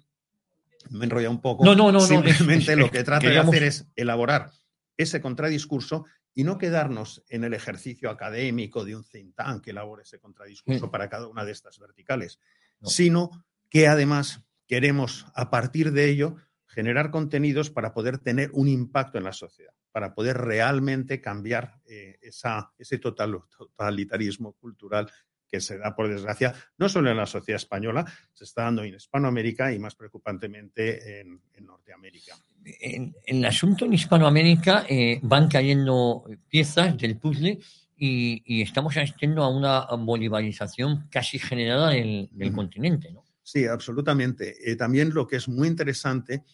me 0.90 1.06
enrolla 1.06 1.30
un 1.30 1.40
poco, 1.40 1.64
No, 1.64 1.74
no, 1.74 1.86
no, 1.86 1.92
no, 1.92 2.00
simplemente 2.00 2.72
es- 2.72 2.78
lo 2.78 2.90
que 2.90 3.02
trata 3.02 3.22
queríamos- 3.22 3.52
de 3.52 3.56
hacer 3.56 3.68
es 3.68 3.86
elaborar 3.96 4.50
ese 4.98 5.22
contradiscurso 5.22 6.04
y 6.34 6.44
no 6.44 6.58
quedarnos 6.58 7.24
en 7.30 7.44
el 7.44 7.54
ejercicio 7.54 8.10
académico 8.10 8.84
de 8.84 8.96
un 8.96 9.02
think 9.04 9.34
tank 9.34 9.64
que 9.64 9.70
elabore 9.70 10.02
ese 10.02 10.18
contradiscurso 10.20 10.84
Sí. 10.84 10.90
para 10.90 11.08
cada 11.08 11.26
una 11.26 11.46
de 11.46 11.52
estas 11.52 11.78
verticales, 11.78 12.38
No. 12.80 12.90
sino 12.90 13.30
que 13.70 13.88
además 13.88 14.42
queremos, 14.66 15.24
a 15.34 15.48
partir 15.50 15.92
de 15.92 16.10
ello, 16.10 16.36
generar 16.70 17.10
contenidos 17.10 17.70
para 17.70 17.92
poder 17.92 18.18
tener 18.18 18.50
un 18.52 18.68
impacto 18.68 19.18
en 19.18 19.24
la 19.24 19.32
sociedad, 19.32 19.72
para 19.92 20.14
poder 20.14 20.38
realmente 20.38 21.20
cambiar 21.20 21.80
eh, 21.86 22.18
esa, 22.22 22.72
ese 22.78 22.98
total, 22.98 23.40
totalitarismo 23.56 24.52
cultural 24.52 25.10
que 25.50 25.60
se 25.60 25.78
da, 25.78 25.96
por 25.96 26.08
desgracia, 26.08 26.54
no 26.78 26.88
solo 26.88 27.10
en 27.10 27.16
la 27.16 27.26
sociedad 27.26 27.56
española, 27.56 28.04
se 28.32 28.44
está 28.44 28.62
dando 28.62 28.84
en 28.84 28.94
Hispanoamérica 28.94 29.72
y 29.72 29.80
más 29.80 29.96
preocupantemente 29.96 31.20
en, 31.20 31.40
en 31.54 31.66
Norteamérica. 31.66 32.36
En, 32.64 33.16
en 33.26 33.36
el 33.38 33.44
asunto 33.44 33.84
en 33.84 33.94
Hispanoamérica 33.94 34.86
eh, 34.88 35.18
van 35.22 35.48
cayendo 35.48 36.24
piezas 36.48 36.96
del 36.96 37.16
puzzle 37.16 37.58
y, 37.96 38.42
y 38.46 38.62
estamos 38.62 38.96
asistiendo 38.96 39.42
a 39.42 39.48
una 39.48 39.86
bolivarización 39.98 41.08
casi 41.10 41.40
generada 41.40 41.90
del, 41.90 42.28
del 42.30 42.52
continente. 42.52 43.10
¿no? 43.10 43.24
Sí, 43.42 43.66
absolutamente. 43.66 44.70
Eh, 44.70 44.76
también 44.76 45.12
lo 45.12 45.26
que 45.26 45.36
es 45.36 45.48
muy 45.48 45.66
interesante 45.66 46.44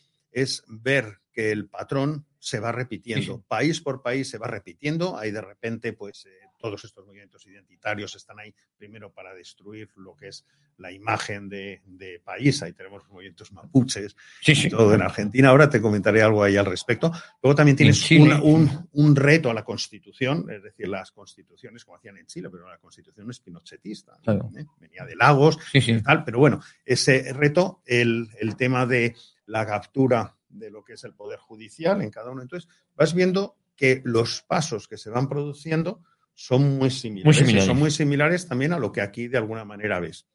es 0.42 0.62
ver 0.68 1.20
que 1.32 1.50
el 1.50 1.66
patrón 1.68 2.26
se 2.38 2.60
va 2.60 2.70
repitiendo. 2.72 3.42
País 3.48 3.80
por 3.80 4.02
país 4.02 4.28
se 4.28 4.38
va 4.38 4.46
repitiendo. 4.46 5.16
Ahí 5.18 5.30
de 5.30 5.40
repente, 5.40 5.92
pues 5.94 6.26
eh, 6.26 6.30
todos 6.58 6.84
estos 6.84 7.04
movimientos 7.06 7.46
identitarios 7.46 8.14
están 8.14 8.38
ahí 8.38 8.54
primero 8.76 9.10
para 9.12 9.34
destruir 9.34 9.88
lo 9.96 10.14
que 10.14 10.28
es 10.28 10.44
la 10.76 10.92
imagen 10.92 11.48
de, 11.48 11.80
de 11.86 12.20
país. 12.20 12.62
Ahí 12.62 12.72
tenemos 12.74 13.08
movimientos 13.08 13.50
mapuches 13.52 14.14
Sí, 14.42 14.52
y 14.52 14.56
sí. 14.56 14.68
todo 14.68 14.94
en 14.94 15.02
Argentina. 15.02 15.48
Ahora 15.48 15.68
te 15.70 15.80
comentaré 15.80 16.22
algo 16.22 16.42
ahí 16.42 16.56
al 16.56 16.66
respecto. 16.66 17.10
Luego 17.42 17.54
también 17.54 17.76
tienes 17.76 18.10
una- 18.12 18.42
un, 18.42 18.88
un 18.92 19.16
reto 19.16 19.50
a 19.50 19.54
la 19.54 19.64
constitución, 19.64 20.46
es 20.50 20.62
decir, 20.62 20.86
las 20.88 21.12
constituciones 21.12 21.84
como 21.84 21.96
hacían 21.96 22.18
en 22.18 22.26
Chile, 22.26 22.48
pero 22.50 22.68
la 22.68 22.78
constitución 22.78 23.30
es 23.30 23.40
pinochetista. 23.40 24.18
Claro. 24.22 24.50
¿eh? 24.56 24.64
Venía 24.78 25.04
de 25.06 25.16
Lagos, 25.16 25.58
Sí, 25.72 25.80
sí. 25.80 26.00
tal, 26.02 26.24
pero 26.24 26.38
bueno, 26.38 26.60
ese 26.84 27.32
reto, 27.32 27.80
el, 27.86 28.28
el 28.38 28.56
tema 28.56 28.84
de 28.86 29.14
la 29.46 29.64
captura 29.66 30.36
de 30.48 30.70
lo 30.70 30.84
que 30.84 30.94
es 30.94 31.04
el 31.04 31.14
poder 31.14 31.38
judicial 31.38 32.02
en 32.02 32.10
cada 32.10 32.30
uno. 32.30 32.42
Entonces, 32.42 32.68
vas 32.94 33.14
viendo 33.14 33.56
que 33.76 34.00
los 34.04 34.42
pasos 34.42 34.88
que 34.88 34.96
se 34.96 35.10
van 35.10 35.28
produciendo 35.28 36.02
son 36.34 36.76
muy 36.78 36.90
similares, 36.90 37.36
similares. 37.38 37.64
son 37.66 37.78
muy 37.78 37.90
similares 37.90 38.46
también 38.48 38.72
a 38.72 38.78
lo 38.78 38.92
que 38.92 39.00
aquí 39.00 39.28
de 39.28 39.38
alguna 39.38 39.64
manera 39.64 40.00
ves. 40.00 40.26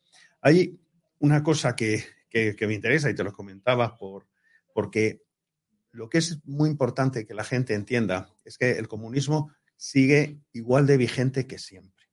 Hay 0.42 0.80
una 1.20 1.44
cosa 1.44 1.76
que, 1.76 2.04
que- 2.30 2.56
que 2.56 2.68
me 2.68 2.74
interesa 2.74 3.10
y 3.10 3.16
te 3.16 3.24
lo 3.24 3.32
comentaba 3.34 3.96
por, 3.98 4.28
porque 4.74 5.22
lo 5.92 6.10
que 6.10 6.18
es 6.20 6.40
muy 6.46 6.70
importante 6.70 7.26
que 7.26 7.34
la 7.34 7.44
gente 7.44 7.74
entienda 7.74 8.30
es 8.46 8.58
que 8.58 8.72
el 8.80 8.88
comunismo 8.88 9.54
sigue 9.76 10.40
igual 10.54 10.88
de 10.88 10.98
vigente 10.98 11.46
que 11.48 11.58
siempre. 11.60 12.06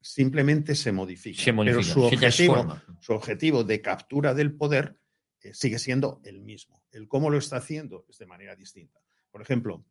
Simplemente 0.00 0.74
se 0.74 0.90
modifica. 0.90 1.40
Se 1.42 1.52
modifica, 1.52 1.80
pero 1.80 1.92
su 1.94 2.02
objetivo, 2.02 2.54
su 3.00 3.12
objetivo 3.12 3.62
de 3.64 3.80
captura 3.80 4.34
del 4.34 4.52
poder 4.54 4.96
eh, 5.42 5.54
sigue 5.54 5.78
siendo 5.78 6.20
el 6.24 6.40
mismo. 6.40 6.82
El 6.90 7.08
cómo 7.08 7.30
lo 7.30 7.38
está 7.38 7.56
haciendo 7.56 8.04
es 8.08 8.18
de 8.18 8.26
manera 8.26 8.54
distinta. 8.56 9.00
Por 9.30 9.42
ejemplo, 9.42 9.84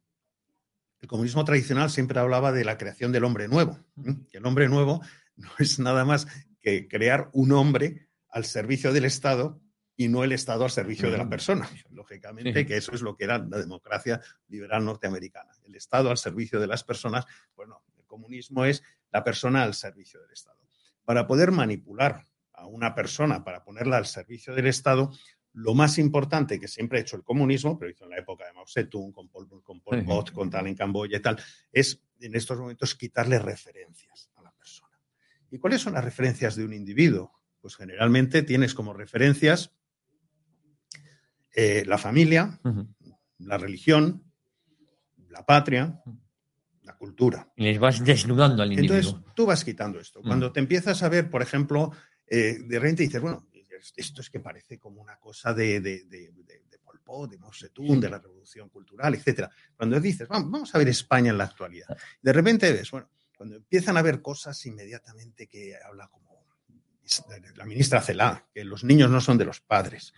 el 1.02 1.08
comunismo 1.08 1.44
tradicional 1.44 1.90
siempre 1.90 2.20
hablaba 2.20 2.52
de 2.52 2.64
la 2.64 2.78
creación 2.78 3.12
del 3.12 3.24
hombre 3.24 3.48
nuevo. 3.48 3.80
el 4.32 4.46
hombre 4.46 4.70
nuevo 4.70 5.02
no 5.36 5.50
es 5.60 5.80
nada 5.80 6.06
más 6.06 6.28
que 6.62 6.88
crear 6.88 7.30
un 7.34 7.52
hombre 7.52 8.08
al 8.30 8.46
servicio 8.46 8.94
del 8.94 9.06
Estado 9.06 9.60
y 9.96 10.08
no 10.08 10.24
el 10.24 10.32
Estado 10.32 10.64
al 10.64 10.72
servicio 10.72 11.12
de 11.12 11.18
la 11.18 11.28
persona. 11.28 11.70
Lógicamente, 11.90 12.66
que 12.66 12.78
eso 12.78 12.94
es 12.94 13.02
lo 13.02 13.16
que 13.16 13.26
era 13.26 13.38
la 13.40 13.58
democracia 13.58 14.22
liberal 14.48 14.86
norteamericana. 14.86 15.52
El 15.64 15.76
Estado 15.76 16.10
al 16.10 16.18
servicio 16.18 16.60
de 16.60 16.68
las 16.68 16.84
personas. 16.84 17.26
Bueno, 17.56 17.84
el 17.98 18.06
comunismo 18.06 18.66
es 18.66 18.84
la 19.12 19.24
persona 19.24 19.64
al 19.64 19.74
servicio 19.74 20.22
del 20.22 20.32
Estado. 20.32 20.60
Para 21.04 21.28
poder 21.28 21.52
manipular 21.52 22.26
a 22.54 22.68
una 22.68 22.96
persona, 22.96 23.44
para 23.44 23.64
ponerla 23.64 23.98
al 23.98 24.06
servicio 24.06 24.56
del 24.56 24.68
Estado, 24.68 25.12
lo 25.54 25.74
más 25.74 25.98
importante 25.98 26.60
que 26.60 26.68
siempre 26.68 27.00
ha 27.00 27.02
hecho 27.02 27.18
el 27.18 27.24
comunismo, 27.24 27.78
pero 27.78 27.92
hizo 27.92 28.06
en 28.06 28.12
la 28.12 28.18
época 28.18 28.46
de 28.46 28.54
Mao 28.54 28.66
Zedong, 28.68 29.12
con 29.12 29.28
Pol, 29.30 29.48
con 29.64 29.82
Pol. 29.82 30.04
Pot, 30.06 30.32
con 30.32 30.50
tal 30.50 30.68
en 30.68 30.76
Camboya 30.76 31.18
y 31.18 31.22
tal, 31.22 31.38
es 31.72 32.02
en 32.20 32.36
estos 32.36 32.58
momentos 32.58 32.96
quitarle 32.96 33.40
referencias 33.40 34.30
a 34.36 34.44
la 34.44 34.52
persona. 34.52 34.98
¿Y 35.50 35.58
cuáles 35.58 35.82
son 35.82 35.94
las 35.94 36.04
referencias 36.04 36.56
de 36.56 36.64
un 36.64 36.74
individuo? 36.74 37.34
Pues 37.60 37.76
generalmente 37.76 38.44
tienes 38.44 38.74
como 38.74 38.94
referencias 38.94 39.72
eh, 41.54 41.84
la 41.86 41.98
familia, 41.98 42.60
la 43.40 43.58
religión, 43.58 44.24
la 45.30 45.46
patria, 45.46 46.02
la 46.84 46.96
cultura. 46.98 47.52
Y 47.56 47.64
les 47.64 47.80
vas 47.80 48.04
desnudando 48.04 48.64
al 48.64 48.72
individuo. 48.72 48.98
Entonces, 48.98 49.34
tú 49.36 49.46
vas 49.46 49.66
quitando 49.66 50.00
esto. 50.00 50.22
Mm. 50.22 50.28
Cuando 50.28 50.52
te 50.52 50.60
empiezas 50.62 51.04
a 51.04 51.10
ver, 51.10 51.30
por 51.30 51.42
ejemplo, 51.42 51.92
eh, 52.26 52.60
de 52.66 52.80
repente 52.80 53.04
dices, 53.04 53.22
bueno, 53.22 53.48
esto 53.96 54.22
es 54.22 54.30
que 54.30 54.40
parece 54.40 54.78
como 54.78 55.02
una 55.02 55.18
cosa 55.18 55.54
de, 55.54 55.82
de, 55.82 56.04
de, 56.06 56.32
de, 56.32 56.80
Pol 56.84 57.00
Pot, 57.02 57.32
de 57.32 57.38
Mao 57.38 57.54
Zedong, 57.54 58.00
de 58.00 58.10
la 58.10 58.20
revolución 58.20 58.70
cultural, 58.70 59.14
etcétera. 59.16 59.50
Cuando 59.76 60.00
dices, 60.00 60.28
vamos, 60.28 60.52
vamos 60.52 60.76
a 60.76 60.78
ver 60.78 60.90
España 60.90 61.32
en 61.32 61.38
la 61.38 61.46
actualidad, 61.46 61.98
de 62.22 62.34
repente 62.34 62.72
ves, 62.72 62.92
bueno, 62.92 63.10
cuando 63.36 63.56
empiezan 63.56 63.98
a 63.98 64.02
ver 64.02 64.22
cosas 64.22 64.64
inmediatamente 64.66 65.48
que 65.48 65.76
habla 65.76 66.08
como 66.08 66.46
la 67.56 67.66
ministra 67.66 68.02
Celá, 68.02 68.48
que 68.54 68.64
los 68.64 68.84
niños 68.84 69.10
no 69.10 69.20
son 69.20 69.38
de 69.38 69.46
los 69.46 69.60
padres, 69.60 70.14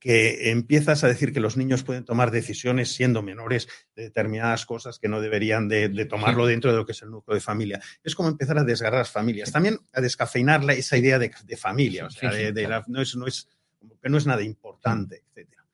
que 0.00 0.50
empiezas 0.50 1.02
a 1.02 1.08
decir 1.08 1.32
que 1.32 1.40
los 1.40 1.56
niños 1.56 1.82
pueden 1.82 2.04
tomar 2.04 2.30
decisiones 2.30 2.92
siendo 2.94 3.20
menores 3.22 3.68
de 3.96 4.04
determinadas 4.04 4.64
cosas 4.64 4.98
que 4.98 5.08
no 5.08 5.20
deberían 5.20 5.66
de, 5.68 5.88
de 5.88 6.04
tomarlo 6.04 6.46
dentro 6.46 6.70
de 6.70 6.76
lo 6.76 6.86
que 6.86 6.92
es 6.92 7.02
el 7.02 7.10
núcleo 7.10 7.34
de 7.34 7.40
familia. 7.40 7.80
Es 8.04 8.14
como 8.14 8.28
empezar 8.28 8.58
a 8.58 8.64
desgarrar 8.64 9.00
las 9.00 9.10
familias. 9.10 9.50
También 9.50 9.78
a 9.92 10.00
descafeinar 10.00 10.62
la, 10.62 10.74
esa 10.74 10.96
idea 10.96 11.18
de, 11.18 11.32
de 11.44 11.56
familia, 11.56 12.06
o 12.06 12.10
sea, 12.10 12.30
de, 12.52 12.62
la- 12.68 12.84
no, 12.86 13.02
es, 13.02 13.16
no, 13.16 13.26
es, 13.26 13.48
que 14.00 14.08
no 14.08 14.18
es 14.18 14.26
nada 14.26 14.42
importante, 14.42 15.24
etcétera. 15.28 15.64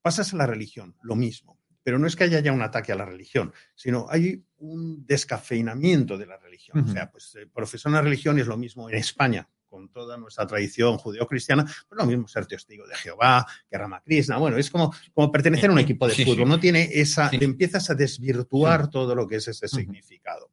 Pasas 0.00 0.32
a 0.32 0.36
la 0.36 0.46
religión, 0.46 0.94
lo 1.02 1.16
mismo. 1.16 1.58
Pero 1.84 1.98
no 1.98 2.06
es 2.06 2.14
que 2.14 2.22
haya 2.22 2.38
ya 2.38 2.52
un 2.52 2.62
ataque 2.62 2.92
a 2.92 2.94
la 2.94 3.04
religión, 3.04 3.52
sino 3.74 4.06
hay 4.08 4.44
un 4.58 5.04
descafeinamiento 5.04 6.16
de 6.16 6.26
la 6.26 6.36
religión. 6.36 6.84
O 6.88 6.92
sea, 6.92 7.10
pues 7.10 7.34
eh, 7.34 7.46
profesar 7.52 7.90
una 7.90 8.02
religión 8.02 8.38
es 8.38 8.46
lo 8.46 8.56
mismo 8.56 8.88
en 8.88 8.96
España, 8.96 9.48
con 9.72 9.88
toda 9.88 10.18
nuestra 10.18 10.46
tradición 10.46 10.98
judeocristiana, 10.98 11.64
pues 11.64 11.98
lo 11.98 12.04
mismo 12.04 12.28
ser 12.28 12.44
testigo 12.44 12.86
de 12.86 12.94
Jehová, 12.94 13.46
que 13.70 13.78
Ramakrishna. 13.78 14.36
Bueno, 14.36 14.58
es 14.58 14.68
como, 14.68 14.94
como 15.14 15.32
pertenecer 15.32 15.70
a 15.70 15.72
un 15.72 15.78
equipo 15.78 16.06
de 16.06 16.14
Sí, 16.14 16.24
fútbol. 16.26 16.44
sí. 16.44 16.44
No 16.44 16.60
tiene 16.60 16.90
esa. 16.92 17.30
Sí. 17.30 17.38
Empiezas 17.40 17.88
a 17.88 17.94
desvirtuar 17.94 18.90
todo 18.90 19.14
lo 19.14 19.26
que 19.26 19.36
es 19.36 19.48
ese 19.48 19.68
significado. 19.68 20.52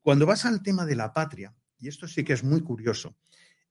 Cuando 0.00 0.26
vas 0.26 0.44
al 0.44 0.60
tema 0.60 0.84
de 0.84 0.96
la 0.96 1.12
patria, 1.12 1.54
y 1.78 1.86
esto 1.86 2.08
sí 2.08 2.24
que 2.24 2.32
es 2.32 2.42
muy 2.42 2.62
curioso, 2.62 3.14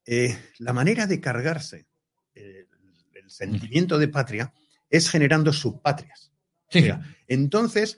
eh, 0.06 0.38
la 0.60 0.72
manera 0.72 1.06
de 1.06 1.20
cargarse 1.20 1.86
eh, 2.34 2.66
el 3.14 3.30
sentimiento 3.30 3.98
de 4.00 4.08
patria 4.08 4.54
es 4.90 5.10
generando 5.10 5.52
subpatrias. 5.52 6.32
O 6.70 6.72
sea, 6.72 7.02
entonces, 7.28 7.98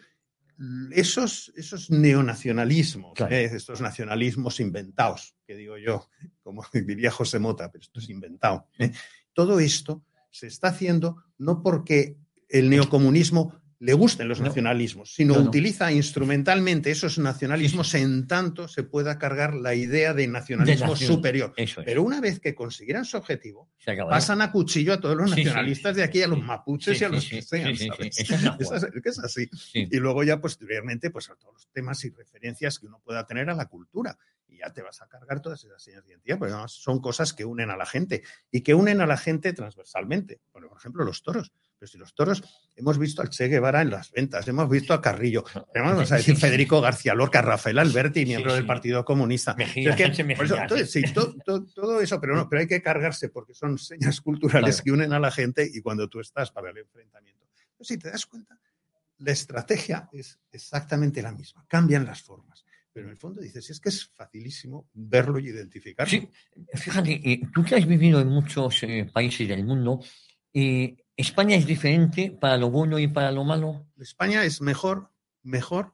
esos, 0.91 1.51
esos 1.55 1.89
neonacionalismos, 1.89 3.19
eh, 3.29 3.49
estos 3.53 3.81
nacionalismos 3.81 4.59
inventados, 4.59 5.35
que 5.45 5.55
digo 5.55 5.77
yo, 5.77 6.09
como 6.41 6.63
diría 6.73 7.11
José 7.11 7.39
Mota, 7.39 7.71
pero 7.71 7.81
esto 7.81 7.99
es 7.99 8.09
inventado, 8.09 8.67
¿eh? 8.79 8.91
todo 9.33 9.59
esto 9.59 10.03
se 10.29 10.47
está 10.47 10.69
haciendo 10.69 11.23
no 11.37 11.61
porque 11.61 12.17
el 12.49 12.69
neocomunismo 12.69 13.61
le 13.83 13.93
gusten 13.93 14.29
los 14.29 14.39
nacionalismos, 14.39 15.13
sino 15.13 15.33
No, 15.33 15.41
no. 15.41 15.49
utiliza 15.49 15.91
instrumentalmente 15.91 16.89
esos 16.89 17.17
nacionalismos 17.17 17.93
en 17.95 18.27
tanto 18.27 18.67
se 18.69 18.83
pueda 18.83 19.19
cargar 19.19 19.53
la 19.53 19.75
idea 19.75 20.13
de 20.13 20.25
nacionalismo 20.27 20.87
nación. 20.91 21.07
superior. 21.15 21.53
Eso 21.57 21.81
es. 21.81 21.85
Pero 21.85 22.01
una 22.01 22.21
vez 22.21 22.39
que 22.39 22.55
consiguieran 22.55 23.03
su 23.03 23.17
objetivo, 23.17 23.69
pasan 24.09 24.41
a 24.41 24.51
cuchillo 24.53 24.93
a 24.93 25.01
todos 25.01 25.17
los 25.17 25.31
sí. 25.31 25.43
nacionalistas 25.43 25.95
de 25.97 26.03
aquí, 26.03 26.21
a 26.21 26.27
los 26.27 26.41
mapuches 26.41 27.01
y 27.01 27.03
a 27.03 27.09
los 27.09 27.27
que 27.27 27.41
sean. 27.41 27.75
¿sabes? 27.75 28.19
Es 28.19 28.31
así- 28.31 29.01
que 29.03 29.09
es 29.09 29.19
así. 29.19 29.49
Sí. 29.53 29.87
Y 29.91 29.97
luego 29.97 30.23
ya 30.23 30.39
posteriormente, 30.39 31.09
pues 31.11 31.29
a 31.29 31.35
todos 31.35 31.53
los 31.55 31.67
temas 31.71 32.03
y 32.05 32.09
referencias 32.09 32.79
que 32.79 32.87
uno 32.87 33.01
pueda 33.03 33.25
tener 33.25 33.49
a 33.49 33.53
la 33.53 33.65
cultura. 33.65 34.17
Y 34.47 34.59
ya 34.59 34.71
te 34.71 34.81
vas 34.81 35.01
a 35.01 35.07
cargar 35.07 35.41
todas 35.41 35.63
esas 35.65 35.81
señas 35.83 36.05
de 36.05 36.11
identidad, 36.11 36.37
porque 36.37 36.53
además 36.53 36.71
son 36.71 36.99
cosas 37.01 37.33
que 37.33 37.43
unen 37.43 37.69
a 37.71 37.75
la 37.75 37.85
gente 37.87 38.23
y 38.51 38.61
que 38.61 38.75
unen 38.75 39.01
a 39.01 39.07
la 39.07 39.17
gente 39.17 39.51
transversalmente. 39.51 40.39
Bueno, 40.53 40.69
por 40.69 40.77
ejemplo, 40.77 41.03
los 41.03 41.23
toros. 41.23 41.51
Pero 41.83 41.91
si 41.91 41.97
los 41.97 42.15
toros, 42.15 42.41
hemos 42.77 42.97
visto 42.97 43.21
al 43.21 43.29
Che 43.29 43.49
Guevara 43.49 43.81
en 43.81 43.89
las 43.89 44.09
ventas, 44.09 44.47
hemos 44.47 44.69
visto 44.69 44.93
a 44.93 45.01
Carrillo, 45.01 45.43
vamos 45.75 46.09
a 46.13 46.15
decir. 46.15 46.37
Federico 46.37 46.79
García 46.79 47.13
Lorca, 47.13 47.41
Rafael 47.41 47.77
Alberti, 47.77 48.25
miembro 48.25 48.51
Sí, 48.51 48.55
del. 48.55 48.65
Partido 48.65 49.03
Comunista. 49.03 49.53
Mejía, 49.55 49.89
Es 49.89 49.95
que, 49.97 50.03
Sánchez 50.05 50.25
por 50.37 50.45
eso, 50.45 50.53
Mejía, 50.53 50.63
entonces, 50.63 50.91
sí, 50.91 51.01
to- 51.13 51.35
to- 51.43 51.65
todo 51.65 51.99
eso, 51.99 52.21
pero 52.21 52.37
no, 52.37 52.47
pero 52.47 52.61
hay 52.61 52.67
que 52.67 52.81
cargarse 52.81 53.27
porque 53.27 53.53
son 53.53 53.77
señas 53.77 54.21
culturales 54.21 54.75
Claro. 54.77 54.83
que 54.85 54.91
unen 54.93 55.11
a 55.11 55.19
la 55.19 55.29
gente 55.29 55.69
y 55.73 55.81
cuando 55.81 56.07
tú 56.07 56.21
estás 56.21 56.51
para 56.51 56.69
el 56.69 56.77
enfrentamiento. 56.77 57.45
Pues 57.75 57.89
si 57.89 57.97
te 57.97 58.09
das 58.09 58.25
cuenta, 58.27 58.57
la 59.17 59.31
estrategia 59.33 60.07
es 60.13 60.39
exactamente 60.53 61.21
la 61.21 61.33
misma, 61.33 61.65
cambian 61.67 62.05
las 62.05 62.21
formas. 62.21 62.63
Pero 62.93 63.07
en 63.07 63.11
el 63.11 63.17
fondo 63.17 63.41
dices, 63.41 63.69
es 63.69 63.81
que 63.81 63.89
es 63.89 64.05
facilísimo 64.07 64.87
verlo 64.93 65.37
y 65.37 65.49
identificarlo. 65.49 66.09
Sí, 66.09 66.29
fíjate, 66.75 67.11
eh, 67.29 67.41
tú 67.53 67.61
que 67.65 67.75
has 67.75 67.85
vivido 67.85 68.21
en 68.21 68.29
muchos 68.29 68.81
eh, 68.83 69.09
países 69.11 69.49
del 69.49 69.65
mundo, 69.65 69.99
eh, 70.53 70.95
¿España 71.15 71.55
es 71.55 71.65
diferente 71.65 72.31
para 72.31 72.57
lo 72.57 72.69
bueno 72.69 72.99
y 72.99 73.07
para 73.07 73.31
lo 73.31 73.43
malo? 73.43 73.85
España 73.99 74.43
es 74.43 74.61
mejor, 74.61 75.11
mejor 75.43 75.93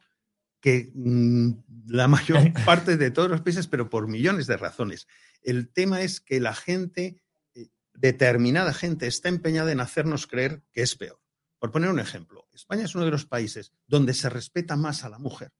que 0.62 0.92
mm, 0.94 1.52
la 1.88 2.08
mayor 2.08 2.54
parte 2.66 2.98
de 2.98 3.12
todos 3.12 3.30
los 3.30 3.42
países, 3.42 3.68
pero 3.68 3.90
por 3.90 4.08
millones 4.08 4.48
de 4.48 4.58
razones. 4.58 5.08
El 5.42 5.70
tema 5.70 6.02
es 6.02 6.22
que 6.22 6.40
la 6.40 6.54
gente, 6.54 7.22
eh, 7.54 7.68
determinada 7.94 8.74
gente, 8.74 9.08
está 9.08 9.30
empeñada 9.30 9.72
en 9.72 9.80
hacernos 9.80 10.28
creer 10.28 10.64
que 10.72 10.82
es 10.82 10.96
peor. 10.96 11.20
Por 11.60 11.72
poner 11.72 11.90
un 11.90 12.00
ejemplo, 12.00 12.48
España 12.54 12.86
es 12.86 12.96
uno 12.96 13.06
de 13.06 13.12
los 13.12 13.26
países 13.26 13.74
donde 13.88 14.14
se 14.14 14.30
respeta 14.30 14.78
más 14.78 15.04
a 15.04 15.10
la 15.10 15.20
mujer 15.20 15.52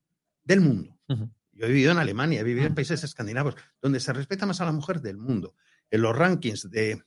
del 0.44 0.62
mundo. 0.62 0.98
Yo 1.52 1.66
he 1.66 1.68
vivido 1.68 1.92
en 1.92 1.98
Alemania, 1.98 2.40
he 2.40 2.44
vivido 2.44 2.68
en 2.68 2.76
países 2.76 3.04
escandinavos, 3.04 3.56
donde 3.82 4.00
se 4.00 4.14
respeta 4.14 4.46
más 4.46 4.62
a 4.62 4.66
la 4.66 4.72
mujer 4.72 5.02
del 5.02 5.18
mundo. 5.18 5.56
En 5.92 6.02
los 6.02 6.16
rankings 6.16 6.70
de 6.70 7.04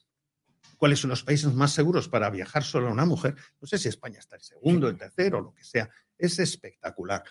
cuáles 0.76 1.00
son 1.00 1.10
los 1.10 1.22
países 1.22 1.52
más 1.52 1.72
seguros 1.72 2.08
para 2.08 2.30
viajar 2.30 2.64
solo 2.64 2.88
a 2.88 2.92
una 2.92 3.04
mujer, 3.04 3.36
no 3.60 3.66
sé 3.66 3.78
si 3.78 3.88
España 3.88 4.18
está 4.18 4.36
el 4.36 4.42
segundo, 4.42 4.88
el 4.88 4.96
tercero, 4.96 5.40
lo 5.40 5.54
que 5.54 5.64
sea. 5.64 5.88
Es 6.18 6.38
espectacular. 6.38 7.22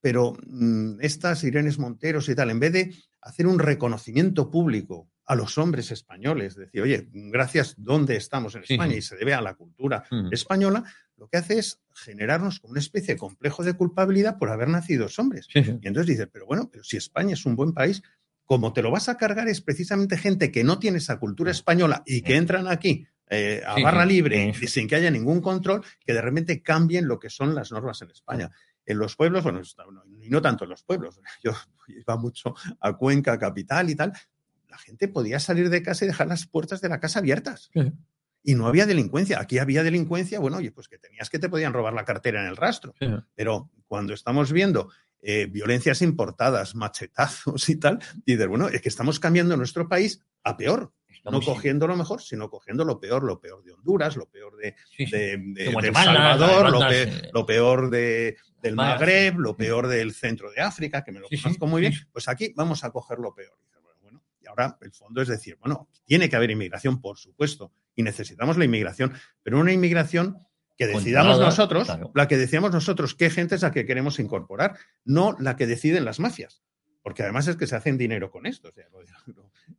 Pero 0.00 0.36
mm, 0.46 1.00
estas 1.00 1.44
Irenes 1.44 1.78
Monteros 1.78 2.28
y 2.28 2.34
tal, 2.34 2.50
en 2.50 2.60
vez 2.60 2.72
de 2.72 2.94
hacer 3.22 3.46
un 3.46 3.58
reconocimiento 3.58 4.50
público 4.50 5.10
a 5.26 5.34
los 5.34 5.56
hombres 5.56 5.90
españoles, 5.90 6.54
decir, 6.54 6.82
oye, 6.82 7.08
gracias, 7.10 7.74
¿dónde 7.78 8.16
estamos 8.16 8.54
en 8.54 8.64
España? 8.64 8.92
sí. 8.92 8.98
Y 8.98 9.02
se 9.02 9.16
debe 9.16 9.32
a 9.32 9.40
la 9.40 9.54
cultura 9.54 10.04
española, 10.30 10.84
lo 11.16 11.28
que 11.28 11.38
hace 11.38 11.58
es 11.58 11.80
generarnos 11.94 12.60
como 12.60 12.72
una 12.72 12.80
especie 12.80 13.14
de 13.14 13.18
complejo 13.18 13.64
de 13.64 13.74
culpabilidad 13.74 14.38
por 14.38 14.50
haber 14.50 14.68
nacido 14.68 15.06
hombres. 15.18 15.46
Sí. 15.50 15.60
Y 15.60 15.88
entonces 15.88 16.06
dices, 16.06 16.28
pero 16.30 16.46
bueno, 16.46 16.68
pero 16.70 16.84
si 16.84 16.96
España 16.96 17.32
es 17.34 17.46
un 17.46 17.56
buen 17.56 17.72
país, 17.72 18.02
como 18.44 18.72
te 18.72 18.82
lo 18.82 18.90
vas 18.90 19.08
a 19.08 19.16
cargar 19.16 19.48
es 19.48 19.60
precisamente 19.60 20.16
gente 20.18 20.50
que 20.50 20.64
no 20.64 20.78
tiene 20.78 20.98
esa 20.98 21.18
cultura 21.18 21.50
española 21.50 22.02
y 22.06 22.22
que 22.22 22.36
entran 22.36 22.68
aquí 22.68 23.06
eh, 23.30 23.62
a 23.66 23.74
Sí, 23.74 23.82
barra 23.82 24.04
libre 24.04 24.52
sin 24.66 24.86
que 24.86 24.96
haya 24.96 25.10
ningún 25.10 25.40
control, 25.40 25.82
que 26.04 26.12
de 26.12 26.20
repente 26.20 26.62
cambien 26.62 27.08
lo 27.08 27.18
que 27.18 27.30
son 27.30 27.54
las 27.54 27.72
normas 27.72 28.02
en 28.02 28.10
España. 28.10 28.50
En 28.86 28.98
los 28.98 29.16
pueblos, 29.16 29.42
bueno, 29.42 29.62
y 30.20 30.28
no 30.28 30.42
tanto 30.42 30.64
en 30.64 30.70
los 30.70 30.82
pueblos, 30.82 31.20
yo 31.42 31.52
iba 31.88 32.16
mucho 32.16 32.54
a 32.80 32.92
Cuenca, 32.96 33.38
capital 33.38 33.88
y 33.88 33.94
tal, 33.94 34.12
la 34.68 34.78
gente 34.78 35.08
podía 35.08 35.40
salir 35.40 35.70
de 35.70 35.82
casa 35.82 36.04
y 36.04 36.08
dejar 36.08 36.26
las 36.26 36.46
puertas 36.46 36.80
de 36.80 36.88
la 36.88 37.00
casa 37.00 37.20
abiertas. 37.20 37.70
Y 38.42 38.56
no 38.56 38.66
había 38.66 38.84
delincuencia. 38.84 39.40
Aquí 39.40 39.58
había 39.58 39.82
delincuencia, 39.82 40.38
bueno, 40.38 40.58
oye, 40.58 40.70
pues 40.70 40.88
que 40.88 40.98
tenías 40.98 41.30
que 41.30 41.38
te 41.38 41.48
podían 41.48 41.72
robar 41.72 41.94
la 41.94 42.04
cartera 42.04 42.42
en 42.42 42.48
el 42.48 42.56
rastro. 42.56 42.94
Pero 43.34 43.70
cuando 43.86 44.12
estamos 44.12 44.52
viendo 44.52 44.90
eh, 45.26 45.46
violencias 45.50 46.02
importadas, 46.02 46.74
machetazos 46.74 47.68
y 47.70 47.76
tal, 47.76 47.98
dices, 48.26 48.46
bueno, 48.46 48.68
es 48.68 48.80
que 48.82 48.88
estamos 48.90 49.18
cambiando 49.18 49.56
nuestro 49.56 49.88
país 49.88 50.20
a 50.42 50.56
peor. 50.56 50.92
Estamos- 51.08 51.46
no 51.46 51.54
cogiendo 51.54 51.86
lo 51.86 51.96
mejor, 51.96 52.20
sino 52.20 52.50
cogiendo 52.50 52.84
lo 52.84 53.00
peor, 53.00 53.22
lo 53.24 53.40
peor 53.40 53.64
de 53.64 53.72
Honduras, 53.72 54.16
lo 54.16 54.26
peor 54.26 54.56
de, 54.58 54.74
Sí, 54.94 55.06
sí. 55.06 55.10
de- 55.12 55.36
de- 55.38 55.38
De 55.38 55.64
de 55.64 55.72
Guatemala, 55.72 56.36
Salvador, 56.36 56.70
lo, 57.32 57.46
peor 57.46 57.88
de, 57.90 58.36
del 58.60 58.74
Magreb, 58.74 59.38
lo 59.38 59.56
peor 59.56 59.86
del 59.88 60.12
centro 60.12 60.50
de 60.50 60.60
África, 60.60 61.02
que 61.02 61.12
me 61.12 61.20
lo 61.20 61.28
Sí, 61.28 61.40
conozco 61.40 61.66
muy 61.66 61.80
bien. 61.80 61.94
Pues 62.12 62.28
aquí 62.28 62.52
vamos 62.54 62.84
a 62.84 62.90
coger 62.90 63.18
lo 63.20 63.34
peor. 63.34 63.56
Bueno, 64.02 64.22
y 64.42 64.46
ahora 64.46 64.76
el 64.82 64.92
fondo 64.92 65.22
es 65.22 65.28
decir, 65.28 65.56
bueno, 65.58 65.88
tiene 66.04 66.28
que 66.28 66.36
haber 66.36 66.50
inmigración, 66.50 67.00
por 67.00 67.16
supuesto, 67.16 67.72
y 67.96 68.02
necesitamos 68.02 68.58
la 68.58 68.66
inmigración, 68.66 69.14
pero 69.42 69.58
una 69.58 69.72
inmigración 69.72 70.36
que 70.76 70.86
decidamos 70.86 71.38
nosotros, 71.38 71.86
claro. 71.86 72.10
la 72.14 72.28
que 72.28 72.36
decíamos 72.36 72.72
nosotros, 72.72 73.14
qué 73.14 73.30
gente 73.30 73.54
es 73.54 73.62
la 73.62 73.72
que 73.72 73.86
queremos 73.86 74.18
incorporar, 74.18 74.76
no 75.04 75.36
la 75.38 75.56
que 75.56 75.66
deciden 75.66 76.04
las 76.04 76.20
mafias. 76.20 76.62
Porque 77.02 77.22
además 77.22 77.46
es 77.48 77.56
que 77.56 77.66
se 77.66 77.76
hacen 77.76 77.98
dinero 77.98 78.30
con 78.30 78.46
esto. 78.46 78.70
o 78.70 79.06
sea, 79.06 79.18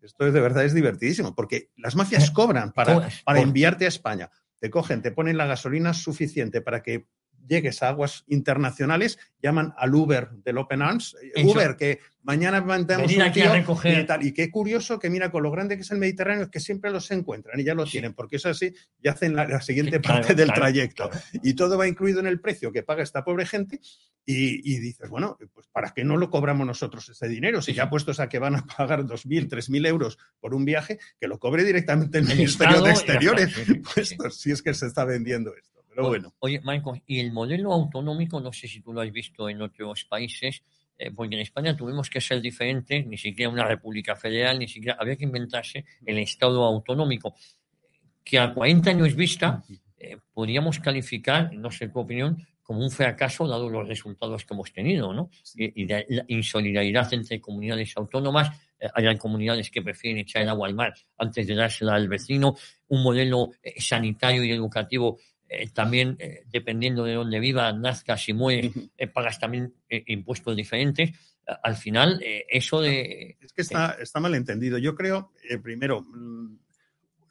esto 0.03 0.27
es 0.27 0.33
de 0.33 0.41
verdad 0.41 0.63
es 0.63 0.73
divertidísimo, 0.73 1.33
porque 1.33 1.71
las 1.75 1.95
mafias 1.95 2.29
cobran 2.31 2.71
para, 2.71 3.09
para 3.25 3.41
enviarte 3.41 3.85
a 3.85 3.87
España. 3.87 4.29
Te 4.59 4.69
cogen, 4.69 5.01
te 5.01 5.11
ponen 5.11 5.35
la 5.35 5.47
gasolina 5.47 5.93
suficiente 5.93 6.61
para 6.61 6.83
que 6.83 7.07
llegues 7.47 7.81
a 7.83 7.89
aguas 7.89 8.23
internacionales, 8.27 9.17
llaman 9.41 9.73
al 9.77 9.93
Uber 9.93 10.29
del 10.43 10.57
Open 10.57 10.81
Arms. 10.81 11.15
eh, 11.21 11.31
Eso. 11.35 11.49
Uber, 11.51 11.75
que 11.75 11.99
mañana 12.23 12.61
mandamos 12.61 13.15
un 13.15 13.31
tío 13.31 13.51
recoger. 13.53 13.99
y 13.99 14.05
tal. 14.05 14.25
Y 14.25 14.33
qué 14.33 14.49
curioso 14.49 14.97
que 14.97 15.09
mira, 15.09 15.29
con 15.31 15.43
lo 15.43 15.51
grande 15.51 15.75
que 15.75 15.83
es 15.83 15.91
el 15.91 15.99
Mediterráneo, 15.99 16.43
es 16.45 16.49
que 16.49 16.59
siempre 16.59 16.91
los 16.91 17.09
encuentran 17.11 17.59
y 17.59 17.63
ya 17.63 17.73
lo 17.75 17.85
tienen, 17.85 18.13
porque 18.13 18.37
es 18.37 18.45
así, 18.45 18.73
ya 19.03 19.11
hacen 19.11 19.35
la, 19.35 19.47
la 19.47 19.61
siguiente 19.61 19.99
claro, 20.01 20.21
parte 20.21 20.33
del 20.35 20.47
claro, 20.47 20.61
trayecto. 20.61 21.09
Y 21.43 21.53
todo 21.53 21.77
va 21.77 21.87
incluido 21.87 22.19
en 22.19 22.27
el 22.27 22.39
precio 22.39 22.71
que 22.71 22.83
paga 22.83 23.03
esta 23.03 23.23
pobre 23.23 23.45
gente. 23.45 23.79
Y, 24.27 24.73
y 24.73 24.79
dices, 24.79 25.07
bueno, 25.07 25.37
pues 25.53 25.67
¿para 25.67 25.91
qué 25.93 26.03
no 26.03 26.17
lo 26.17 26.31
cobramos 26.31 26.65
nosotros 26.65 27.07
ese 27.09 27.27
dinero? 27.27 27.61
Si 27.61 27.73
ya 27.73 27.91
puestos 27.91 28.19
a 28.19 28.27
que 28.27 28.39
van 28.39 28.55
a 28.55 28.65
pagar 28.65 29.03
2.000, 29.03 29.47
3.000 29.47 29.87
euros 29.87 30.17
por 30.39 30.55
un 30.55 30.65
viaje, 30.65 30.97
que 31.19 31.27
lo 31.27 31.37
cobre 31.37 31.63
directamente 31.63 32.17
el, 32.17 32.23
El 32.31 32.35
Ministerio 32.35 32.77
Estado 32.77 32.85
de 32.85 32.89
y 32.89 32.93
Exteriores. 32.95 33.47
está, 33.49 33.65
sí, 33.65 33.73
sí, 33.73 33.79
Puestos, 33.93 34.39
si 34.41 34.49
es 34.51 34.63
que 34.63 34.73
se 34.73 34.87
está 34.87 35.05
vendiendo 35.05 35.53
esto. 35.55 35.74
Pero 35.95 36.09
bueno. 36.09 36.33
Oye, 36.39 36.61
Michael, 36.63 37.01
y 37.07 37.19
el 37.19 37.31
modelo 37.31 37.71
autonómico, 37.71 38.39
no 38.41 38.51
sé 38.51 38.67
si 38.67 38.81
tú 38.81 38.91
lo 38.91 39.01
has 39.01 39.11
visto 39.11 39.47
en 39.47 39.61
otros 39.61 40.03
países, 40.03 40.61
eh, 40.97 41.11
porque 41.11 41.35
en 41.35 41.41
España 41.41 41.75
tuvimos 41.75 42.09
que 42.09 42.19
ser 42.19 42.41
diferentes, 42.41 43.05
ni 43.07 43.17
siquiera 43.17 43.49
una 43.49 43.65
república 43.65 44.15
federal, 44.15 44.59
ni 44.59 44.67
siquiera 44.67 44.97
había 44.99 45.15
que 45.15 45.23
inventarse 45.23 45.85
el 46.05 46.17
Estado 46.17 46.63
autonómico. 46.63 47.35
que 48.23 48.39
a 48.39 48.53
40 48.53 48.89
años 48.89 49.15
vista 49.15 49.63
eh, 49.97 50.17
podríamos 50.33 50.79
calificar, 50.79 51.53
no 51.53 51.69
sé 51.69 51.91
qué 51.91 51.99
opinión, 51.99 52.45
como 52.65 52.79
un 52.79 52.89
fracaso 52.89 53.47
dado 53.47 53.69
los 53.69 53.87
resultados 53.87 54.43
que 54.43 54.53
hemos 54.55 54.73
tenido, 54.73 55.13
¿no? 55.13 55.29
Y, 55.53 55.83
y 55.83 55.85
la 55.85 56.03
insolidaridad 56.27 57.13
entre 57.13 57.39
comunidades 57.39 57.95
autónomas. 57.95 58.49
Eh, 58.79 58.87
hay 58.93 59.17
comunidades 59.17 59.69
que 59.69 59.83
prefieren 59.83 60.21
echar 60.21 60.41
el 60.41 60.49
agua 60.49 60.67
al 60.67 60.73
mar 60.73 60.93
antes 61.19 61.45
de 61.45 61.53
dársela 61.53 61.93
al 61.93 62.07
vecino. 62.07 62.55
Un 62.87 63.03
modelo 63.03 63.51
eh, 63.61 63.79
sanitario 63.79 64.43
y 64.43 64.51
educativo 64.51 65.19
eh, 65.49 65.69
también, 65.69 66.15
eh, 66.19 66.43
dependiendo 66.51 67.03
de 67.03 67.13
dónde 67.13 67.39
viva, 67.39 67.71
nazca, 67.73 68.17
si 68.17 68.33
muere, 68.33 68.71
eh, 68.97 69.07
pagas 69.07 69.39
también 69.39 69.73
eh, 69.89 70.03
impuestos 70.07 70.55
diferentes. 70.55 71.11
Al 71.63 71.75
final, 71.75 72.19
eh, 72.23 72.45
eso 72.49 72.81
de... 72.81 73.37
Es 73.39 73.53
que 73.53 73.61
está, 73.61 73.97
está 74.01 74.19
mal 74.19 74.33
entendido. 74.33 74.77
Yo 74.77 74.95
creo, 74.95 75.31
eh, 75.47 75.59
primero, 75.59 76.01
mm, 76.01 76.57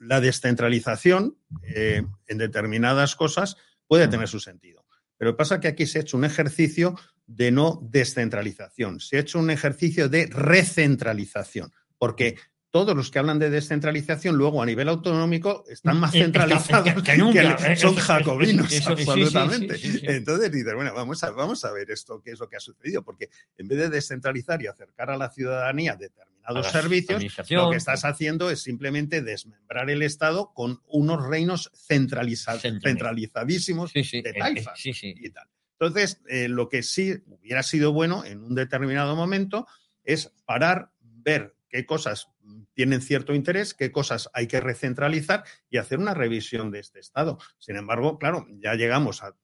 la 0.01 0.21
descentralización 0.21 1.37
eh, 1.63 2.05
en 2.29 2.39
determinadas 2.39 3.17
cosas 3.17 3.57
puede 3.87 4.09
tener 4.09 4.29
su 4.29 4.41
sentido. 4.41 4.85
Pero 5.17 5.37
pasa 5.37 5.61
que 5.61 5.69
aquí 5.69 5.87
se 5.87 5.99
ha 5.99 6.03
hecho 6.03 6.17
un 6.17 6.25
ejercicio 6.25 6.99
de 7.27 7.51
no 7.51 7.81
descentralización, 7.83 9.01
se 9.01 9.17
ha 9.17 9.21
hecho 9.21 9.39
un 9.39 9.51
ejercicio 9.51 10.09
de 10.09 10.27
recentralización, 10.27 11.73
porque 11.97 12.37
todos 12.75 12.97
los 12.97 13.09
que 13.13 13.21
hablan 13.21 13.39
de 13.39 13.51
descentralización 13.51 14.35
luego 14.35 14.61
a 14.61 14.67
nivel 14.67 14.89
autonómico 14.89 15.65
están 15.69 16.01
más 16.01 16.13
Eh, 16.13 16.25
centralizados 16.25 16.93
que- 16.93 17.03
que 17.13 17.17
nunca, 17.17 17.55
que- 17.55 17.73
eh, 17.75 17.77
son 17.77 17.95
eso- 17.95 18.03
jacobinos, 18.03 18.73
eso- 18.73 18.91
absolutamente. 18.91 19.79
sí, 19.79 19.93
sí, 19.93 19.99
sí. 20.01 20.07
Entonces 20.09 20.51
dices, 20.51 20.75
bueno, 20.75 20.93
vamos 20.93 21.23
a, 21.23 21.31
vamos 21.31 21.65
a 21.65 21.71
ver 21.71 21.93
esto, 21.93 22.21
qué 22.21 22.33
es 22.33 22.41
lo 22.41 22.49
que 22.49 22.57
ha 22.57 22.61
sucedido, 22.61 23.05
porque 23.05 23.31
en 23.59 23.69
vez 23.69 23.79
de 23.79 23.91
descentralizar 23.91 24.61
y 24.61 24.67
acercar 24.67 25.09
a 25.11 25.17
la 25.17 25.31
ciudadanía 25.31 25.95
determinados 25.95 26.67
servicios, 26.73 27.23
lo 27.51 27.71
que 27.71 27.77
estás 27.77 28.05
haciendo 28.05 28.51
es 28.51 28.61
simplemente 28.63 29.23
desmembrar 29.23 29.89
el 29.89 30.03
Estado 30.03 30.53
con 30.53 30.81
unos 30.89 31.25
reinos 31.25 31.71
centraliza- 31.89 32.59
centralizadísimos 32.83 33.93
de 33.93 34.01
eh, 34.01 34.35
taifas 34.37 34.85
y 34.85 35.31
tal. 35.31 35.47
Entonces, 35.79 36.21
eh, 36.29 36.49
lo 36.49 36.69
que 36.69 36.83
sí 36.83 37.15
hubiera 37.29 37.63
sido 37.63 37.93
bueno 37.93 38.25
en 38.25 38.43
un 38.43 38.57
determinado 38.57 39.15
momento 39.15 39.69
es 40.03 40.33
parar, 40.45 40.91
ver 41.01 41.54
qué 41.75 41.87
cosas 41.87 42.29
tienen 42.75 43.01
cierto 43.01 43.35
interés, 43.35 43.75
qué 43.75 43.91
cosas 43.91 44.31
hay 44.33 44.47
que 44.47 44.61
recentralizar 44.61 45.43
y 45.69 45.79
hacer 45.79 45.99
una 45.99 46.15
revisión 46.15 46.71
de 46.71 46.79
este 46.79 47.01
Estado. 47.01 47.37
Sin 47.59 47.75
embargo, 47.75 48.17
claro, 48.17 48.47
ya 48.61 48.75
llegamos 48.75 49.25
a, 49.25 49.35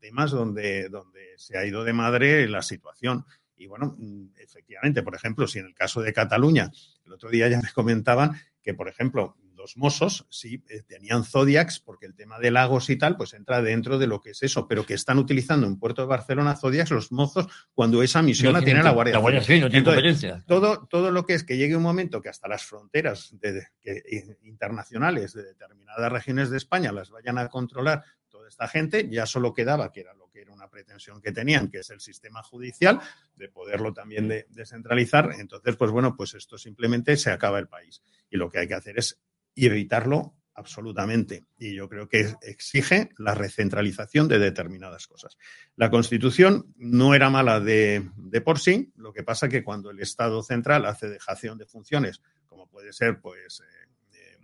temas 0.00 0.30
donde, 0.30 0.88
donde 0.88 1.34
se 1.36 1.58
ha 1.58 1.66
ido 1.66 1.84
de 1.84 1.92
madre 1.92 2.48
la 2.48 2.62
situación. 2.62 3.26
Y 3.54 3.66
bueno, 3.66 3.96
mm, 3.98 4.28
efectivamente, 4.38 5.02
por 5.02 5.14
ejemplo, 5.14 5.46
si 5.46 5.58
en 5.58 5.66
el 5.66 5.74
caso 5.74 6.00
de 6.00 6.14
Cataluña, 6.14 6.70
el 7.04 7.12
otro 7.12 7.28
día 7.28 7.48
ya 7.48 7.60
me 7.60 7.70
comentaban 7.74 8.32
que, 8.62 8.72
por 8.72 8.88
ejemplo, 8.88 9.36
los 9.64 9.78
mozos 9.78 10.26
sí 10.28 10.62
eh, 10.68 10.82
tenían 10.86 11.24
Zodiacs, 11.24 11.80
porque 11.80 12.04
el 12.04 12.14
tema 12.14 12.38
de 12.38 12.50
lagos 12.50 12.90
y 12.90 12.96
tal, 12.96 13.16
pues 13.16 13.32
entra 13.32 13.62
dentro 13.62 13.96
de 13.98 14.06
lo 14.06 14.20
que 14.20 14.30
es 14.32 14.42
eso, 14.42 14.68
pero 14.68 14.84
que 14.84 14.92
están 14.92 15.16
utilizando 15.18 15.66
en 15.66 15.78
Puerto 15.78 16.02
de 16.02 16.08
Barcelona 16.08 16.54
Zodiacs 16.54 16.90
los 16.90 17.10
mozos 17.12 17.46
cuando 17.72 18.02
esa 18.02 18.20
misión 18.20 18.52
No 18.52 18.58
la 18.58 18.64
tiene 18.64 18.82
la 18.82 18.90
Guardia 18.90 19.14
la 19.14 19.20
Guardia 19.20 19.42
Civil 19.42 19.62
no 19.62 19.70
tiene 19.70 19.84
competencia. 19.86 20.44
Todo, 20.46 20.86
todo 20.86 21.10
lo 21.10 21.24
que 21.24 21.32
es 21.32 21.44
que 21.44 21.56
llegue 21.56 21.76
un 21.76 21.82
momento 21.82 22.20
que 22.20 22.28
hasta 22.28 22.46
las 22.46 22.62
fronteras 22.66 23.30
de- 23.40 23.52
de- 23.54 23.66
que- 23.80 24.02
eh, 24.10 24.36
internacionales 24.42 25.32
de 25.32 25.44
determinadas 25.44 26.12
regiones 26.12 26.50
de 26.50 26.58
España 26.58 26.92
las 26.92 27.08
vayan 27.10 27.38
a 27.38 27.48
controlar 27.48 28.04
toda 28.28 28.48
esta 28.48 28.68
gente, 28.68 29.08
ya 29.08 29.24
solo 29.24 29.54
quedaba, 29.54 29.90
que 29.92 30.00
era 30.00 30.12
lo 30.12 30.28
que 30.28 30.42
era 30.42 30.52
una 30.52 30.68
pretensión 30.68 31.22
que 31.22 31.32
tenían, 31.32 31.70
que 31.70 31.78
es 31.78 31.90
el 31.90 32.00
sistema 32.00 32.42
judicial, 32.42 33.00
de 33.36 33.48
poderlo 33.48 33.94
también 33.94 34.26
de- 34.28 34.46
descentralizar. 34.50 35.30
Entonces, 35.38 35.76
pues 35.76 35.90
bueno, 35.90 36.16
pues 36.16 36.34
esto 36.34 36.58
simplemente 36.58 37.16
se 37.16 37.30
acaba 37.30 37.58
el 37.60 37.68
país. 37.68 38.02
Y 38.28 38.36
lo 38.36 38.50
que 38.50 38.58
hay 38.58 38.66
que 38.68 38.74
hacer 38.74 38.98
es 38.98 39.20
evitarlo 39.56 40.34
absolutamente. 40.56 41.44
Y 41.58 41.74
yo 41.74 41.88
creo 41.88 42.08
que 42.08 42.32
exige 42.42 43.10
la 43.18 43.34
recentralización 43.34 44.28
de 44.28 44.38
determinadas 44.38 45.06
cosas. 45.08 45.36
La 45.76 45.90
Constitución 45.90 46.72
no 46.76 47.14
era 47.14 47.28
mala 47.28 47.58
de, 47.58 48.08
de 48.16 48.40
por 48.40 48.60
sí, 48.60 48.92
lo 48.96 49.12
que 49.12 49.24
pasa 49.24 49.48
que 49.48 49.64
cuando 49.64 49.90
el 49.90 49.98
Estado 50.00 50.42
central 50.44 50.86
hace 50.86 51.08
dejación 51.08 51.58
de 51.58 51.66
funciones, 51.66 52.20
como 52.46 52.68
puede 52.68 52.92
ser, 52.92 53.20
pues, 53.20 53.60
eh, 54.12 54.38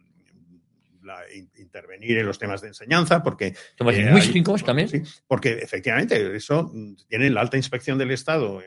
la- 1.03 1.33
in- 1.33 1.51
intervenir 1.57 2.19
en 2.19 2.27
los 2.27 2.39
temas 2.39 2.61
de 2.61 2.69
enseñanza, 2.69 3.23
porque... 3.23 3.55
Temas 3.77 3.95
eh, 3.95 4.03
lingüísticos 4.03 4.63
hay- 4.63 4.67
también. 4.67 4.89
sí, 4.89 5.03
porque 5.27 5.53
efectivamente 5.61 6.35
eso 6.37 6.73
tiene 7.09 7.31
la 7.31 7.41
alta 7.41 7.57
inspección 7.57 7.99
del 7.99 8.11
Estado 8.11 8.61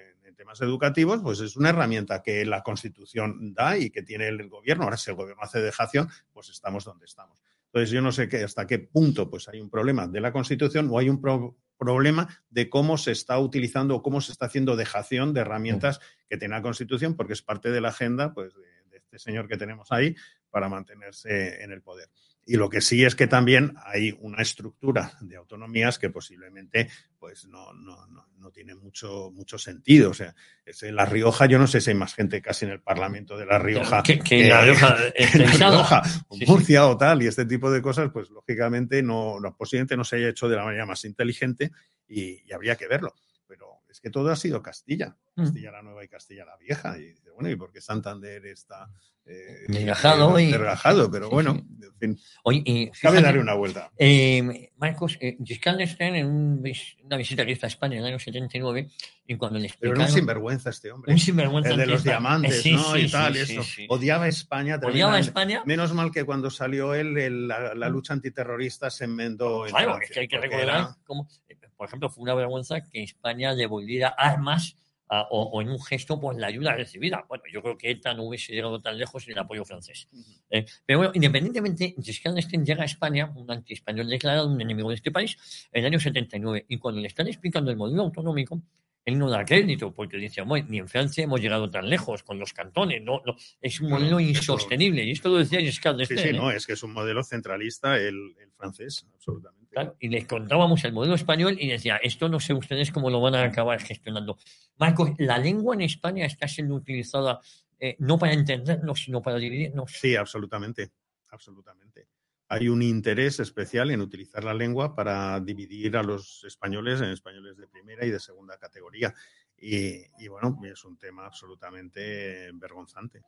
temas 0.43 0.62
educativos, 0.62 1.21
pues 1.21 1.39
es 1.39 1.56
una 1.56 1.69
herramienta 1.69 2.21
que 2.21 2.45
la 2.45 2.62
Constitución 2.63 3.53
da 3.53 3.77
y 3.77 3.89
que 3.89 4.03
tiene 4.03 4.27
el 4.27 4.49
gobierno. 4.49 4.84
Ahora, 4.84 4.97
si 4.97 5.10
el 5.10 5.15
gobierno 5.15 5.41
hace 5.41 5.62
dejación, 5.62 6.10
pues 6.34 6.49
estamos 6.49 6.84
donde 6.84 7.06
estamos. 7.06 7.41
Entonces, 7.67 7.91
yo 7.91 8.01
no 8.01 8.12
sé 8.12 8.27
qué, 8.27 8.43
hasta 8.43 8.67
qué 8.67 8.77
punto 8.79 9.29
pues, 9.29 9.47
hay 9.47 9.62
un 9.62 9.69
problema 9.69 10.06
de 10.08 10.19
la 10.19 10.34
Constitución 10.34 10.89
o 10.91 10.99
hay 10.99 11.08
un 11.10 11.21
pro- 11.21 11.56
problema 11.77 12.27
de 12.49 12.69
cómo 12.69 12.97
se 12.97 13.12
está 13.12 13.39
utilizando 13.39 13.95
o 13.95 14.01
cómo 14.03 14.19
se 14.19 14.34
está 14.34 14.47
haciendo 14.47 14.75
dejación 14.75 15.34
de 15.34 15.41
herramientas 15.41 16.01
que 16.29 16.38
tiene 16.38 16.56
la 16.56 16.62
Constitución, 16.62 17.15
porque 17.15 17.34
es 17.34 17.41
parte 17.41 17.71
de 17.71 17.79
la 17.82 17.89
agenda 17.89 18.34
pues, 18.34 18.53
de 18.53 18.97
este 18.97 19.17
señor 19.17 19.47
que 19.47 19.58
tenemos 19.58 19.91
ahí 19.91 20.13
para 20.49 20.67
mantenerse 20.69 21.63
en 21.63 21.71
el 21.71 21.82
poder. 21.82 22.10
Y 22.45 22.58
lo 22.58 22.69
que 22.69 22.82
sí 22.82 23.06
es 23.06 23.15
que 23.15 23.27
también 23.27 23.75
hay 23.86 24.17
una 24.19 24.41
estructura 24.41 25.13
de 25.21 25.38
autonomías 25.38 25.97
que 25.97 26.10
posiblemente 26.10 26.89
pues 27.17 27.45
no, 27.45 27.71
no, 27.73 28.06
no, 28.08 28.27
no 28.38 28.51
tiene 28.51 28.75
mucho, 28.75 29.32
mucho 29.32 29.58
sentido. 29.58 30.10
O 30.10 30.13
sea, 30.13 30.36
es 30.65 30.84
en 30.84 30.95
La 30.97 31.06
Rioja, 31.06 31.45
yo 31.45 31.58
no 31.58 31.67
sé 31.67 31.79
si 31.79 31.91
hay 31.91 31.95
más 31.95 32.13
gente 32.13 32.41
casi 32.41 32.65
en 32.65 32.71
el 32.71 32.82
Parlamento 32.82 33.38
de 33.38 33.45
La 33.45 33.60
Rioja 33.60 34.03
Que- 34.03 34.17
La 34.49 34.62
Rioja, 34.62 34.97
que 35.15 35.23
en 35.23 35.60
La. 35.60 35.69
Rioja, 35.71 36.01
o 36.27 36.36
Sí, 36.36 36.45
sí. 36.45 36.51
Murcia 36.51 36.86
o 36.88 36.97
tal, 36.97 37.23
y 37.23 37.27
este 37.27 37.45
tipo 37.45 37.71
de 37.71 37.82
cosas, 37.82 38.10
pues 38.12 38.29
lógicamente 38.29 39.01
no, 39.01 39.39
no, 39.39 39.56
posiblemente 39.56 39.95
no 39.95 40.03
se 40.03 40.17
haya 40.17 40.27
hecho 40.27 40.49
de 40.49 40.58
la 40.58 40.65
manera 40.65 40.86
más 40.86 41.06
inteligente 41.06 41.71
y, 42.10 42.43
y 42.45 42.51
habría 42.51 42.75
que 42.75 42.88
verlo. 42.89 43.13
Pero 43.47 43.67
es 43.89 44.01
que 44.01 44.10
todo 44.10 44.29
ha 44.32 44.36
sido 44.36 44.62
Castilla, 44.62 45.15
Mm. 45.36 45.43
Castilla 45.45 45.71
la 45.71 45.82
Nueva 45.82 46.03
y 46.03 46.08
Castilla 46.10 46.45
la 46.45 46.58
Vieja. 46.58 46.95
Y 46.99 47.15
bueno, 47.34 47.49
¿y 47.49 47.56
por 47.56 47.71
qué 47.71 47.79
Santander 47.82 48.45
está 48.47 48.88
eh, 49.26 49.66
Relajado 49.68 50.38
eh, 50.38 50.44
y- 50.44 50.52
relajado? 50.54 51.10
Pero 51.12 51.30
bueno, 51.30 51.52
en 51.52 51.98
fin, 51.98 52.20
y 52.66 52.88
cabe 52.88 52.96
fíjate, 52.96 53.22
darle 53.22 53.40
una 53.40 53.54
vuelta. 53.54 53.90
eh, 53.98 54.72
Marcos, 54.78 55.18
eh, 55.22 55.38
Giscard 55.44 55.78
d'Estaing 55.78 56.16
en 56.16 56.26
un 56.28 56.74
una 57.06 57.18
visita 57.18 57.46
que 57.46 57.54
hizo 57.54 57.66
a 57.66 57.70
España 57.70 57.94
en 57.96 58.00
el 58.02 58.08
año 58.08 58.20
79 58.20 58.90
y 59.28 59.36
cuando 59.36 59.60
le 59.60 59.70
Pero 59.80 59.94
explicaron... 59.94 60.02
era 60.02 60.10
un 60.12 60.16
sinvergüenza 60.18 60.70
este 60.72 60.92
hombre. 60.92 61.14
Un 61.14 61.20
sinvergüenza 61.20 61.70
El 61.70 61.78
de 61.78 61.86
los 61.88 62.04
diamantes, 62.04 62.62
Sí, 62.62 62.74
¿no? 62.74 62.94
sí, 62.94 63.00
y 63.00 63.10
tal, 63.10 63.34
sí, 63.36 63.40
eso. 63.54 63.64
sí, 63.64 63.72
sí. 63.76 63.86
Odiaba 63.90 64.28
España. 64.28 64.80
Odiaba. 64.84 65.20
España. 65.20 65.64
Menos 65.66 65.94
mal 65.94 66.12
que 66.12 66.26
cuando 66.26 66.50
salió 66.50 66.94
él, 66.94 67.18
el- 67.18 67.48
la, 67.48 67.74
la 67.76 67.88
lucha 67.90 68.12
antiterrorista 68.14 68.90
se 68.90 69.06
enmendó 69.06 69.66
en 69.66 69.72
Claro, 69.72 69.92
Francia, 69.96 70.08
es 70.08 70.12
que 70.14 70.20
hay 70.20 70.28
que 70.28 70.38
recordar 70.40 70.64
era- 70.68 70.98
cómo, 71.06 71.28
eh, 71.48 71.56
por 71.78 71.88
ejemplo, 71.88 72.10
fue 72.10 72.24
una 72.24 72.34
vergüenza 72.34 72.82
que 72.82 73.04
España 73.04 73.56
devolviera 73.56 74.10
armas 74.10 74.76
a- 75.10 75.28
o, 75.30 75.44
o 75.52 75.62
en 75.62 75.70
un 75.70 75.82
gesto 75.82 76.20
por 76.20 76.39
la 76.39 76.48
ayuda 76.48 76.76
recibida. 76.76 77.26
Bueno, 77.28 77.44
yo 77.52 77.62
creo 77.62 77.78
que 77.78 77.92
ETA 77.92 78.13
no 78.13 78.24
hubiese 78.24 78.54
llegado 78.54 78.82
tan 78.82 78.98
lejos 78.98 79.24
sin 79.24 79.34
el 79.34 79.39
apoyo 79.39 79.63
francés. 79.66 80.08
Eh, 80.50 80.66
pero 80.86 81.00
bueno, 81.00 81.12
independientemente, 81.16 81.96
Giscard 82.02 82.36
d'Estaing 82.36 82.66
llega 82.66 82.84
a 82.84 82.86
España, 82.86 83.32
un 83.36 83.50
anti-español 83.52 84.08
declarado, 84.10 84.48
un 84.48 84.60
enemigo 84.62 84.89
de 84.89 84.96
este 84.96 85.12
país, 85.12 85.38
en 85.72 85.82
el 85.82 85.88
año 85.92 86.00
79. 86.00 86.66
Y 86.70 86.78
cuando 86.78 87.02
le 87.02 87.08
están 87.08 87.28
explicando 87.28 87.70
el 87.72 87.78
modelo 87.78 88.04
autonómico, 88.04 88.62
él 89.06 89.18
no 89.20 89.30
da 89.30 89.44
crédito, 89.44 89.94
porque 89.94 90.16
dice, 90.16 90.42
"Bueno, 90.44 90.66
ni 90.70 90.78
en 90.80 90.88
Francia 90.88 91.26
hemos 91.26 91.42
llegado 91.42 91.70
tan 91.70 91.89
lejos 91.89 92.24
con 92.24 92.39
los 92.39 92.54
cantones, 92.54 93.02
no, 93.04 93.22
no, 93.26 93.36
es 93.62 93.82
un 93.82 93.89
modelo 93.89 94.18
insostenible. 94.22 95.04
Y 95.04 95.12
esto 95.12 95.28
lo 95.28 95.39
decía 95.39 95.60
Giscard 95.60 95.96
Sí, 95.96 96.13
d'Estaing. 96.16 96.22
sí, 96.22 96.30
¿eh? 96.30 96.39
no, 96.39 96.50
es 96.52 96.66
que 96.66 96.72
es 96.74 96.84
un 96.84 96.94
modelo 96.94 97.22
centralista 97.24 97.98
el, 97.98 98.16
el 98.39 98.52
francés, 98.54 99.06
absolutamente. 99.13 99.62
Y 100.00 100.10
les 100.10 100.28
contábamos 100.28 100.84
el 100.84 100.94
modelo 100.94 101.16
español 101.16 101.58
y 101.60 101.68
decía, 101.68 101.98
esto 101.98 102.30
no 102.30 102.40
sé 102.40 102.54
ustedes 102.54 102.92
cómo 102.92 103.10
lo 103.10 103.22
van 103.22 103.36
a 103.36 103.44
acabar 103.44 103.82
gestionando. 103.82 104.38
Marcos, 104.78 105.12
la 105.18 105.38
lengua 105.38 105.76
en 105.76 105.82
España 105.82 106.26
está 106.26 106.48
siendo 106.48 106.76
utilizada 106.76 107.40
eh, 107.80 107.96
no 108.00 108.18
para 108.18 108.34
entendernos, 108.34 109.04
sino 109.04 109.22
para 109.22 109.38
dividirnos. 109.38 109.92
Sí, 109.92 110.16
absolutamente, 110.16 110.92
absolutamente. 111.30 112.08
Hay 112.48 112.70
un 112.70 112.82
interés 112.82 113.40
especial 113.40 113.90
en 113.92 114.00
utilizar 114.00 114.44
la 114.44 114.54
lengua 114.54 114.96
para 114.96 115.40
dividir 115.40 115.98
a 115.98 116.04
los 116.04 116.44
españoles 116.44 117.02
en 117.02 117.10
españoles 117.10 117.58
de 117.58 117.68
primera 117.68 118.06
y 118.06 118.12
de 118.12 118.20
segunda 118.20 118.58
categoría. 118.58 119.14
Y, 119.58 120.04
y 120.20 120.28
bueno, 120.28 120.60
es 120.66 120.84
un 120.84 120.98
tema 120.98 121.26
absolutamente 121.26 122.52
vergonzante. 122.54 123.22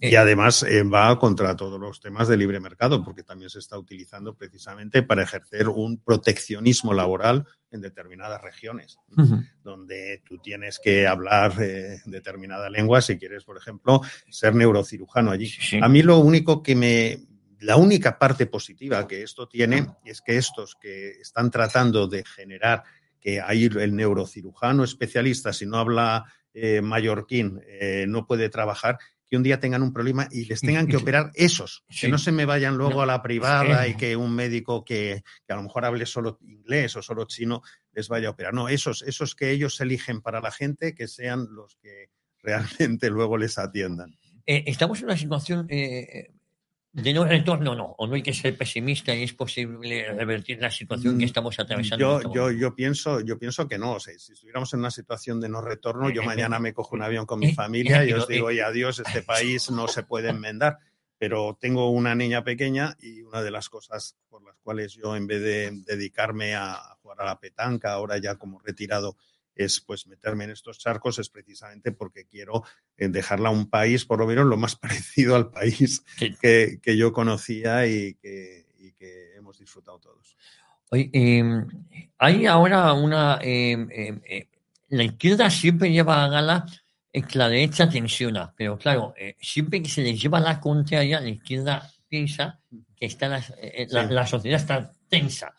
Eh, 0.00 0.10
Y 0.10 0.14
además 0.14 0.62
eh, 0.62 0.84
va 0.84 1.18
contra 1.18 1.56
todos 1.56 1.80
los 1.80 2.00
temas 2.00 2.28
de 2.28 2.36
libre 2.36 2.60
mercado, 2.60 3.02
porque 3.02 3.24
también 3.24 3.50
se 3.50 3.58
está 3.58 3.76
utilizando 3.76 4.36
precisamente 4.36 5.02
para 5.02 5.22
ejercer 5.24 5.68
un 5.68 5.98
proteccionismo 5.98 6.94
laboral 6.94 7.44
en 7.70 7.80
determinadas 7.80 8.40
regiones, 8.40 8.98
donde 9.62 10.22
tú 10.24 10.38
tienes 10.38 10.78
que 10.78 11.06
hablar 11.06 11.54
eh, 11.60 12.00
determinada 12.06 12.70
lengua 12.70 13.02
si 13.02 13.18
quieres, 13.18 13.44
por 13.44 13.56
ejemplo, 13.56 14.00
ser 14.30 14.54
neurocirujano 14.54 15.32
allí. 15.32 15.52
A 15.82 15.88
mí 15.88 16.02
lo 16.02 16.18
único 16.18 16.62
que 16.62 16.76
me... 16.76 17.18
La 17.60 17.76
única 17.76 18.16
parte 18.20 18.46
positiva 18.46 19.08
que 19.08 19.24
esto 19.24 19.48
tiene 19.48 19.84
es 20.04 20.20
que 20.20 20.36
estos 20.36 20.76
que 20.76 21.20
están 21.20 21.50
tratando 21.50 22.06
de 22.06 22.24
generar 22.24 22.84
que 23.20 23.40
hay 23.40 23.64
el 23.64 23.94
neurocirujano 23.94 24.84
especialista, 24.84 25.52
si 25.52 25.66
no 25.66 25.78
habla 25.78 26.24
eh, 26.54 26.80
mallorquín, 26.80 27.60
eh, 27.66 28.06
no 28.08 28.26
puede 28.26 28.48
trabajar, 28.48 28.98
que 29.28 29.36
un 29.36 29.42
día 29.42 29.60
tengan 29.60 29.82
un 29.82 29.92
problema 29.92 30.26
y 30.30 30.46
les 30.46 30.60
tengan 30.60 30.86
que 30.86 30.96
operar 30.96 31.30
esos, 31.34 31.84
que 32.00 32.08
no 32.08 32.18
se 32.18 32.32
me 32.32 32.46
vayan 32.46 32.76
luego 32.76 33.02
a 33.02 33.06
la 33.06 33.22
privada 33.22 33.86
y 33.86 33.94
que 33.94 34.16
un 34.16 34.34
médico 34.34 34.84
que, 34.84 35.22
que, 35.46 35.52
a 35.52 35.56
lo 35.56 35.62
mejor 35.62 35.84
hable 35.84 36.06
solo 36.06 36.38
inglés 36.42 36.96
o 36.96 37.02
solo 37.02 37.26
chino 37.26 37.62
les 37.92 38.08
vaya 38.08 38.28
a 38.28 38.30
operar. 38.30 38.54
No, 38.54 38.68
esos, 38.68 39.02
esos 39.02 39.34
que 39.34 39.50
ellos 39.50 39.80
eligen 39.80 40.22
para 40.22 40.40
la 40.40 40.50
gente, 40.50 40.94
que 40.94 41.08
sean 41.08 41.46
los 41.50 41.76
que 41.76 42.10
realmente 42.42 43.10
luego 43.10 43.36
les 43.36 43.58
atiendan. 43.58 44.16
Eh, 44.46 44.64
estamos 44.66 44.98
en 45.00 45.04
una 45.06 45.16
situación 45.16 45.66
eh, 45.68 46.30
de 46.92 47.12
no 47.12 47.24
retorno, 47.24 47.74
no, 47.74 47.94
o 47.98 48.06
no 48.06 48.14
hay 48.14 48.22
que 48.22 48.32
ser 48.32 48.56
pesimista 48.56 49.14
y 49.14 49.22
es 49.22 49.32
posible 49.32 50.10
revertir 50.12 50.60
la 50.60 50.70
situación 50.70 51.18
que 51.18 51.24
mm, 51.24 51.28
estamos 51.28 51.58
atravesando. 51.58 52.22
Yo, 52.22 52.34
yo, 52.34 52.50
yo, 52.50 52.74
pienso, 52.74 53.20
yo 53.20 53.38
pienso 53.38 53.68
que 53.68 53.78
no. 53.78 54.00
si 54.00 54.12
estuviéramos 54.32 54.72
en 54.72 54.80
una 54.80 54.90
situación 54.90 55.40
de 55.40 55.48
no 55.48 55.60
retorno, 55.60 56.10
yo 56.10 56.22
mañana 56.22 56.58
me 56.58 56.72
cojo 56.72 56.96
un 56.96 57.02
avión 57.02 57.26
con 57.26 57.40
mi 57.40 57.52
familia 57.52 58.04
y 58.04 58.12
os 58.12 58.26
digo, 58.26 58.46
oye, 58.46 58.62
adiós, 58.62 58.98
este 59.00 59.22
país 59.22 59.70
no 59.70 59.86
se 59.88 60.02
puede 60.02 60.30
enmendar. 60.30 60.78
Pero 61.20 61.58
tengo 61.60 61.90
una 61.90 62.14
niña 62.14 62.44
pequeña 62.44 62.96
y 63.00 63.22
una 63.22 63.42
de 63.42 63.50
las 63.50 63.68
cosas 63.68 64.16
por 64.28 64.44
las 64.44 64.56
cuales 64.60 64.94
yo, 64.94 65.16
en 65.16 65.26
vez 65.26 65.42
de 65.42 65.72
dedicarme 65.84 66.54
a 66.54 66.78
jugar 67.02 67.20
a 67.20 67.24
la 67.24 67.40
petanca, 67.40 67.92
ahora 67.92 68.18
ya 68.18 68.36
como 68.36 68.60
retirado, 68.60 69.16
es 69.58 69.80
pues 69.80 70.06
meterme 70.06 70.44
en 70.44 70.50
estos 70.50 70.78
charcos 70.78 71.18
es 71.18 71.28
precisamente 71.28 71.92
porque 71.92 72.26
quiero 72.26 72.64
eh, 72.96 73.08
dejarla 73.08 73.48
a 73.48 73.52
un 73.52 73.68
país, 73.68 74.04
por 74.04 74.20
lo 74.20 74.26
menos 74.26 74.46
lo 74.46 74.56
más 74.56 74.76
parecido 74.80 75.36
al 75.36 75.50
país 75.50 76.04
que, 76.40 76.80
yo 76.96 77.12
conocía 77.12 77.86
y 77.86 78.14
que, 78.14 78.66
hemos 79.36 79.58
disfrutado 79.58 79.98
todos. 79.98 80.36
Em, 80.92 81.66
hay 82.18 82.46
ahora 82.46 82.92
una... 82.92 83.38
Em, 83.42 83.88
eh, 83.90 84.48
la 84.88 85.04
izquierda 85.04 85.50
siempre 85.50 85.90
lleva 85.90 86.24
a 86.24 86.28
gala 86.28 86.66
que 87.22 87.38
la 87.38 87.48
derecha 87.48 87.88
tensiona, 87.88 88.54
pero 88.56 88.78
claro, 88.78 89.14
eh, 89.16 89.36
siempre 89.40 89.82
que 89.82 89.88
se 89.88 90.02
les 90.02 90.20
lleva 90.20 90.40
la 90.40 90.60
contraria, 90.60 91.20
la 91.20 91.28
izquierda 91.28 91.90
piensa 92.08 92.60
que 92.96 93.06
está 93.06 93.28
la, 93.28 94.26
sociedad 94.26 94.60
está 94.60 94.92
tensa. 95.08 95.54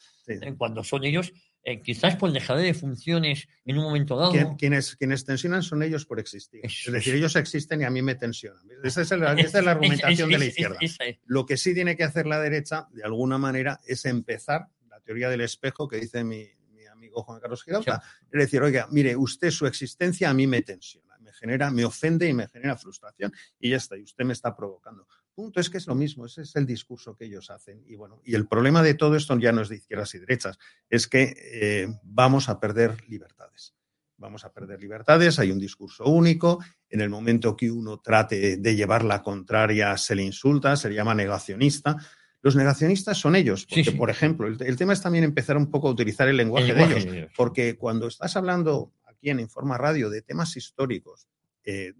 Cuando 0.57 0.83
son 0.83 1.03
ellos 1.05 1.33
eh, 1.63 1.81
quizás 1.81 2.15
por 2.15 2.31
dejar 2.31 2.57
de 2.57 2.73
funciones 2.73 3.47
en 3.65 3.77
un 3.77 3.83
momento 3.83 4.15
dado. 4.15 4.55
quienes, 4.57 4.95
quienes 4.95 5.25
tensionan 5.25 5.61
son 5.61 5.83
ellos 5.83 6.05
por 6.05 6.19
existir. 6.19 6.61
es 6.63 6.91
decir, 6.91 7.15
ellos 7.15 7.35
existen 7.35 7.81
y 7.81 7.83
a 7.83 7.89
mí 7.89 8.01
me 8.01 8.15
tensionan. 8.15 8.63
Esa 8.83 9.01
es, 9.01 9.11
la, 9.11 9.31
argumentación 9.71 10.29
de 10.29 10.37
la 10.37 10.45
izquierda. 10.45 10.77
Lo 11.25 11.45
que 11.45 11.57
sí 11.57 11.73
tiene 11.73 11.97
que 11.97 12.03
hacer 12.03 12.27
la 12.27 12.39
derecha, 12.39 12.87
de 12.91 13.03
alguna 13.03 13.37
manera, 13.37 13.79
es 13.85 14.05
empezar 14.05 14.67
la 14.89 15.01
teoría 15.01 15.29
del 15.29 15.41
espejo 15.41 15.87
que 15.87 15.97
dice 15.97 16.23
mi, 16.23 16.47
amigo 16.91 17.23
Juan 17.23 17.39
Carlos 17.39 17.63
Girauta. 17.63 18.01
Es 18.31 18.39
decir, 18.39 18.61
oiga, 18.61 18.87
mire, 18.91 19.15
usted 19.15 19.51
su 19.51 19.67
existencia 19.67 20.29
a 20.29 20.33
mí 20.33 20.47
me 20.47 20.61
tensiona, 20.61 21.17
me 21.19 21.33
genera, 21.33 21.71
me 21.71 21.85
ofende 21.85 22.27
y 22.27 22.33
me 22.33 22.47
genera 22.47 22.77
frustración 22.77 23.33
y 23.59 23.69
ya 23.69 23.77
está, 23.77 23.97
y 23.97 24.03
usted 24.03 24.25
me 24.25 24.33
está 24.33 24.55
provocando 24.55 25.07
punto 25.39 25.61
es 25.61 25.69
que 25.69 25.77
es 25.77 25.87
lo 25.87 25.95
mismo, 25.95 26.25
ese 26.25 26.41
es 26.41 26.53
el 26.57 26.65
discurso 26.65 27.15
que 27.15 27.23
ellos 27.23 27.49
hacen. 27.49 27.81
Y 27.87 27.95
bueno, 27.95 28.21
y 28.25 28.35
el 28.35 28.45
problema 28.45 28.83
de 28.83 28.93
todo 28.93 29.15
esto 29.15 29.39
ya 29.39 29.53
no 29.53 29.61
es 29.61 29.69
de 29.69 29.77
izquierdas 29.77 30.13
y 30.13 30.19
derechas, 30.19 30.59
es 30.89 31.07
que 31.07 31.33
eh, 31.37 31.87
vamos 32.03 32.49
a 32.49 32.59
perder 32.59 32.97
libertades. 33.07 33.73
Vamos 34.17 34.43
a 34.43 34.51
perder 34.51 34.81
libertades, 34.81 35.39
hay 35.39 35.51
un 35.51 35.59
discurso 35.59 36.03
único, 36.03 36.59
en 36.89 36.99
el 36.99 37.09
momento 37.09 37.55
que 37.55 37.71
uno 37.71 38.01
trate 38.01 38.57
de 38.57 38.75
llevar 38.75 39.05
la 39.05 39.23
contraria 39.23 39.95
se 39.95 40.13
le 40.13 40.23
insulta, 40.23 40.75
se 40.75 40.89
le 40.89 40.95
llama 40.95 41.15
negacionista. 41.15 41.95
Los 42.41 42.57
negacionistas 42.57 43.17
son 43.17 43.37
ellos, 43.37 43.65
porque, 43.65 43.93
por 43.93 44.09
ejemplo, 44.09 44.45
el, 44.45 44.75
tema 44.75 44.91
es 44.91 45.01
también 45.01 45.23
empezar 45.23 45.55
un 45.55 45.71
poco 45.71 45.87
a 45.87 45.91
utilizar 45.91 46.27
el 46.27 46.35
lenguaje, 46.35 46.73
de, 46.73 46.83
ellos, 46.83 47.31
porque 47.37 47.77
cuando 47.77 48.07
estás 48.07 48.35
hablando 48.35 48.91
aquí 49.05 49.29
en 49.29 49.39
Informa 49.39 49.77
Radio 49.77 50.09
de 50.09 50.21
temas 50.21 50.57
históricos 50.57 51.29
eh, 51.63 51.93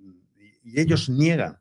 y 0.61 0.81
ellos 0.81 1.07
niegan 1.07 1.57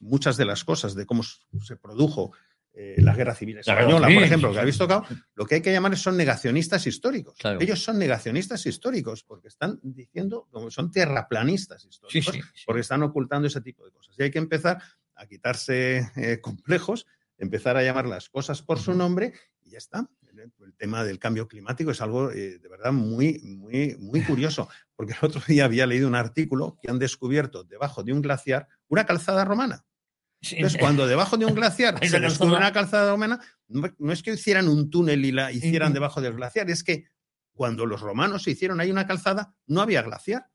muchas 0.00 0.36
de 0.36 0.44
las 0.44 0.64
cosas 0.64 0.94
de 0.94 1.06
cómo 1.06 1.22
se 1.22 1.76
produjo 1.76 2.32
eh, 2.72 2.96
la 2.98 3.14
guerra 3.14 3.34
civil 3.34 3.58
española, 3.58 4.06
por 4.06 4.22
ejemplo, 4.22 4.52
que 4.52 4.60
habéis 4.60 4.78
tocado, 4.78 5.04
lo 5.34 5.44
que 5.44 5.56
hay 5.56 5.60
que 5.60 5.72
llamar 5.72 5.96
son 5.96 6.16
negacionistas 6.16 6.86
históricos. 6.86 7.36
Ellos 7.58 7.82
son 7.82 7.98
negacionistas 7.98 8.64
históricos 8.64 9.24
porque 9.24 9.48
están 9.48 9.80
diciendo, 9.82 10.48
como 10.50 10.70
son 10.70 10.90
terraplanistas 10.90 11.84
históricos, 11.84 12.38
porque 12.64 12.80
están 12.80 13.02
ocultando 13.02 13.48
ese 13.48 13.60
tipo 13.60 13.84
de 13.84 13.90
cosas. 13.90 14.14
Y 14.18 14.22
hay 14.22 14.30
que 14.30 14.38
empezar 14.38 14.80
a 15.16 15.26
quitarse 15.26 16.10
eh, 16.16 16.40
complejos, 16.40 17.06
empezar 17.38 17.76
a 17.76 17.82
llamar 17.82 18.06
las 18.06 18.28
cosas 18.28 18.62
por 18.62 18.78
su 18.78 18.94
nombre 18.94 19.32
y 19.62 19.70
ya 19.70 19.78
está. 19.78 20.08
El 20.60 20.74
tema 20.74 21.04
del 21.04 21.18
cambio 21.18 21.48
climático 21.48 21.90
es 21.90 22.00
algo 22.00 22.30
eh, 22.30 22.58
de 22.58 22.68
verdad 22.68 22.92
muy, 22.92 23.40
muy, 23.42 23.96
muy 23.98 24.22
curioso, 24.22 24.68
porque 24.94 25.12
el 25.20 25.28
otro 25.28 25.42
día 25.46 25.64
había 25.64 25.86
leído 25.86 26.08
un 26.08 26.14
artículo 26.14 26.78
que 26.80 26.90
han 26.90 26.98
descubierto 26.98 27.64
debajo 27.64 28.04
de 28.04 28.12
un 28.12 28.22
glaciar 28.22 28.68
una 28.88 29.04
calzada 29.04 29.44
romana. 29.44 29.84
Entonces, 30.42 30.80
cuando 30.80 31.06
debajo 31.06 31.36
de 31.36 31.46
un 31.46 31.54
glaciar 31.54 31.98
se 32.06 32.20
descubre 32.20 32.56
una 32.56 32.72
calzada 32.72 33.10
romana, 33.10 33.40
no, 33.68 34.12
es 34.12 34.22
que 34.22 34.32
hicieran 34.32 34.68
un 34.68 34.90
túnel 34.90 35.24
y 35.24 35.32
la 35.32 35.52
hicieran 35.52 35.92
debajo 35.92 36.20
del 36.20 36.34
glaciar, 36.34 36.70
es 36.70 36.82
que 36.82 37.04
cuando 37.52 37.84
los 37.84 38.00
romanos 38.00 38.42
se 38.44 38.52
hicieron 38.52 38.80
ahí 38.80 38.90
una 38.90 39.06
calzada, 39.06 39.54
no 39.66 39.82
había 39.82 40.02
glaciar. 40.02 40.46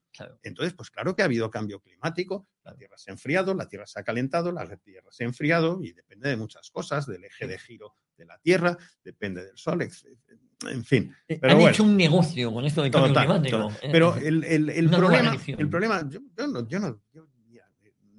Entonces, 0.44 0.74
pues 0.74 0.90
claro 0.90 1.14
que 1.14 1.22
ha 1.22 1.26
habido 1.26 1.52
cambio 1.52 1.82
climático, 1.82 2.48
la 2.64 2.74
Tierra 2.74 2.98
se 2.98 3.12
ha 3.12 3.14
enfriado, 3.14 3.54
la 3.54 3.68
Tierra 3.68 3.86
se 3.86 4.00
ha 4.00 4.04
calentado, 4.04 4.52
la 4.52 4.66
Tierra 4.78 5.10
se 5.12 5.24
ha 5.24 5.28
enfriado 5.28 5.82
y 5.84 5.92
depende 5.92 6.30
de 6.30 6.38
muchas 6.38 6.72
cosas, 6.72 7.06
del 7.06 7.26
eje 7.26 7.48
de 7.48 7.60
giro 7.60 7.96
de 8.16 8.26
la 8.26 8.40
Tierra, 8.40 8.78
depende 9.04 9.44
del 9.44 9.58
Sol, 9.58 9.82
en 9.82 10.86
fin. 10.86 11.14
Eh, 11.28 11.38
pero 11.40 11.54
Han 11.54 11.62
hecho 11.62 11.84
un 11.84 11.98
negocio 11.98 12.54
con 12.54 12.64
esto 12.64 12.82
de 12.82 12.92
cambio 12.92 13.14
climático. 13.14 13.72
Pero 13.82 14.16
el, 14.16 14.44
el, 14.46 14.90
problema, 14.90 15.38
el 15.46 15.70
problema, 15.70 16.10
yo, 16.10 16.22
no, 16.48 16.66
yo 16.66 16.80
no 16.80 17.02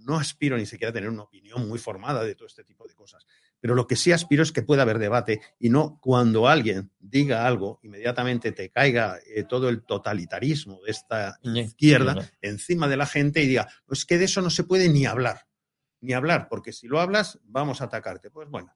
no 0.07 0.17
aspiro 0.17 0.57
ni 0.57 0.67
siquiera 0.67 0.91
a 0.91 0.93
tener 0.93 1.11
una 1.11 1.25
opinión 1.25 1.69
muy 1.69 1.79
formada 1.79 2.23
de 2.23 2.35
todo 2.35 2.47
este 2.47 2.63
tipo 2.65 2.87
de 2.87 2.95
cosas. 2.95 3.27
Pero 3.61 3.75
lo 3.75 3.87
que 3.87 3.97
sí 3.97 4.13
aspiro 4.13 4.43
es 4.43 4.53
que 4.53 4.63
pueda 4.63 4.83
haber 4.83 4.99
debate 4.99 5.41
y 5.59 5.69
no 5.69 5.99
cuando 6.01 6.47
alguien 6.47 6.93
diga 7.01 7.47
algo, 7.47 7.81
inmediatamente 7.83 8.53
te 8.53 8.71
caiga 8.71 9.19
eh, 9.27 9.45
todo 9.45 9.69
el 9.69 9.85
totalitarismo 9.85 10.81
de 10.85 10.93
esta 10.93 11.39
izquierda 11.43 12.31
encima 12.41 12.87
de 12.87 12.97
la 12.97 13.07
gente 13.07 13.43
y 13.43 13.49
diga, 13.49 13.69
pues 13.85 14.05
que 14.05 14.19
de 14.19 14.27
eso 14.27 14.41
no 14.41 14.51
se 14.51 14.65
puede 14.65 14.89
ni 14.89 15.07
hablar, 15.07 15.49
ni 16.01 16.13
hablar, 16.13 16.49
porque 16.49 16.73
si 16.73 16.87
lo 16.87 17.01
hablas 17.01 17.41
vamos 17.43 17.81
a 17.81 17.85
atacarte. 17.85 18.31
Pues 18.31 18.49
bueno, 18.49 18.73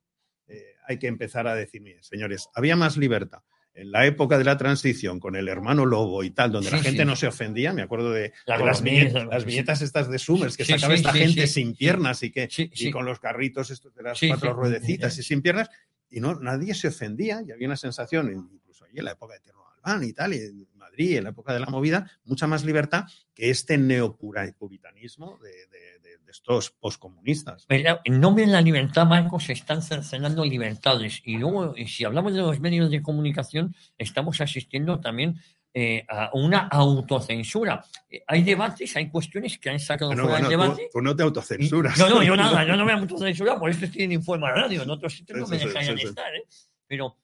eh, 0.49 0.75
hay 0.89 0.99
que 0.99 1.07
empezar 1.07 1.47
a 1.47 1.55
decir, 1.55 1.81
miren, 1.81 2.03
señores, 2.03 2.49
había 2.55 2.75
más 2.75 2.97
libertad 2.97 3.43
en 3.75 3.93
la 3.93 4.07
época 4.07 4.39
de 4.39 4.45
la 4.45 4.57
transición 4.57 5.21
con 5.21 5.37
el 5.37 5.49
hermano 5.49 5.87
Lobo 5.87 6.23
y 6.25 6.31
tal, 6.31 6.53
donde 6.53 6.71
la 6.71 6.79
gente 6.79 7.05
no 7.05 7.17
se 7.17 7.27
ofendía, 7.27 7.73
me 7.73 7.83
acuerdo 7.83 8.11
de, 8.13 8.33
las, 8.47 8.83
viñetas, 8.83 9.83
estas 9.83 10.11
de 10.11 10.19
Summers, 10.19 10.57
que 10.57 10.65
sacaba 10.65 10.95
esta 10.95 11.13
gente 11.13 11.47
sin 11.47 11.75
piernas 11.75 12.23
y 12.23 12.31
que 12.31 12.49
y 12.51 12.91
con 12.91 13.05
los 13.05 13.21
carritos 13.21 13.71
estos 13.71 13.95
de 13.95 14.03
las 14.03 14.21
cuatro 14.21 14.53
ruedecitas 14.55 15.17
y 15.19 15.23
sin 15.23 15.43
piernas, 15.43 15.71
y 16.11 16.21
no, 16.21 16.39
nadie 16.41 16.75
se 16.75 16.89
ofendía, 16.89 17.43
y 17.47 17.53
había 17.53 17.69
una 17.69 17.77
sensación, 17.77 18.31
incluso 18.33 18.85
ahí 18.85 18.93
en 18.97 19.05
la 19.05 19.13
época 19.13 19.35
de 19.35 19.41
Tierno 19.41 19.63
Albán 19.69 20.05
y 20.05 20.13
tal, 20.13 20.35
y 20.35 20.39
en 20.39 20.67
Madrid, 20.75 21.19
en 21.19 21.25
la 21.25 21.31
época 21.31 21.53
de 21.53 21.61
la 21.61 21.67
movida, 21.67 22.11
mucha 22.25 22.47
más 22.47 22.65
libertad 22.65 23.05
que 23.35 23.51
este 23.51 23.79
neopuritanismo 23.79 25.39
de, 25.39 25.51
de 25.51 25.90
estos 26.31 26.71
poscomunistas. 26.71 27.67
En 27.69 28.21
nombre 28.21 28.47
de 28.47 28.53
la 28.53 28.61
libertad, 28.61 29.07
Marcos, 29.07 29.45
se 29.45 29.53
están 29.53 29.83
cercenando 29.83 30.45
libertades. 30.45 31.21
Y 31.25 31.37
luego, 31.37 31.75
si 31.87 32.05
hablamos 32.05 32.35
de 32.35 32.41
los 32.41 32.61
medios 32.61 32.91
de 32.91 33.03
comunicación, 33.03 33.75
estamos 33.99 34.41
asistiendo 34.41 35.01
también 35.01 35.41
eh, 35.73 36.05
a 36.09 36.31
una 36.33 36.67
autocensura. 36.67 37.85
Eh, 38.11 38.23
hay 38.27 38.43
debates, 38.43 38.97
hay 38.97 39.09
cuestiones 39.09 39.57
que 39.59 39.71
han 39.71 39.79
sacado 39.79 40.13
fuera 40.13 40.39
del 40.39 40.49
debate. 40.49 40.89
Tú, 40.93 41.01
no 41.01 41.15
te 41.15 41.23
autocensuras. 41.23 41.97
No, 41.97 42.09
no, 42.09 42.23
yo 42.25 42.35
nada, 42.37 42.65
yo 42.65 42.77
no 42.77 42.85
me 42.85 42.93
autocensura, 43.01 43.57
por 43.57 43.71
eso 43.71 43.85
estoy 43.85 44.03
en 44.03 44.13
Informa 44.13 44.51
Radio, 44.51 44.83
en 44.83 44.91
otros 44.91 45.15
sitios 45.15 45.39
no 45.39 45.47
me 45.47 45.59
dejarían 45.59 45.97
estar. 45.97 46.35
¿eh? 46.35 46.45
Pero 46.89 47.17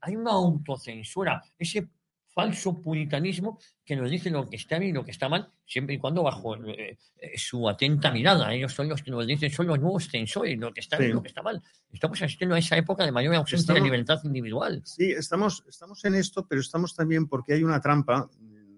hay 0.00 0.16
una 0.16 0.30
autocensura, 0.30 1.42
ese 1.58 1.88
falso 2.34 2.80
puritanismo 2.80 3.58
que 3.84 3.96
nos 3.96 4.10
dice 4.10 4.30
lo 4.30 4.48
que 4.48 4.56
está 4.56 4.78
bien 4.78 4.90
y 4.90 4.94
lo 4.94 5.04
que 5.04 5.10
está 5.10 5.28
mal, 5.28 5.52
siempre 5.66 5.94
y 5.94 5.98
cuando 5.98 6.22
bajo 6.22 6.56
eh, 6.56 6.98
eh, 7.18 7.38
su 7.38 7.68
atenta 7.68 8.10
mirada. 8.10 8.52
Ellos 8.54 8.72
son 8.72 8.88
los 8.88 9.02
que 9.02 9.10
nos 9.10 9.26
dicen, 9.26 9.50
son 9.50 9.66
los 9.66 9.78
nuevos 9.78 10.08
censores, 10.08 10.58
lo 10.58 10.72
que 10.72 10.80
está 10.80 10.96
bien 10.96 11.10
y 11.10 11.14
lo 11.14 11.22
que 11.22 11.28
está 11.28 11.42
mal. 11.42 11.62
Estamos 11.92 12.20
asistiendo 12.22 12.54
a 12.54 12.58
esa 12.58 12.76
época 12.76 13.04
de 13.04 13.12
mayor 13.12 13.34
ausencia 13.34 13.74
de 13.74 13.80
libertad 13.80 14.20
individual. 14.24 14.82
Sí, 14.84 15.10
estamos, 15.10 15.64
estamos 15.68 16.04
en 16.04 16.14
esto, 16.14 16.46
pero 16.48 16.60
estamos 16.60 16.94
también 16.94 17.26
porque 17.26 17.54
hay 17.54 17.64
una 17.64 17.80
trampa 17.80 18.28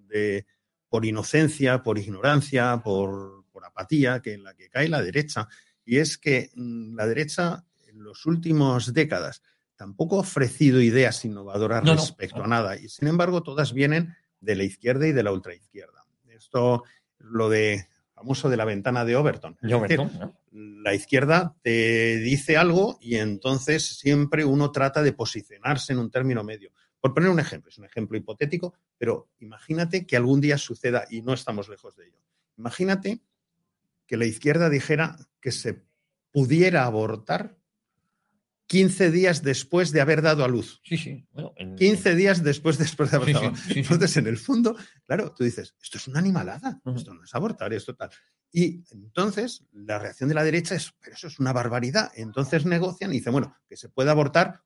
de, 0.09 0.47
por 0.89 1.05
inocencia, 1.05 1.83
por 1.83 1.99
ignorancia, 1.99 2.81
por, 2.83 3.45
por 3.53 3.65
apatía, 3.65 4.21
que 4.21 4.35
en 4.35 4.45
la 4.45 4.55
que 4.55 4.69
cae 4.69 4.89
la 4.89 5.03
derecha. 5.03 5.49
Y 5.85 5.99
es 5.99 6.19
que 6.19 6.51
mm, 6.55 6.97
la 6.97 7.07
derecha 7.07 7.65
en 7.87 8.03
los 8.03 8.27
últimos 8.27 8.93
décadas 8.93 9.43
tampoco 9.77 10.17
ha 10.17 10.21
ofrecido 10.21 10.81
ideas 10.81 11.25
innovadoras 11.25 11.85
respecto 11.85 12.43
a 12.43 12.47
nada. 12.47 12.77
Y 12.77 12.89
sin 12.89 13.09
embargo, 13.09 13.43
todas 13.43 13.73
vienen 13.73 14.15
de 14.41 14.57
la 14.57 14.65
izquierda 14.65 15.07
y 15.07 15.13
de 15.13 15.23
la 15.23 15.33
ultraizquierda. 15.33 16.05
Esto, 16.29 16.85
lo 17.19 17.49
de 17.49 17.89
famoso 18.15 18.49
de 18.49 18.57
la 18.57 18.65
ventana 18.65 19.05
de 19.05 19.17
Overton. 19.17 19.57
La 20.53 20.95
izquierda 20.95 21.57
te 21.63 22.19
dice 22.19 22.57
algo 22.57 22.99
y 23.01 23.17
entonces 23.17 23.85
siempre 23.99 24.45
uno 24.45 24.71
trata 24.71 25.03
de 25.03 25.13
posicionarse 25.13 25.93
en 25.93 25.99
un 25.99 26.11
término 26.11 26.45
medio. 26.45 26.71
Por 27.01 27.13
poner 27.13 27.29
un 27.29 27.41
ejemplo, 27.41 27.71
es 27.71 27.79
un 27.79 27.85
ejemplo 27.85 28.17
hipotético, 28.17 28.75
pero 28.97 29.29
imagínate 29.41 30.07
que 30.07 30.17
algún 30.17 30.41
día 30.41 30.57
suceda, 30.57 31.05
y 31.11 31.23
no 31.23 31.35
estamos 31.35 31.69
lejos 31.69 31.97
de 31.97 32.07
ello, 32.07 32.19
imagínate 32.57 33.21
que 34.07 34.17
la 34.17 34.25
izquierda 34.25 34.71
dijera 34.71 35.19
que 35.41 35.53
se 35.53 35.85
pudiera 36.31 36.85
abortar 36.85 37.59
15 38.67 39.11
días 39.11 39.43
después 39.43 39.93
de 39.93 40.01
haber 40.01 40.23
dado 40.23 40.45
a 40.45 40.49
luz. 40.49 40.81
Sí, 40.85 40.97
sí. 40.97 41.27
15 41.77 42.15
días 42.15 42.43
después, 42.43 42.79
después 42.79 43.11
de 43.11 43.17
haber 43.17 43.35
dado 43.35 43.47
a 43.47 43.51
luz. 43.51 43.61
Entonces, 43.77 44.17
en 44.17 44.27
el 44.27 44.39
fondo, 44.39 44.77
claro, 45.05 45.33
tú 45.37 45.45
dices, 45.45 45.75
esto 45.83 45.99
es 45.99 46.09
una 46.09 46.19
animalada, 46.21 46.81
esto 46.97 47.13
no 47.15 47.25
es 47.25 47.35
abortar, 47.35 47.73
esto 47.73 47.95
tal. 47.95 48.11
Y 48.53 48.85
entonces 48.93 49.65
la 49.73 49.99
reacción 49.99 50.29
de 50.29 50.35
la 50.37 50.45
derecha 50.45 50.77
es, 50.77 50.93
pero 51.01 51.17
eso 51.17 51.27
es 51.27 51.41
una 51.41 51.53
barbaridad. 51.53 52.13
Entonces 52.15 52.65
negocian 52.65 53.11
y 53.11 53.15
dicen, 53.19 53.33
bueno, 53.33 53.57
que 53.69 53.77
se 53.77 53.89
puede 53.89 54.11
abortar 54.11 54.63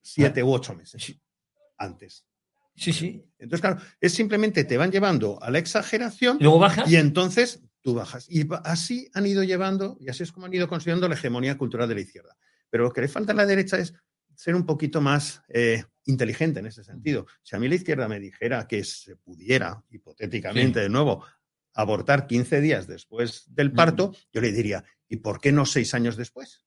siete 0.00 0.42
u 0.42 0.52
ocho 0.52 0.74
meses 0.74 1.16
antes. 1.76 2.24
Sí, 2.74 2.92
sí. 2.92 3.24
Entonces, 3.38 3.60
claro, 3.60 3.80
es 4.00 4.12
simplemente 4.12 4.64
te 4.64 4.76
van 4.76 4.90
llevando 4.90 5.42
a 5.42 5.50
la 5.50 5.58
exageración 5.58 6.38
Luego 6.40 6.58
bajas. 6.58 6.90
y 6.90 6.96
entonces 6.96 7.62
tú 7.80 7.94
bajas. 7.94 8.26
Y 8.28 8.46
así 8.64 9.08
han 9.14 9.26
ido 9.26 9.42
llevando, 9.42 9.96
y 10.00 10.08
así 10.08 10.22
es 10.22 10.32
como 10.32 10.46
han 10.46 10.54
ido 10.54 10.68
consiguiendo 10.68 11.08
la 11.08 11.14
hegemonía 11.14 11.56
cultural 11.56 11.88
de 11.88 11.94
la 11.94 12.00
izquierda. 12.00 12.36
Pero 12.76 12.84
lo 12.84 12.92
que 12.92 13.00
le 13.00 13.08
falta 13.08 13.32
a 13.32 13.34
la 13.34 13.46
derecha 13.46 13.78
es 13.78 13.94
ser 14.34 14.54
un 14.54 14.66
poquito 14.66 15.00
más 15.00 15.42
eh, 15.48 15.82
inteligente 16.04 16.60
en 16.60 16.66
ese 16.66 16.84
sentido. 16.84 17.26
Si 17.42 17.56
a 17.56 17.58
mí 17.58 17.68
la 17.68 17.76
izquierda 17.76 18.06
me 18.06 18.20
dijera 18.20 18.68
que 18.68 18.84
se 18.84 19.16
pudiera, 19.16 19.82
hipotéticamente, 19.88 20.80
Sí. 20.80 20.82
de 20.82 20.88
nuevo, 20.90 21.24
abortar 21.72 22.26
15 22.26 22.60
días 22.60 22.86
después 22.86 23.44
del 23.54 23.72
parto, 23.72 24.14
yo 24.30 24.42
le 24.42 24.52
diría, 24.52 24.84
¿y 25.08 25.16
por 25.16 25.40
qué 25.40 25.52
no 25.52 25.64
seis 25.64 25.94
años 25.94 26.18
después? 26.18 26.65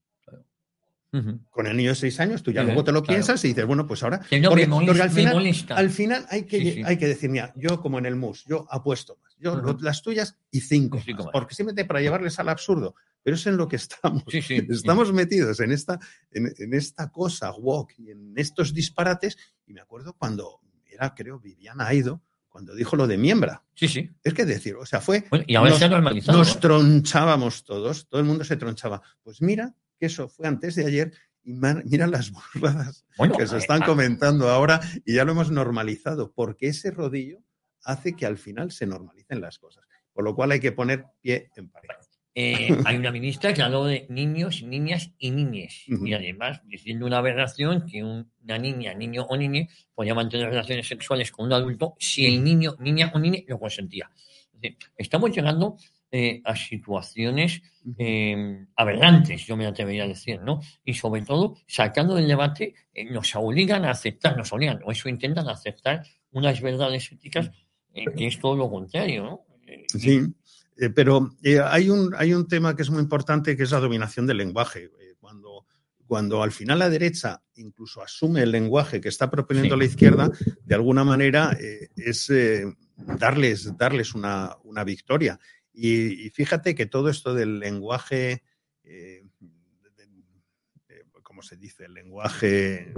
Con 1.50 1.66
el 1.66 1.76
niño 1.76 1.90
de 1.90 1.96
seis 1.96 2.20
años, 2.20 2.44
tú 2.44 2.52
ya 2.52 2.64
luego 2.64 2.84
te 2.84 2.92
lo 2.92 3.02
claro. 3.02 3.16
piensas 3.18 3.44
y 3.44 3.50
dices, 3.50 3.66
bueno, 3.66 3.88
pues 3.88 4.04
ahora. 4.04 4.22
No, 4.40 4.50
porque, 4.50 4.68
me 4.68 4.76
molesta- 4.76 4.86
porque 4.86 5.02
al 5.02 5.10
final, 5.10 5.54
al 5.70 5.90
final 5.90 6.26
hay 6.30 6.44
que, 6.44 6.60
Sí, 6.60 6.72
sí. 6.74 6.82
hay 6.86 6.98
que 6.98 7.08
decir, 7.08 7.30
mira, 7.32 7.52
yo 7.56 7.82
como 7.82 7.98
en 7.98 8.06
el 8.06 8.16
MUS, 8.16 8.46
yo 8.46 8.68
apuesto 8.70 9.18
más. 9.24 9.36
Yo 9.40 9.56
lo- 9.56 9.78
las 9.82 10.02
tuyas 10.04 10.38
y 10.52 10.62
cinco, 10.62 11.00
Cinco 11.04 11.24
más, 11.24 11.32
porque 11.34 11.56
simplemente 11.56 11.86
para 11.86 12.02
llevarles 12.02 12.38
al 12.40 12.50
absurdo. 12.50 12.94
Pero 13.24 13.36
es 13.36 13.46
en 13.48 13.58
lo 13.58 13.68
que 13.68 13.76
estamos. 13.78 14.24
Estamos 14.34 15.12
metidos 15.12 15.60
en 15.62 15.72
esta, 15.72 16.00
en, 16.32 16.54
en 16.58 16.74
esta 16.74 17.10
cosa 17.12 17.52
walk 17.54 17.94
y 17.98 18.12
en 18.12 18.34
estos 18.38 18.74
disparates. 18.74 19.36
Y 19.66 19.74
me 19.74 19.82
acuerdo 19.82 20.14
cuando 20.14 20.62
era, 20.86 21.14
creo, 21.16 21.40
Viviana 21.40 21.88
Aido, 21.88 22.22
cuando 22.50 22.76
dijo 22.76 22.96
lo 22.96 23.08
de 23.08 23.18
miembra. 23.18 23.64
Sí, 23.76 23.88
sí. 23.88 24.10
Es 24.24 24.34
que 24.34 24.46
decir, 24.46 24.76
o 24.76 24.86
sea, 24.86 25.02
fue. 25.02 25.26
y 25.48 25.56
ahora 25.56 25.72
nos, 25.72 25.80
se 25.80 25.86
ha 25.86 25.90
normalizado, 25.90 26.38
Nos 26.38 26.56
¿no? 26.56 26.60
tronchábamos 26.62 27.64
todos, 27.64 28.08
todo 28.08 28.22
el 28.22 28.28
mundo 28.28 28.44
se 28.44 28.58
tronchaba. 28.58 29.02
Pues 29.24 29.42
mira 29.42 29.74
que 30.00 30.06
eso 30.08 30.28
fue 30.30 30.48
antes 30.48 30.76
de 30.76 30.86
ayer 30.86 31.12
y 31.44 31.54
ma- 31.54 31.82
mira 31.86 32.08
las 32.08 32.32
burradas 32.54 33.06
Bueno, 33.18 33.38
que 33.38 33.48
se 33.48 33.56
eh, 33.56 33.60
están 33.60 33.84
ah. 33.84 33.86
comentando 33.86 34.50
ahora 34.50 34.80
y 35.06 35.16
ya 35.16 35.26
lo 35.26 35.32
hemos 35.34 35.52
normalizado, 35.52 36.32
porque 36.34 36.68
ese 36.68 36.92
rodillo 36.92 37.40
hace 37.84 38.16
que 38.16 38.26
al 38.26 38.38
final 38.38 38.72
se 38.72 38.86
normalicen 38.86 39.42
las 39.42 39.58
cosas. 39.60 39.84
Por 40.14 40.24
lo 40.24 40.36
cual 40.36 40.52
hay 40.52 40.60
que 40.60 40.72
poner 40.72 41.06
pie 41.22 41.50
en 41.56 41.70
pared. 41.70 41.88
Eh, 42.36 42.70
hay 42.86 42.96
una 42.98 43.12
ministra 43.12 43.54
que 43.54 43.62
habló 43.62 43.86
de 43.86 44.06
niños, 44.10 44.62
niñas 44.64 45.12
y 45.18 45.32
niñes. 45.32 45.84
Y 45.88 46.14
además, 46.14 46.62
diciendo 46.66 47.06
una 47.06 47.18
aberración 47.18 47.86
que 47.86 48.04
un- 48.04 48.32
una 48.44 48.58
niña, 48.58 48.94
niño 48.94 49.26
o 49.28 49.36
niña 49.36 49.68
podía 49.96 50.14
mantener 50.14 50.50
relaciones 50.50 50.88
sexuales 50.88 51.32
con 51.32 51.46
un 51.48 51.54
adulto 51.54 51.96
si 52.00 52.26
el 52.26 52.44
niño, 52.44 52.76
niña 52.80 53.12
o 53.14 53.20
niña 53.20 53.40
lo 53.48 53.60
consentía. 53.60 54.10
Estamos 54.98 55.32
llegando 55.36 55.78
eh, 56.12 56.42
a 56.44 56.56
situaciones 56.56 57.62
eh, 57.98 58.66
aberrantes, 58.76 59.46
yo 59.46 59.56
me 59.56 59.66
atrevería 59.68 60.04
a 60.04 60.08
decir, 60.08 60.42
¿no? 60.42 60.60
Y 60.84 60.94
sobre 60.94 61.22
todo, 61.22 61.56
sacando 61.68 62.16
del 62.16 62.28
debate, 62.28 62.74
eh, 62.94 63.06
nos 63.06 63.36
obligan 63.36 63.86
a 63.86 63.92
aceptar, 63.92 64.36
nos 64.38 64.52
obligan, 64.54 64.80
o 64.86 64.92
eso 64.92 65.10
intentan 65.10 65.48
aceptar 65.48 66.04
unas 66.32 66.62
verdades 66.62 67.12
éticas 67.12 67.52
eh, 67.94 68.06
que 68.16 68.28
es 68.28 68.40
todo 68.40 68.56
lo 68.56 68.70
contrario, 68.70 69.24
¿no? 69.24 69.46
Sí, 69.88 70.22
pero 70.96 71.36
hay, 71.66 71.90
un, 71.90 72.14
hay 72.18 72.34
un 72.34 72.48
tema 72.48 72.76
que 72.76 72.82
es 72.82 72.90
muy 72.90 73.02
importante 73.02 73.56
que 73.56 73.64
es 73.64 73.72
la 73.72 73.80
dominación 73.80 74.26
del 74.26 74.38
lenguaje. 74.38 74.90
Cuando, 75.20 75.66
cuando 76.08 76.42
al 76.42 76.52
final 76.52 76.80
la 76.80 76.90
derecha 76.90 77.44
incluso 77.56 78.02
asume 78.02 78.42
el 78.42 78.52
lenguaje 78.52 79.00
que 79.00 79.10
está 79.10 79.30
proponiendo 79.30 79.76
Sí. 79.76 79.80
la 79.80 79.86
izquierda, 79.86 80.32
de 80.64 80.76
alguna 80.76 81.04
manera 81.04 81.56
eh, 81.60 81.90
es 81.96 82.30
eh, 82.32 82.66
darles, 82.96 83.78
darles 83.78 84.16
una, 84.16 84.56
una 84.64 84.84
victoria. 84.84 85.40
Y, 85.82 86.26
y 86.26 86.30
fíjate 86.32 86.76
que 86.76 86.86
todo 86.86 87.10
esto 87.10 87.34
del 87.34 87.60
lenguaje, 87.60 88.44
eh, 88.84 89.24
de- 89.40 90.06
de- 90.88 91.06
¿cómo 91.24 91.42
se 91.42 91.56
dice? 91.56 91.86
El 91.86 91.94
lenguaje 91.94 92.94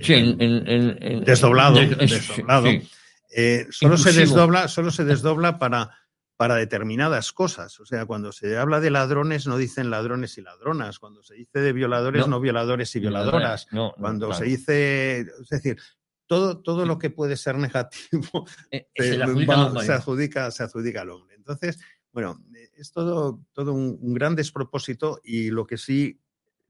Sí, 0.00 0.14
el, 0.14 0.36
el- 0.40 0.68
el- 0.68 0.98
el- 1.00 1.24
desdoblado, 1.24 1.76
sí, 1.76 1.86
desdoblado, 1.94 2.66
sí. 2.66 2.88
eh, 3.36 3.66
solo 3.70 3.96
se 3.96 4.12
desdobla, 4.12 4.66
solo 4.66 4.90
se 4.90 5.04
desdobla 5.04 5.60
para, 5.60 5.90
para 6.36 6.56
determinadas 6.56 7.32
cosas. 7.32 7.78
O 7.78 7.86
sea, 7.86 8.04
cuando 8.06 8.32
se 8.32 8.56
habla 8.58 8.80
de 8.80 8.90
ladrones, 8.90 9.46
no 9.46 9.56
dicen 9.56 9.90
ladrones 9.90 10.36
y 10.38 10.42
ladronas. 10.42 10.98
Cuando 10.98 11.22
se 11.22 11.34
dice 11.34 11.60
de 11.60 11.72
violadores, 11.72 12.22
no, 12.22 12.38
No. 12.38 12.40
violadores 12.40 12.96
y 12.96 13.00
violadoras. 13.00 13.68
No, 13.70 13.88
no, 13.90 13.94
Cuando 13.94 14.26
claro. 14.26 14.40
se 14.42 14.50
dice, 14.50 15.20
es 15.20 15.48
decir, 15.50 15.78
todo, 16.26 16.60
todo 16.62 16.84
lo 16.84 16.98
que 16.98 17.10
puede 17.10 17.36
ser 17.36 17.56
negativo 17.58 18.44
se 18.72 18.88
eh, 18.96 19.22
adjudica 19.22 19.54
va- 19.56 19.84
se, 19.84 19.92
adjudica, 19.92 20.50
se 20.50 20.62
adjudica 20.64 21.02
al 21.02 21.10
hombre. 21.10 21.31
Entonces, 21.42 21.78
bueno, 22.12 22.42
eh, 22.54 22.70
es 22.76 22.92
todo, 22.92 23.44
todo 23.52 23.72
un, 23.72 23.98
un 24.00 24.14
gran 24.14 24.36
despropósito 24.36 25.20
y 25.24 25.50
lo 25.50 25.66
que 25.66 25.76
sí 25.78 26.20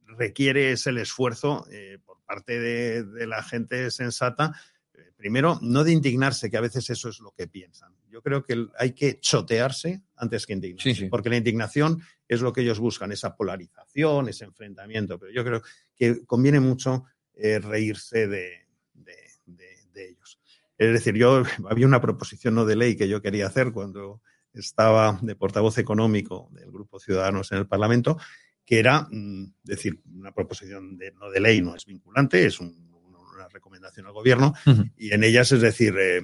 requiere 0.06 0.72
es 0.72 0.86
el 0.86 0.98
esfuerzo 0.98 1.66
eh, 1.70 1.98
por 2.04 2.20
parte 2.22 2.58
de, 2.58 3.02
de 3.04 3.26
la 3.26 3.42
gente 3.42 3.90
sensata. 3.90 4.52
eh, 4.94 5.12
Primero, 5.16 5.58
no 5.62 5.84
de 5.84 5.92
indignarse, 5.92 6.50
que 6.50 6.56
a 6.56 6.60
veces 6.62 6.88
eso 6.90 7.08
es 7.08 7.20
lo 7.20 7.32
que 7.32 7.46
piensan. 7.48 7.94
Yo 8.10 8.22
creo 8.22 8.42
que 8.42 8.66
hay 8.78 8.92
que 8.92 9.20
chotearse 9.20 10.02
antes 10.16 10.46
que 10.46 10.52
indignarse, 10.52 10.94
Sí, 10.94 11.00
sí. 11.02 11.08
porque 11.08 11.30
la 11.30 11.36
indignación 11.38 12.00
es 12.28 12.40
lo 12.40 12.52
que 12.52 12.60
ellos 12.62 12.78
buscan, 12.78 13.10
esa 13.12 13.36
polarización, 13.36 14.28
ese 14.28 14.44
enfrentamiento. 14.44 15.18
Pero 15.18 15.32
yo 15.32 15.44
creo 15.44 15.62
que 15.96 16.24
conviene 16.26 16.60
mucho 16.60 17.04
eh, 17.34 17.58
reírse 17.58 18.26
de- 18.28 18.66
de- 18.94 19.78
de 19.92 20.08
ellos. 20.08 20.38
Es 20.78 20.92
decir, 20.92 21.14
yo 21.14 21.42
había 21.70 21.86
una 21.86 22.00
proposición 22.00 22.54
no 22.54 22.64
de 22.64 22.76
ley 22.76 22.96
que 22.96 23.08
yo 23.08 23.20
quería 23.22 23.46
hacer 23.46 23.72
cuando 23.72 24.20
estaba 24.54 25.18
de 25.22 25.34
portavoz 25.36 25.78
económico 25.78 26.48
del 26.52 26.70
Grupo 26.70 26.98
Ciudadanos 27.00 27.52
en 27.52 27.58
el 27.58 27.66
Parlamento, 27.66 28.18
que 28.64 28.78
era 28.78 29.08
mm, 29.10 29.54
decir, 29.64 30.00
una 30.14 30.32
proposición 30.32 30.96
de, 30.96 31.12
no 31.12 31.30
de 31.30 31.40
ley, 31.40 31.60
no 31.60 31.74
es 31.74 31.84
vinculante, 31.86 32.44
es 32.46 32.60
un- 32.60 32.90
una 33.34 33.48
recomendación 33.48 34.06
al 34.06 34.12
gobierno, 34.12 34.54
y 34.96 35.12
en 35.12 35.24
ellas 35.24 35.50
es 35.52 35.60
decir, 35.60 35.94
eh, 35.98 36.22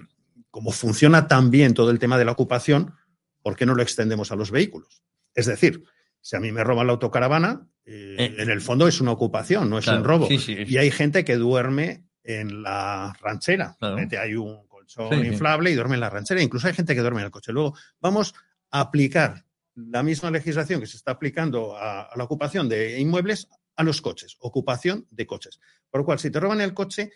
como 0.51 0.70
funciona 0.70 1.26
tan 1.26 1.51
bien 1.51 1.74
todo 1.74 1.91
el 1.91 1.99
tema 1.99 2.16
de 2.18 2.24
la 2.24 2.33
ocupación, 2.33 2.95
¿por 3.43 3.57
qué 3.57 3.66
no 3.66 3.74
lo 3.74 3.83
extendemos 3.83 4.31
a 4.31 4.37
los 4.37 4.51
vehículos? 4.51 5.03
Es 5.35 5.47
decir, 5.47 5.83
si 6.20 6.37
a 6.37 6.41
mí 6.41 6.53
me 6.53 6.62
roban 6.64 6.87
la 6.87 6.93
autocaravana, 6.93 7.66
eh, 7.87 8.35
en 8.39 8.51
el 8.51 8.61
fondo 8.61 8.87
es 8.87 9.01
una 9.01 9.11
ocupación, 9.12 9.68
no 9.70 9.79
es 9.79 9.85
claro, 9.87 10.01
un 10.01 10.05
robo. 10.05 10.26
sí, 10.29 10.39
sí, 10.39 10.53
es- 10.59 10.70
Y 10.70 10.76
hay 10.79 10.91
gente 10.91 11.24
que 11.24 11.37
duerme 11.37 12.05
en 12.22 12.62
la 12.62 13.14
ranchera. 13.20 13.76
Hay 13.81 14.35
un 14.35 14.68
colchón 14.97 15.18
Sí, 15.18 15.24
sí. 15.24 15.32
inflable 15.32 15.70
y 15.70 15.74
duerme 15.74 15.95
en 15.95 16.01
la 16.01 16.11
ranchera. 16.11 16.43
Incluso 16.43 16.66
hay 16.68 16.74
gente 16.74 16.95
que 16.95 17.01
duerme 17.01 17.20
en 17.20 17.26
el 17.26 17.30
coche. 17.30 17.53
Luego 17.53 17.74
vamos 18.01 18.34
a 18.70 18.80
aplicar 18.80 19.45
la 19.74 20.03
misma 20.03 20.30
legislación 20.30 20.80
que 20.80 20.86
se 20.86 20.97
está 20.97 21.12
aplicando 21.12 21.76
a, 21.76 22.03
a 22.03 22.16
la 22.16 22.24
ocupación 22.24 22.68
de 22.68 22.99
inmuebles 22.99 23.49
a 23.76 23.84
los 23.84 24.01
coches, 24.03 24.36
ocupación 24.41 25.07
de 25.11 25.26
coches. 25.26 25.61
Por 25.91 26.01
lo 26.01 26.05
cual, 26.05 26.18
si 26.18 26.30
te 26.30 26.41
roban 26.41 26.61
el 26.61 26.74
coche, 26.74 27.12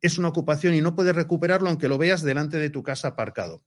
es 0.00 0.18
una 0.18 0.28
ocupación 0.28 0.74
y 0.74 0.80
no 0.80 0.94
puedes 0.96 1.14
recuperarlo 1.14 1.68
aunque 1.68 1.88
lo 1.88 1.98
veas 1.98 2.22
delante 2.22 2.56
de 2.58 2.70
tu 2.70 2.82
casa 2.82 3.08
aparcado. 3.08 3.62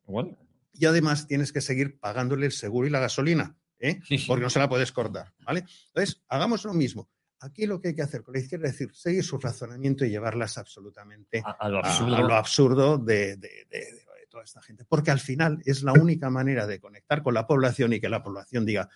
Y 0.73 0.85
además 0.85 1.27
tienes 1.27 1.53
que 1.53 1.61
seguir 1.61 1.99
pagándole 1.99 2.45
el 2.47 2.51
seguro 2.51 2.87
y 2.87 2.89
la 2.89 2.99
gasolina, 2.99 3.55
¿eh? 3.79 3.99
porque 4.27 4.43
no 4.43 4.49
se 4.49 4.59
la 4.59 4.67
puedes 4.67 4.91
cortar. 4.91 5.31
¿vale? 5.45 5.63
Entonces, 5.87 6.21
hagamos 6.27 6.65
lo 6.65 6.73
mismo. 6.73 7.09
Aquí 7.43 7.65
lo 7.65 7.79
que 7.81 7.89
hay 7.89 7.95
que 7.95 8.01
hacer 8.01 8.23
con 8.23 8.33
la 8.33 8.39
izquierda 8.39 8.67
es 8.67 8.73
decir, 8.73 8.93
seguir 8.95 9.23
su 9.23 9.37
razonamiento 9.37 10.05
y 10.05 10.09
llevarlas 10.09 10.57
absolutamente 10.57 11.41
a, 11.45 11.69
lo 11.69 11.79
absurdo, 11.79 12.15
a 12.15 12.21
lo 12.21 12.33
absurdo 12.35 12.97
de, 12.97 13.35
de- 13.37 13.67
de- 13.69 13.79
de 13.79 14.27
toda 14.29 14.43
esta 14.43 14.61
gente. 14.61 14.85
Porque 14.87 15.11
al 15.11 15.19
final 15.19 15.61
es 15.65 15.83
la 15.83 15.93
única 15.93 16.29
manera 16.29 16.65
de 16.65 16.79
conectar 16.79 17.21
con 17.21 17.33
la 17.33 17.45
población 17.45 17.93
y 17.93 17.99
que 17.99 18.09
la 18.09 18.23
población 18.23 18.65
diga, 18.65 18.89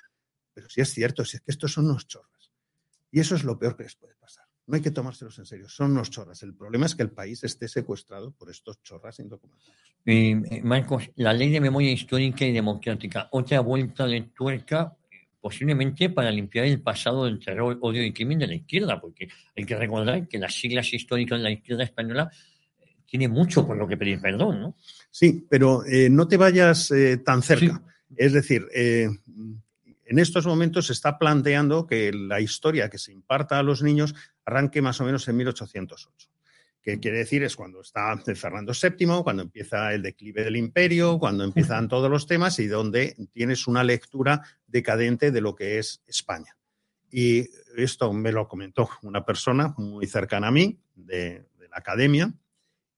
pero 0.53 0.67
si 0.69 0.81
es 0.81 0.89
cierto, 0.93 1.23
si 1.25 1.37
es 1.37 1.41
que 1.43 1.51
estos 1.51 1.73
son 1.73 1.85
unos 1.85 2.07
chorras. 2.07 2.51
Y 3.11 3.19
eso 3.19 3.35
es 3.35 3.43
lo 3.43 3.59
peor 3.59 3.75
que 3.77 3.83
les 3.83 3.95
puede 3.95 4.15
pasar. 4.15 4.45
No 4.65 4.75
hay 4.75 4.81
que 4.81 4.91
tomárselos 4.91 5.37
en 5.39 5.45
serio, 5.45 5.69
son 5.69 5.91
unos 5.91 6.09
chorras. 6.09 6.41
El 6.43 6.53
problema 6.55 6.85
es 6.87 6.95
que 6.95 7.03
el 7.03 7.11
país 7.11 7.43
esté 7.43 7.67
secuestrado 7.69 8.31
por 8.31 8.49
estos 8.49 8.81
chorras 8.81 9.19
indocumentados. 9.19 9.77
Eh, 10.05 10.41
eh, 10.51 10.61
Marcos, 10.63 11.09
la 11.15 11.31
ley 11.33 11.51
de 11.51 11.61
memoria 11.61 11.91
histórica 11.91 12.45
y 12.45 12.51
democrática, 12.51 13.29
otra 13.31 13.59
vuelta 13.61 14.05
de 14.07 14.21
tuerca, 14.35 14.95
posiblemente 15.39 16.09
para 16.09 16.31
limpiar 16.31 16.65
el 16.65 16.81
pasado 16.81 17.25
del 17.25 17.39
terror, 17.39 17.77
odio 17.81 18.03
y 18.03 18.13
crimen 18.13 18.39
de 18.39 18.47
la 18.47 18.55
izquierda, 18.55 18.99
porque 18.99 19.29
hay 19.55 19.65
que 19.65 19.75
recordar 19.75 20.27
que 20.27 20.37
las 20.37 20.53
siglas 20.53 20.93
históricas 20.93 21.39
de 21.39 21.43
la 21.43 21.51
izquierda 21.51 21.83
española 21.83 22.29
eh, 22.79 22.95
tiene 23.05 23.27
mucho 23.27 23.65
por 23.65 23.77
lo 23.77 23.87
que 23.87 23.97
pedir 23.97 24.19
perdón, 24.19 24.61
¿no? 24.61 24.75
Sí, 25.11 25.45
pero 25.49 25.85
eh, 25.85 26.09
no 26.09 26.27
te 26.27 26.37
vayas 26.37 26.91
eh, 26.91 27.17
tan 27.17 27.41
cerca. 27.41 27.81
Es 28.15 28.33
decir, 28.33 28.67
eh, 28.73 29.09
en 30.05 30.19
estos 30.19 30.45
momentos 30.45 30.87
se 30.87 30.93
está 30.93 31.17
planteando 31.17 31.85
que 31.85 32.11
la 32.13 32.39
historia 32.39 32.89
que 32.89 32.97
se 32.97 33.11
imparta 33.11 33.59
a 33.59 33.63
los 33.63 33.83
niños 33.83 34.15
arranque 34.45 34.81
más 34.81 35.01
o 35.01 35.05
menos 35.05 35.27
en 35.27 35.37
1808. 35.37 36.29
Que 36.87 37.01
quiere 37.01 37.17
decir 37.17 37.43
es 37.43 37.57
cuando 37.57 37.81
está 37.81 38.15
Fernando 38.17 38.71
VII, 38.71 39.21
cuando 39.21 39.43
empieza 39.43 39.93
el 39.93 40.01
declive 40.01 40.45
del 40.45 40.55
imperio, 40.55 41.19
cuando 41.19 41.43
empiezan 41.43 41.89
todos 41.89 42.09
los 42.09 42.27
temas 42.27 42.59
y 42.59 42.67
donde 42.67 43.13
tienes 43.33 43.67
una 43.67 43.83
lectura 43.83 44.41
decadente 44.67 45.31
de 45.31 45.41
lo 45.41 45.53
que 45.53 45.79
es 45.79 46.01
España. 46.07 46.55
Y 47.11 47.49
esto 47.75 48.13
me 48.13 48.31
lo 48.31 48.47
comentó 48.47 48.89
una 49.01 49.25
persona 49.25 49.75
muy 49.77 50.07
cercana 50.07 50.47
a 50.47 50.51
mí, 50.51 50.79
de, 50.95 51.49
de 51.59 51.67
la 51.67 51.75
academia, 51.75 52.33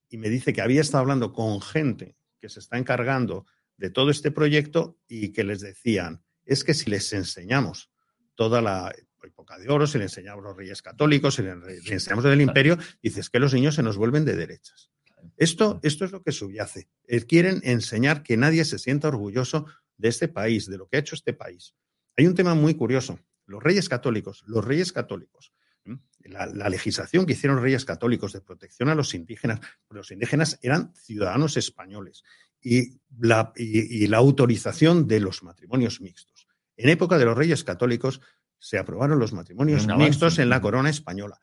y 0.07 0.17
me 0.17 0.29
dice 0.29 0.53
que 0.53 0.61
había 0.61 0.81
estado 0.81 1.01
hablando 1.01 1.33
con 1.33 1.59
gente 1.59 2.15
que 2.39 2.47
se 2.47 2.59
está 2.59 2.77
encargando 2.77 3.47
de 3.77 3.89
todo 3.89 4.11
este 4.11 4.29
proyecto 4.29 4.99
y 5.07 5.29
que 5.29 5.43
les 5.43 5.61
decían, 5.61 6.21
es 6.45 6.63
que 6.63 6.75
si 6.75 6.91
les 6.91 7.11
enseñamos 7.11 7.89
toda 8.35 8.61
la 8.61 8.93
época 9.29 9.57
de 9.57 9.69
oro, 9.69 9.87
si 9.87 9.97
les 9.97 10.11
enseñamos 10.11 10.43
los 10.43 10.55
reyes 10.55 10.81
católicos, 10.81 11.35
si 11.35 11.43
les 11.43 11.89
enseñamos 11.89 12.23
del 12.25 12.41
imperio, 12.41 12.77
dices 13.01 13.29
que 13.29 13.39
los 13.39 13.53
niños 13.53 13.75
se 13.75 13.83
nos 13.83 13.97
vuelven 13.97 14.25
de 14.25 14.35
derechas. 14.35 14.91
Esto, 15.37 15.79
esto 15.83 16.05
es 16.05 16.11
lo 16.11 16.21
que 16.21 16.31
subyace. 16.31 16.89
Eh, 17.07 17.21
quieren 17.25 17.61
enseñar 17.63 18.23
que 18.23 18.37
nadie 18.37 18.65
se 18.65 18.79
sienta 18.79 19.07
orgulloso 19.07 19.65
de 19.97 20.09
este 20.09 20.27
país, 20.27 20.67
de 20.67 20.77
lo 20.77 20.87
que 20.87 20.97
ha 20.97 20.99
hecho 20.99 21.15
este 21.15 21.33
país. 21.33 21.75
Hay 22.17 22.27
un 22.27 22.35
tema 22.35 22.53
muy 22.55 22.75
curioso. 22.75 23.19
Los 23.45 23.63
reyes 23.63 23.89
católicos, 23.89 24.43
los 24.45 24.63
reyes 24.63 24.91
católicos, 24.93 25.53
la, 26.23 26.45
la, 26.45 26.69
legislación 26.69 27.25
que 27.25 27.33
hicieron 27.33 27.55
los 27.55 27.63
reyes 27.63 27.85
católicos 27.85 28.33
de 28.33 28.41
protección 28.41 28.89
a 28.89 28.95
los 28.95 29.13
indígenas, 29.13 29.59
los 29.89 30.11
indígenas 30.11 30.59
eran 30.61 30.93
ciudadanos 30.93 31.57
españoles 31.57 32.23
y 32.61 32.99
la, 33.17 33.53
y, 33.55 34.03
y 34.03 34.07
la 34.07 34.17
autorización 34.17 35.07
de 35.07 35.19
los 35.19 35.43
matrimonios 35.43 36.01
mixtos. 36.01 36.47
En 36.77 36.89
época 36.89 37.17
de 37.17 37.25
los 37.25 37.37
reyes 37.37 37.63
católicos 37.63 38.21
se 38.59 38.77
aprobaron 38.77 39.19
los 39.19 39.33
matrimonios 39.33 39.87
mixtos 39.87 40.37
en 40.39 40.49
la 40.49 40.61
corona 40.61 40.89
española. 40.89 41.39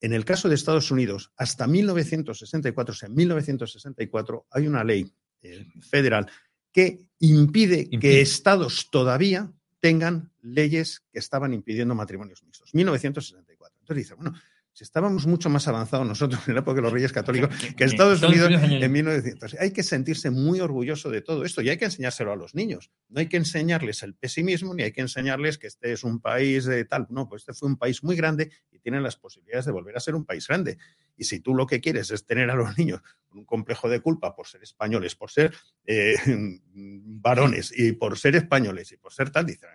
En 0.00 0.12
el 0.14 0.24
caso 0.24 0.48
de 0.48 0.54
Estados 0.54 0.90
Unidos, 0.90 1.32
hasta 1.36 1.66
1964, 1.66 2.92
o 2.92 2.96
sea, 2.96 3.08
en 3.08 3.14
1964 3.14 4.46
hay 4.50 4.66
una 4.66 4.82
ley 4.82 5.12
eh, 5.42 5.66
federal 5.80 6.30
que 6.72 7.00
impide, 7.18 7.80
impide, 7.80 7.98
que 7.98 8.20
estados 8.20 8.88
todavía 8.90 9.52
tengan 9.80 10.32
leyes 10.40 11.04
que 11.12 11.18
estaban 11.18 11.52
impidiendo 11.52 11.94
matrimonios 11.94 12.42
mixtos. 12.44 12.72
1964. 12.74 13.78
Entonces 13.80 14.04
dice, 14.04 14.14
bueno, 14.14 14.34
si 14.72 14.84
estábamos 14.84 15.26
mucho 15.26 15.50
más 15.50 15.66
avanzados 15.68 16.06
nosotros 16.06 16.46
en 16.48 16.54
la 16.54 16.60
época 16.60 16.76
de 16.76 16.82
los 16.82 16.92
Reyes 16.92 17.12
Católicos 17.12 17.50
que 17.76 17.84
Estados 17.84 18.22
Unidos 18.22 18.50
en 18.50 18.92
1900. 18.92 19.56
Hay 19.58 19.72
que 19.72 19.82
sentirse 19.82 20.30
muy 20.30 20.60
orgulloso 20.60 21.10
de 21.10 21.20
todo 21.20 21.44
esto 21.44 21.60
y 21.60 21.68
hay 21.68 21.76
que 21.76 21.86
enseñárselo 21.86 22.32
a 22.32 22.36
los 22.36 22.54
niños. 22.54 22.90
No 23.08 23.20
hay 23.20 23.26
que 23.26 23.36
enseñarles 23.36 24.02
el 24.02 24.14
pesimismo 24.14 24.74
ni 24.74 24.84
hay 24.84 24.92
que 24.92 25.00
enseñarles 25.00 25.58
que 25.58 25.66
este 25.66 25.92
es 25.92 26.04
un 26.04 26.20
país 26.20 26.64
de 26.64 26.84
tal. 26.84 27.06
No, 27.10 27.28
pues 27.28 27.42
este 27.42 27.52
fue 27.52 27.68
un 27.68 27.76
país 27.76 28.02
muy 28.04 28.16
grande 28.16 28.50
y 28.70 28.78
tienen 28.78 29.02
las 29.02 29.16
posibilidades 29.16 29.66
de 29.66 29.72
volver 29.72 29.96
a 29.96 30.00
ser 30.00 30.14
un 30.14 30.24
país 30.24 30.46
grande. 30.46 30.78
Y 31.16 31.24
si 31.24 31.40
tú 31.40 31.54
lo 31.54 31.66
que 31.66 31.80
quieres 31.80 32.10
es 32.10 32.24
tener 32.24 32.48
a 32.50 32.54
los 32.54 32.78
niños 32.78 33.02
con 33.28 33.40
un 33.40 33.44
complejo 33.44 33.88
de 33.88 34.00
culpa 34.00 34.34
por 34.34 34.46
ser 34.46 34.62
españoles, 34.62 35.16
por 35.16 35.30
ser 35.30 35.54
eh, 35.84 36.14
varones 36.72 37.72
y 37.76 37.92
por 37.92 38.16
ser 38.18 38.36
españoles 38.36 38.92
y 38.92 38.96
por 38.96 39.12
ser 39.12 39.30
tal, 39.30 39.46
dice, 39.46 39.66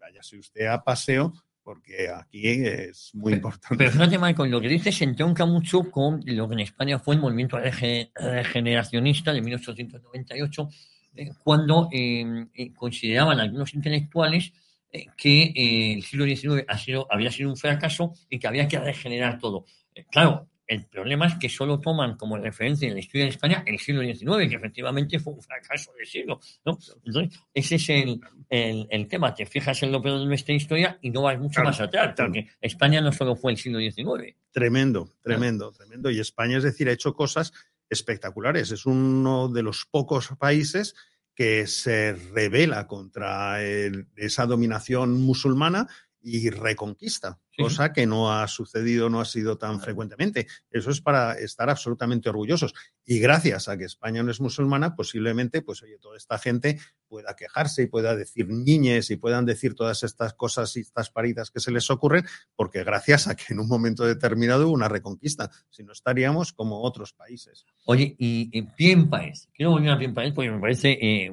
váyase 0.00 0.38
usted 0.38 0.66
a 0.66 0.82
paseo 0.82 1.32
porque 1.62 2.08
aquí 2.08 2.42
es 2.46 3.10
muy 3.14 3.34
importante. 3.34 3.76
Pero 3.76 3.90
fíjate, 3.90 4.18
Michael, 4.18 4.50
lo 4.50 4.60
que 4.60 4.68
dices 4.68 4.96
se 4.96 5.04
entronca 5.04 5.44
mucho 5.46 5.90
con 5.90 6.20
lo 6.24 6.48
que 6.48 6.54
en 6.54 6.60
España 6.60 6.98
fue 6.98 7.14
el 7.14 7.20
movimiento 7.20 7.58
regeneracionista 7.58 9.32
de 9.32 9.40
1898, 9.42 10.68
eh, 11.16 11.30
cuando 11.42 11.88
eh, 11.92 12.46
eh, 12.54 12.72
consideraban 12.72 13.40
algunos 13.40 13.74
intelectuales 13.74 14.52
eh, 14.92 15.06
que 15.16 15.52
eh, 15.54 15.92
el 15.94 16.02
siglo 16.02 16.24
XIX 16.24 16.64
ha 16.66 16.76
sido, 16.76 17.06
había 17.10 17.30
sido 17.30 17.50
un 17.50 17.56
fracaso 17.56 18.12
y 18.28 18.40
que 18.40 18.48
había 18.48 18.66
que 18.66 18.78
regenerar 18.78 19.38
todo. 19.38 19.64
Claro, 20.10 20.48
el 20.70 20.86
problema 20.86 21.26
es 21.26 21.34
que 21.34 21.48
solo 21.48 21.80
toman 21.80 22.16
como 22.16 22.38
referencia 22.38 22.86
en 22.86 22.94
la 22.94 23.00
historia 23.00 23.24
de 23.24 23.30
España 23.30 23.64
el 23.66 23.80
siglo 23.80 24.02
XIX, 24.02 24.48
que 24.48 24.54
efectivamente 24.54 25.18
fue 25.18 25.32
un 25.32 25.42
fracaso 25.42 25.92
de 25.98 26.06
siglo. 26.06 26.38
¿no? 26.64 26.78
Entonces, 27.04 27.40
ese 27.52 27.74
es 27.74 27.88
el, 27.88 28.20
el, 28.48 28.86
el, 28.88 29.08
tema. 29.08 29.34
Te 29.34 29.46
fijas 29.46 29.82
en 29.82 29.90
lo 29.90 30.00
peor 30.00 30.20
de 30.20 30.26
nuestra 30.26 30.54
historia 30.54 30.96
y 31.02 31.10
no 31.10 31.22
vas 31.22 31.40
mucho 31.40 31.54
claro, 31.54 31.70
más 31.70 31.80
atrás, 31.80 32.14
porque 32.16 32.46
España 32.60 33.00
no 33.00 33.10
solo 33.10 33.34
fue 33.34 33.50
el 33.50 33.58
siglo 33.58 33.80
XIX. 33.80 34.36
Tremendo, 34.52 35.10
tremendo, 35.20 35.72
tremendo. 35.72 36.08
Y 36.08 36.20
España, 36.20 36.58
es 36.58 36.62
decir, 36.62 36.88
ha 36.88 36.92
hecho 36.92 37.14
cosas 37.14 37.52
espectaculares. 37.88 38.70
Es 38.70 38.86
uno 38.86 39.48
de 39.48 39.64
los 39.64 39.86
pocos 39.90 40.28
países 40.38 40.94
que 41.34 41.66
se 41.66 42.12
revela 42.32 42.86
contra 42.86 43.60
el, 43.60 44.06
esa 44.14 44.46
dominación 44.46 45.20
musulmana 45.20 45.88
y 46.22 46.50
reconquista, 46.50 47.38
sí. 47.50 47.62
cosa 47.62 47.92
que 47.92 48.06
no 48.06 48.32
ha 48.32 48.46
sucedido, 48.46 49.08
no 49.08 49.20
ha 49.20 49.24
sido 49.24 49.56
tan 49.56 49.80
frecuentemente. 49.80 50.46
Eso 50.70 50.90
es 50.90 51.00
para 51.00 51.34
estar 51.34 51.70
absolutamente 51.70 52.28
orgullosos. 52.28 52.74
Y 53.04 53.18
gracias 53.18 53.68
a 53.68 53.76
que 53.76 53.84
España 53.84 54.22
no 54.22 54.30
es 54.30 54.40
musulmana, 54.40 54.94
posiblemente, 54.94 55.62
pues 55.62 55.82
oye, 55.82 55.98
toda 55.98 56.16
esta 56.16 56.38
gente 56.38 56.78
pueda 57.08 57.34
quejarse 57.34 57.82
y 57.82 57.86
pueda 57.86 58.14
decir 58.14 58.48
niñes 58.48 59.10
y 59.10 59.16
puedan 59.16 59.46
decir 59.46 59.74
todas 59.74 60.02
estas 60.02 60.34
cosas 60.34 60.76
y 60.76 60.80
estas 60.80 61.10
paridas 61.10 61.50
que 61.50 61.60
se 61.60 61.72
les 61.72 61.90
ocurren, 61.90 62.24
porque 62.54 62.84
gracias 62.84 63.26
a 63.26 63.34
que 63.34 63.52
en 63.52 63.60
un 63.60 63.68
momento 63.68 64.04
determinado 64.04 64.66
hubo 64.66 64.74
una 64.74 64.88
reconquista. 64.88 65.50
Si 65.70 65.82
no 65.82 65.92
estaríamos 65.92 66.52
como 66.52 66.82
otros 66.82 67.12
países. 67.12 67.64
Oye, 67.86 68.14
y 68.18 68.50
en 68.56 68.66
pie 68.74 68.92
en 68.92 69.08
país, 69.08 69.48
quiero 69.52 69.72
volver 69.72 69.90
a 69.90 69.98
pie 69.98 70.06
en 70.06 70.14
país 70.14 70.32
porque 70.34 70.50
me 70.50 70.60
parece, 70.60 70.90
eh, 70.90 71.32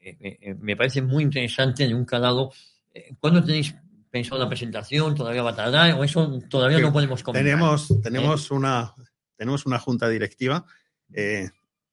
eh, 0.00 0.16
eh, 0.20 0.54
me 0.60 0.76
parece 0.76 1.02
muy 1.02 1.22
interesante 1.22 1.86
de 1.86 1.94
un 1.94 2.04
calado. 2.04 2.52
¿Cuándo 3.18 3.42
tenéis 3.42 3.74
pensado 4.14 4.40
la 4.40 4.48
presentación? 4.48 5.16
¿Todavía 5.16 5.42
va 5.42 5.50
a 5.50 5.56
tardar? 5.56 5.92
¿O 5.94 6.04
eso 6.04 6.38
todavía 6.48 6.78
no 6.78 6.92
podemos 6.92 7.20
comentar? 7.24 7.44
Tenemos, 7.44 8.00
tenemos, 8.00 8.48
¿Eh? 8.48 8.54
una, 8.54 8.94
tenemos 9.36 9.66
una 9.66 9.80
junta 9.80 10.08
directiva 10.08 10.64
eh, 11.12 11.50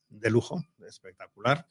de 0.07 0.29
lujo, 0.29 0.63
espectacular. 0.87 1.65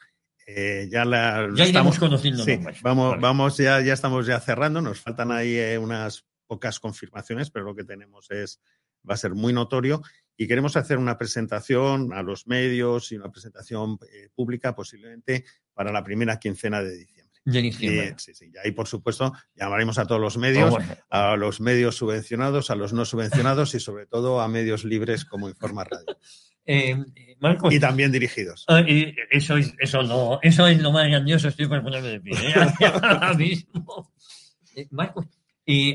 Eh, 0.44 0.88
ya 0.90 1.04
la 1.04 1.48
ya 1.54 1.64
estamos 1.64 2.00
conociendo 2.00 2.42
sí, 2.42 2.58
vamos 2.82 3.10
vale. 3.10 3.22
vamos 3.22 3.56
ya 3.58 3.80
ya 3.80 3.92
estamos 3.92 4.26
ya 4.26 4.40
cerrando 4.40 4.80
nos 4.80 4.98
faltan 4.98 5.30
ahí 5.30 5.54
eh, 5.54 5.78
unas 5.78 6.24
pocas 6.48 6.80
confirmaciones 6.80 7.50
pero 7.50 7.66
lo 7.66 7.74
que 7.76 7.84
tenemos 7.84 8.28
es 8.32 8.58
va 9.08 9.14
a 9.14 9.18
ser 9.18 9.34
muy 9.34 9.52
notorio 9.52 10.02
y 10.36 10.48
queremos 10.48 10.76
hacer 10.76 10.98
una 10.98 11.16
presentación 11.16 12.12
a 12.12 12.22
los 12.22 12.48
medios 12.48 13.12
y 13.12 13.16
una 13.16 13.30
presentación 13.30 13.98
eh, 14.12 14.28
pública 14.34 14.74
posiblemente 14.74 15.44
para 15.72 15.92
la 15.92 16.02
primera 16.02 16.40
quincena 16.40 16.82
de 16.82 16.96
diciembre 16.96 17.19
de 17.44 17.62
diciembre. 17.62 18.14
Sí, 18.18 18.34
sí, 18.34 18.46
sí. 18.46 18.52
Y 18.54 18.58
ahí, 18.58 18.72
por 18.72 18.86
supuesto, 18.86 19.32
llamaremos 19.54 19.98
a 19.98 20.06
todos 20.06 20.20
los 20.20 20.36
medios, 20.36 20.68
oh, 20.68 20.76
bueno. 20.76 20.94
a 21.08 21.36
los 21.36 21.60
medios 21.60 21.96
subvencionados, 21.96 22.70
a 22.70 22.74
los 22.74 22.92
no 22.92 23.04
subvencionados 23.04 23.74
y 23.74 23.80
sobre 23.80 24.06
todo 24.06 24.40
a 24.40 24.48
medios 24.48 24.84
libres 24.84 25.24
como 25.24 25.48
Informa 25.48 25.84
Radio. 25.84 26.06
Eh, 26.66 26.94
Marcos, 27.40 27.74
y 27.74 27.80
también 27.80 28.12
dirigidos. 28.12 28.64
Y 28.86 29.12
eso, 29.30 29.56
es, 29.56 29.74
eso, 29.80 30.02
no, 30.04 30.38
eso 30.40 30.68
es 30.68 30.80
lo 30.80 30.92
más 30.92 31.08
grandioso, 31.08 31.48
estoy 31.48 31.66
por 31.66 31.82
ponerme 31.82 32.08
de 32.08 32.20
pie. 32.20 32.34
¿eh? 32.34 32.54
Ahora 33.02 33.34
mismo. 33.34 34.12
Eh, 34.76 34.86
Marcos, 34.90 35.26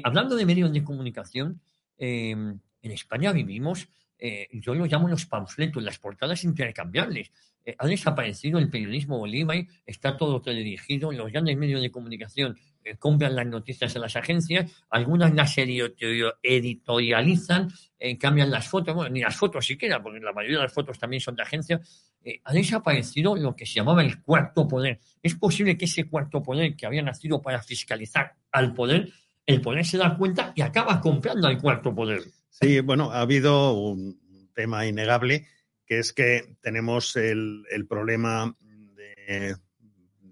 hablando 0.03 0.35
de 0.35 0.45
medios 0.45 0.73
de 0.73 0.83
comunicación, 0.83 1.61
en 1.97 2.59
España 2.81 3.31
vivimos 3.31 3.87
eh, 4.17 4.47
yo 4.51 4.73
lo 4.73 4.85
llamo 4.85 5.07
los 5.07 5.25
panfletos, 5.25 5.83
las 5.83 5.99
portadas 5.99 6.43
intercambiables. 6.43 7.31
Eh, 7.65 7.75
ha 7.79 7.87
desaparecido 7.87 8.59
el 8.59 8.69
periodismo 8.69 9.17
Bolívar, 9.17 9.65
está 9.87 10.15
todo 10.15 10.39
teledirigido, 10.39 11.11
los 11.11 11.31
grandes 11.31 11.57
medios 11.57 11.81
de 11.81 11.89
comunicación 11.89 12.55
eh, 12.83 12.95
compran 12.97 13.35
las 13.35 13.47
noticias 13.47 13.91
de 13.91 13.99
las 13.99 14.15
agencias, 14.15 14.71
algunas 14.91 15.33
las 15.33 15.57
editorializan, 15.57 17.69
eh, 17.97 18.19
cambian 18.19 18.51
las 18.51 18.67
fotos, 18.67 18.93
bueno, 18.93 19.09
ni 19.09 19.21
las 19.21 19.35
fotos 19.35 19.65
siquiera, 19.65 20.03
porque 20.03 20.19
la 20.19 20.31
mayoría 20.31 20.57
de 20.57 20.63
las 20.63 20.73
fotos 20.73 20.99
también 20.99 21.21
son 21.21 21.35
de 21.35 21.41
agencias. 21.41 22.13
ha 22.43 22.53
desaparecido 22.53 23.35
lo 23.35 23.55
que 23.55 23.65
se 23.65 23.75
llamaba 23.75 24.03
el 24.03 24.21
cuarto 24.21 24.67
poder. 24.67 24.99
Es 25.23 25.33
posible 25.33 25.75
que 25.75 25.85
ese 25.85 26.07
cuarto 26.07 26.43
poder 26.43 26.75
que 26.75 26.85
había 26.85 27.01
nacido 27.01 27.41
para 27.41 27.63
fiscalizar 27.63 28.35
al 28.51 28.75
poder, 28.75 29.11
el 29.45 29.61
poder 29.61 29.85
se 29.85 29.97
da 29.97 30.15
cuenta 30.15 30.53
y 30.55 30.61
acaba 30.61 31.01
comprando 31.01 31.47
al 31.47 31.59
cuarto 31.59 31.95
poder. 31.95 32.21
Sí, 32.49 32.79
bueno, 32.81 33.11
ha 33.11 33.21
habido 33.21 33.73
un 33.73 34.19
tema 34.53 34.85
innegable, 34.85 35.47
que 35.85 35.99
es 35.99 36.13
que 36.13 36.55
tenemos 36.61 37.15
el, 37.15 37.63
el 37.71 37.87
problema 37.87 38.55
de, 38.95 39.55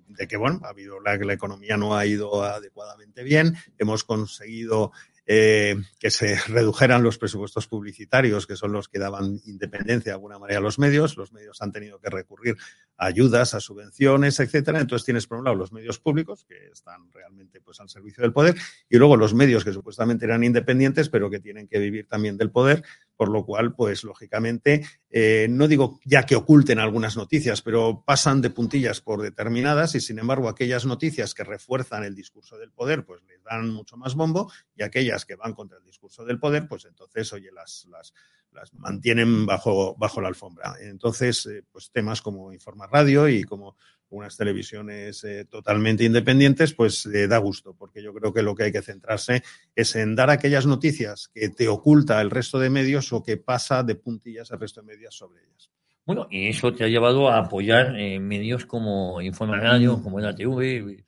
de, 0.08 0.28
que, 0.28 0.38
bueno, 0.38 0.62
ha 0.64 0.70
habido 0.70 1.00
la, 1.00 1.16
la 1.18 1.34
economía 1.34 1.78
no 1.78 1.96
ha 1.96 2.06
ido 2.06 2.44
adecuadamente 2.44 3.24
bien, 3.24 3.56
hemos 3.78 4.04
conseguido 4.04 4.92
eh, 5.26 5.76
que 6.00 6.12
se 6.12 6.36
redujeran 6.48 7.04
los 7.04 7.18
presupuestos 7.18 7.68
publicitarios, 7.68 8.46
que 8.46 8.56
son 8.56 8.72
los 8.72 8.88
que 8.90 9.00
daban 9.00 9.40
independencia 9.46 10.12
de 10.12 10.16
alguna 10.16 10.40
manera 10.40 10.60
a 10.60 10.62
los 10.62 10.80
medios. 10.80 11.18
Los 11.18 11.32
medios 11.32 11.62
han 11.62 11.72
tenido 11.72 12.00
que 12.00 12.10
recurrir 12.10 12.58
a 12.98 13.06
ayudas, 13.06 13.54
a 13.54 13.60
subvenciones, 13.60 14.40
etcétera. 14.40 14.80
Entonces 14.80 15.06
tienes 15.06 15.28
por 15.28 15.38
un 15.38 15.46
lado 15.46 15.56
los 15.56 15.72
medios 15.72 16.00
públicos, 16.00 16.46
que 16.46 16.68
están 16.72 17.12
realmente 17.12 17.62
pues, 17.62 17.80
al 17.80 17.90
servicio 17.90 18.22
del 18.22 18.34
poder, 18.34 18.56
y 18.90 18.98
luego 18.98 19.18
los 19.18 19.34
medios 19.34 19.64
que 19.64 19.74
supuestamente 19.74 20.26
eran 20.26 20.44
independientes, 20.44 21.10
pero 21.10 21.30
que 21.30 21.40
tienen 21.40 21.68
que 21.68 21.80
vivir 21.80 22.08
también 22.08 22.38
del 22.38 22.52
poder, 22.52 22.84
por 23.16 23.30
lo 23.30 23.46
cual, 23.46 23.74
pues 23.74 24.04
lógicamente, 24.04 24.86
eh, 25.10 25.48
no 25.50 25.68
digo 25.68 26.00
ya 26.04 26.26
que 26.26 26.36
oculten 26.36 26.80
algunas 26.80 27.16
noticias, 27.16 27.62
pero 27.62 28.04
pasan 28.06 28.42
de 28.42 28.50
puntillas 28.50 29.02
por 29.02 29.22
determinadas 29.22 29.96
y, 29.96 30.02
sin 30.02 30.20
embargo, 30.20 30.50
aquellas 30.50 30.86
noticias 30.86 31.34
que 31.34 31.44
refuerzan 31.44 32.04
el 32.04 32.16
discurso 32.16 32.58
del 32.58 32.72
poder, 32.72 33.06
pues 33.06 33.22
dan 33.44 33.70
mucho 33.70 33.98
más 33.98 34.16
bombo 34.16 34.52
y 34.76 34.84
aquellas 34.84 35.26
que 35.26 35.36
van 35.36 35.54
contra 35.54 35.78
el 35.78 35.84
discurso 35.84 36.26
del 36.26 36.40
poder, 36.40 36.68
pues 36.68 36.86
entonces, 36.86 37.32
oye, 37.34 37.52
las, 37.52 37.86
las, 37.90 38.14
las 38.54 38.74
mantienen 38.74 39.46
bajo, 39.46 39.96
bajo 39.96 40.22
la 40.22 40.28
alfombra. 40.28 40.76
Entonces, 40.82 41.46
eh, 41.46 41.64
pues 41.72 41.92
temas 41.92 42.22
como 42.22 42.54
Informa 42.54 42.88
Radio 42.88 43.28
y 43.28 43.44
como 43.44 43.76
unas 44.10 44.38
televisiones 44.38 45.24
eh, 45.24 45.46
totalmente 45.46 46.04
independientes, 46.04 46.74
pues 46.74 47.06
eh, 47.08 47.28
da 47.28 47.40
gusto, 47.40 47.76
porque 47.76 48.04
yo 48.04 48.14
creo 48.14 48.32
que 48.32 48.44
lo 48.44 48.54
que 48.54 48.64
hay 48.64 48.72
que 48.72 48.82
centrarse 48.82 49.44
es 49.76 49.96
en 49.96 50.16
dar 50.16 50.30
aquellas 50.30 50.68
noticias 50.68 51.30
que 51.34 51.50
te 51.50 51.68
oculta 51.68 52.22
el 52.22 52.30
resto 52.30 52.60
de 52.60 52.70
medios 52.70 53.12
o 53.12 53.24
que 53.24 53.38
pasa 53.38 53.82
de 53.84 53.96
puntillas 53.96 54.52
al 54.52 54.60
resto 54.60 54.82
de 54.82 54.88
medios 54.88 55.16
sobre 55.16 55.42
ellas. 55.44 55.72
Bueno, 56.06 56.28
y 56.30 56.50
eso 56.50 56.74
te 56.74 56.84
ha 56.84 56.90
llevado 56.90 57.30
a 57.30 57.38
apoyar 57.38 57.94
medios 57.94 58.66
como 58.66 59.22
Informa 59.22 59.58
Radio, 59.58 60.04
como 60.04 60.20
la 60.20 60.36
TV, 60.36 61.06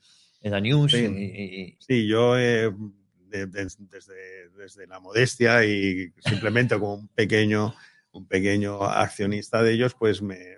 la 0.50 0.62
News. 0.62 0.92
Sí, 0.92 1.78
sí 1.80 2.08
yo 2.08 2.34
desde, 2.34 2.74
desde 4.58 4.88
la 4.88 5.00
modestia 5.00 5.66
y 5.66 6.14
simplemente 6.20 6.80
como 6.80 6.96
un 6.96 7.08
pequeño, 7.10 7.76
un 8.12 8.28
pequeño 8.28 8.84
accionista 8.84 9.64
de 9.64 9.74
ellos, 9.74 9.96
pues 9.96 10.22
me 10.22 10.56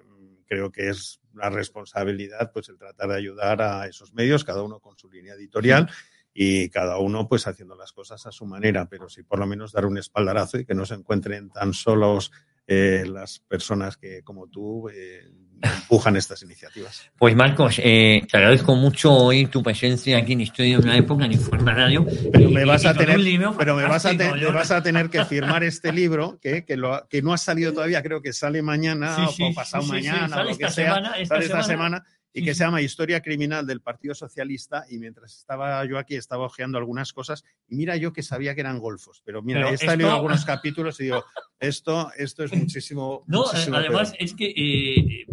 creo 0.47 0.71
que 0.71 0.89
es 0.89 1.19
la 1.33 1.49
responsabilidad 1.49 2.51
pues 2.51 2.69
el 2.69 2.77
tratar 2.77 3.09
de 3.09 3.15
ayudar 3.15 3.61
a 3.61 3.88
esos 3.88 4.13
medios, 4.13 4.43
cada 4.43 4.63
uno 4.63 4.79
con 4.79 4.97
su 4.97 5.09
línea 5.09 5.33
editorial 5.33 5.89
y 6.33 6.69
cada 6.69 6.97
uno 6.97 7.27
pues 7.27 7.47
haciendo 7.47 7.75
las 7.75 7.91
cosas 7.91 8.25
a 8.25 8.31
su 8.31 8.45
manera, 8.45 8.88
pero 8.89 9.09
sí 9.09 9.23
por 9.23 9.39
lo 9.39 9.45
menos 9.45 9.71
dar 9.71 9.85
un 9.85 9.97
espaldarazo 9.97 10.59
y 10.59 10.65
que 10.65 10.73
no 10.73 10.85
se 10.85 10.95
encuentren 10.95 11.49
tan 11.49 11.73
solos 11.73 12.31
eh, 12.68 13.05
las 13.07 13.39
personas 13.39 13.95
que 13.95 14.22
como 14.24 14.47
tú 14.47 14.89
eh, 14.89 15.24
empujan 15.61 16.18
estas 16.18 16.43
iniciativas. 16.43 17.09
Pues 17.18 17.36
Marcos, 17.36 17.80
eh, 17.84 18.22
te 18.30 18.38
agradezco 18.38 18.76
mucho 18.76 19.13
hoy 19.13 19.45
tu 19.47 19.63
presencia 19.63 20.18
aquí 20.18 20.34
en 20.34 20.41
Historia 20.41 20.78
de 20.78 20.84
una 20.84 20.97
época 20.97 21.26
en 21.26 21.32
Informa 21.32 21.74
Radio. 21.74 22.05
Pero 22.32 22.49
me 22.49 22.65
vas 22.65 22.86
a 22.86 22.93
tener, 22.93 23.20
pero 23.57 23.76
me 23.76 23.86
vas 23.86 24.05
a, 24.05 24.13
vas 24.53 24.72
a 24.72 24.84
tener 24.84 25.09
que 25.09 25.24
firmar 25.26 25.63
este 25.63 25.91
libro 25.93 26.39
que, 26.41 26.65
que, 26.65 26.78
lo, 26.78 27.07
que 27.09 27.22
no 27.22 27.34
ha 27.34 27.38
salido 27.38 27.74
todavía, 27.74 28.03
creo 28.03 28.22
que 28.22 28.34
sale 28.34 28.61
mañana 28.61 29.28
o 29.30 29.53
pasado 29.53 29.84
mañana 29.84 30.41
o 30.41 30.43
lo 30.43 30.57
que 30.57 30.70
sea, 30.70 30.95
semana, 30.95 31.18
esta, 31.18 31.38
esta 31.38 31.63
semana 31.63 32.05
y 32.38 32.43
que 32.43 32.53
se 32.53 32.63
llama 32.63 32.81
Historia 32.81 33.21
Criminal 33.21 33.65
del 33.65 33.81
Partido 33.81 34.13
Socialista. 34.13 34.85
Y 34.89 34.99
mientras 34.99 35.35
estaba 35.35 35.83
yo 35.85 35.97
aquí, 35.97 36.15
estaba 36.15 36.45
hojeando 36.45 36.77
algunas 36.77 37.11
cosas. 37.11 37.43
Y 37.67 37.75
mira, 37.75 37.97
yo 37.97 38.13
que 38.13 38.21
sabía 38.21 38.53
que 38.53 38.61
eran 38.61 38.77
golfos, 38.77 39.23
pero 39.25 39.41
mira, 39.41 39.71
he 39.71 39.73
estado 39.73 40.11
algunos 40.11 40.45
capítulos 40.45 40.99
y 40.99 41.05
digo, 41.05 41.25
esto, 41.59 42.11
esto 42.15 42.43
es 42.43 42.51
muchísimo. 42.55 43.23
No, 43.25 43.45
muchísimo 43.45 43.77
además 43.77 44.13
es 44.19 44.35
que 44.35 44.53
eh, 44.55 45.25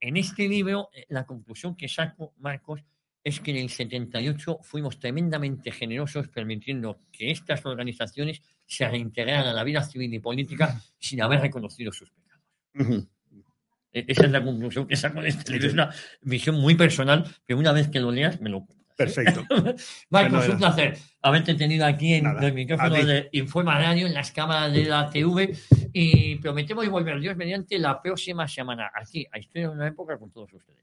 en 0.00 0.16
este 0.16 0.48
libro, 0.48 0.90
eh, 0.92 1.06
la 1.10 1.24
conclusión 1.26 1.76
que 1.76 1.86
saco, 1.86 2.34
Marcos, 2.38 2.82
es 3.22 3.38
que 3.38 3.52
en 3.52 3.58
el 3.58 3.70
78 3.70 4.58
fuimos 4.62 4.98
tremendamente 4.98 5.70
generosos 5.70 6.26
permitiendo 6.26 6.98
que 7.12 7.30
estas 7.30 7.64
organizaciones 7.64 8.42
se 8.66 8.88
reintegraran 8.88 9.46
a 9.46 9.52
la 9.52 9.62
vida 9.62 9.84
civil 9.84 10.12
y 10.12 10.18
política 10.18 10.82
sin 10.98 11.22
haber 11.22 11.40
reconocido 11.40 11.92
sus 11.92 12.10
pecados. 12.10 12.44
E-, 12.74 13.06
esa 13.92 14.24
es 14.24 14.30
la 14.30 14.42
conclusión 14.42 14.86
que 14.86 14.96
saco 14.96 15.20
de 15.20 15.28
este 15.28 15.52
libro. 15.52 15.68
Es 15.68 15.74
una 15.74 15.90
visión 16.22 16.56
muy 16.56 16.74
personal, 16.74 17.24
pero 17.46 17.58
una 17.58 17.72
vez 17.72 17.88
que 17.88 18.00
lo 18.00 18.10
leas, 18.10 18.40
me 18.40 18.50
lo 18.50 18.66
Perfecto. 18.96 19.44
Marcos, 20.10 20.48
un 20.48 20.58
placer 20.58 20.96
haberte 21.22 21.54
tenido 21.54 21.86
aquí 21.86 22.14
en 22.14 22.26
el 22.26 22.52
micrófono 22.52 22.94
de 22.94 23.28
Informa 23.32 23.78
Radio, 23.78 24.06
en 24.06 24.14
las 24.14 24.32
cámaras 24.32 24.72
de 24.72 24.84
la 24.84 25.08
TV, 25.10 25.56
y 25.92 26.36
prometemos 26.36 26.88
volver 26.88 27.20
Dios 27.20 27.36
mediante 27.36 27.78
la 27.78 28.00
próxima 28.00 28.46
semana, 28.46 28.90
aquí, 28.94 29.26
a 29.30 29.38
Historia 29.38 29.68
de 29.68 29.74
una 29.74 29.88
época, 29.88 30.18
con 30.18 30.30
todos 30.30 30.52
ustedes. 30.52 30.82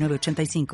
85 0.09 0.65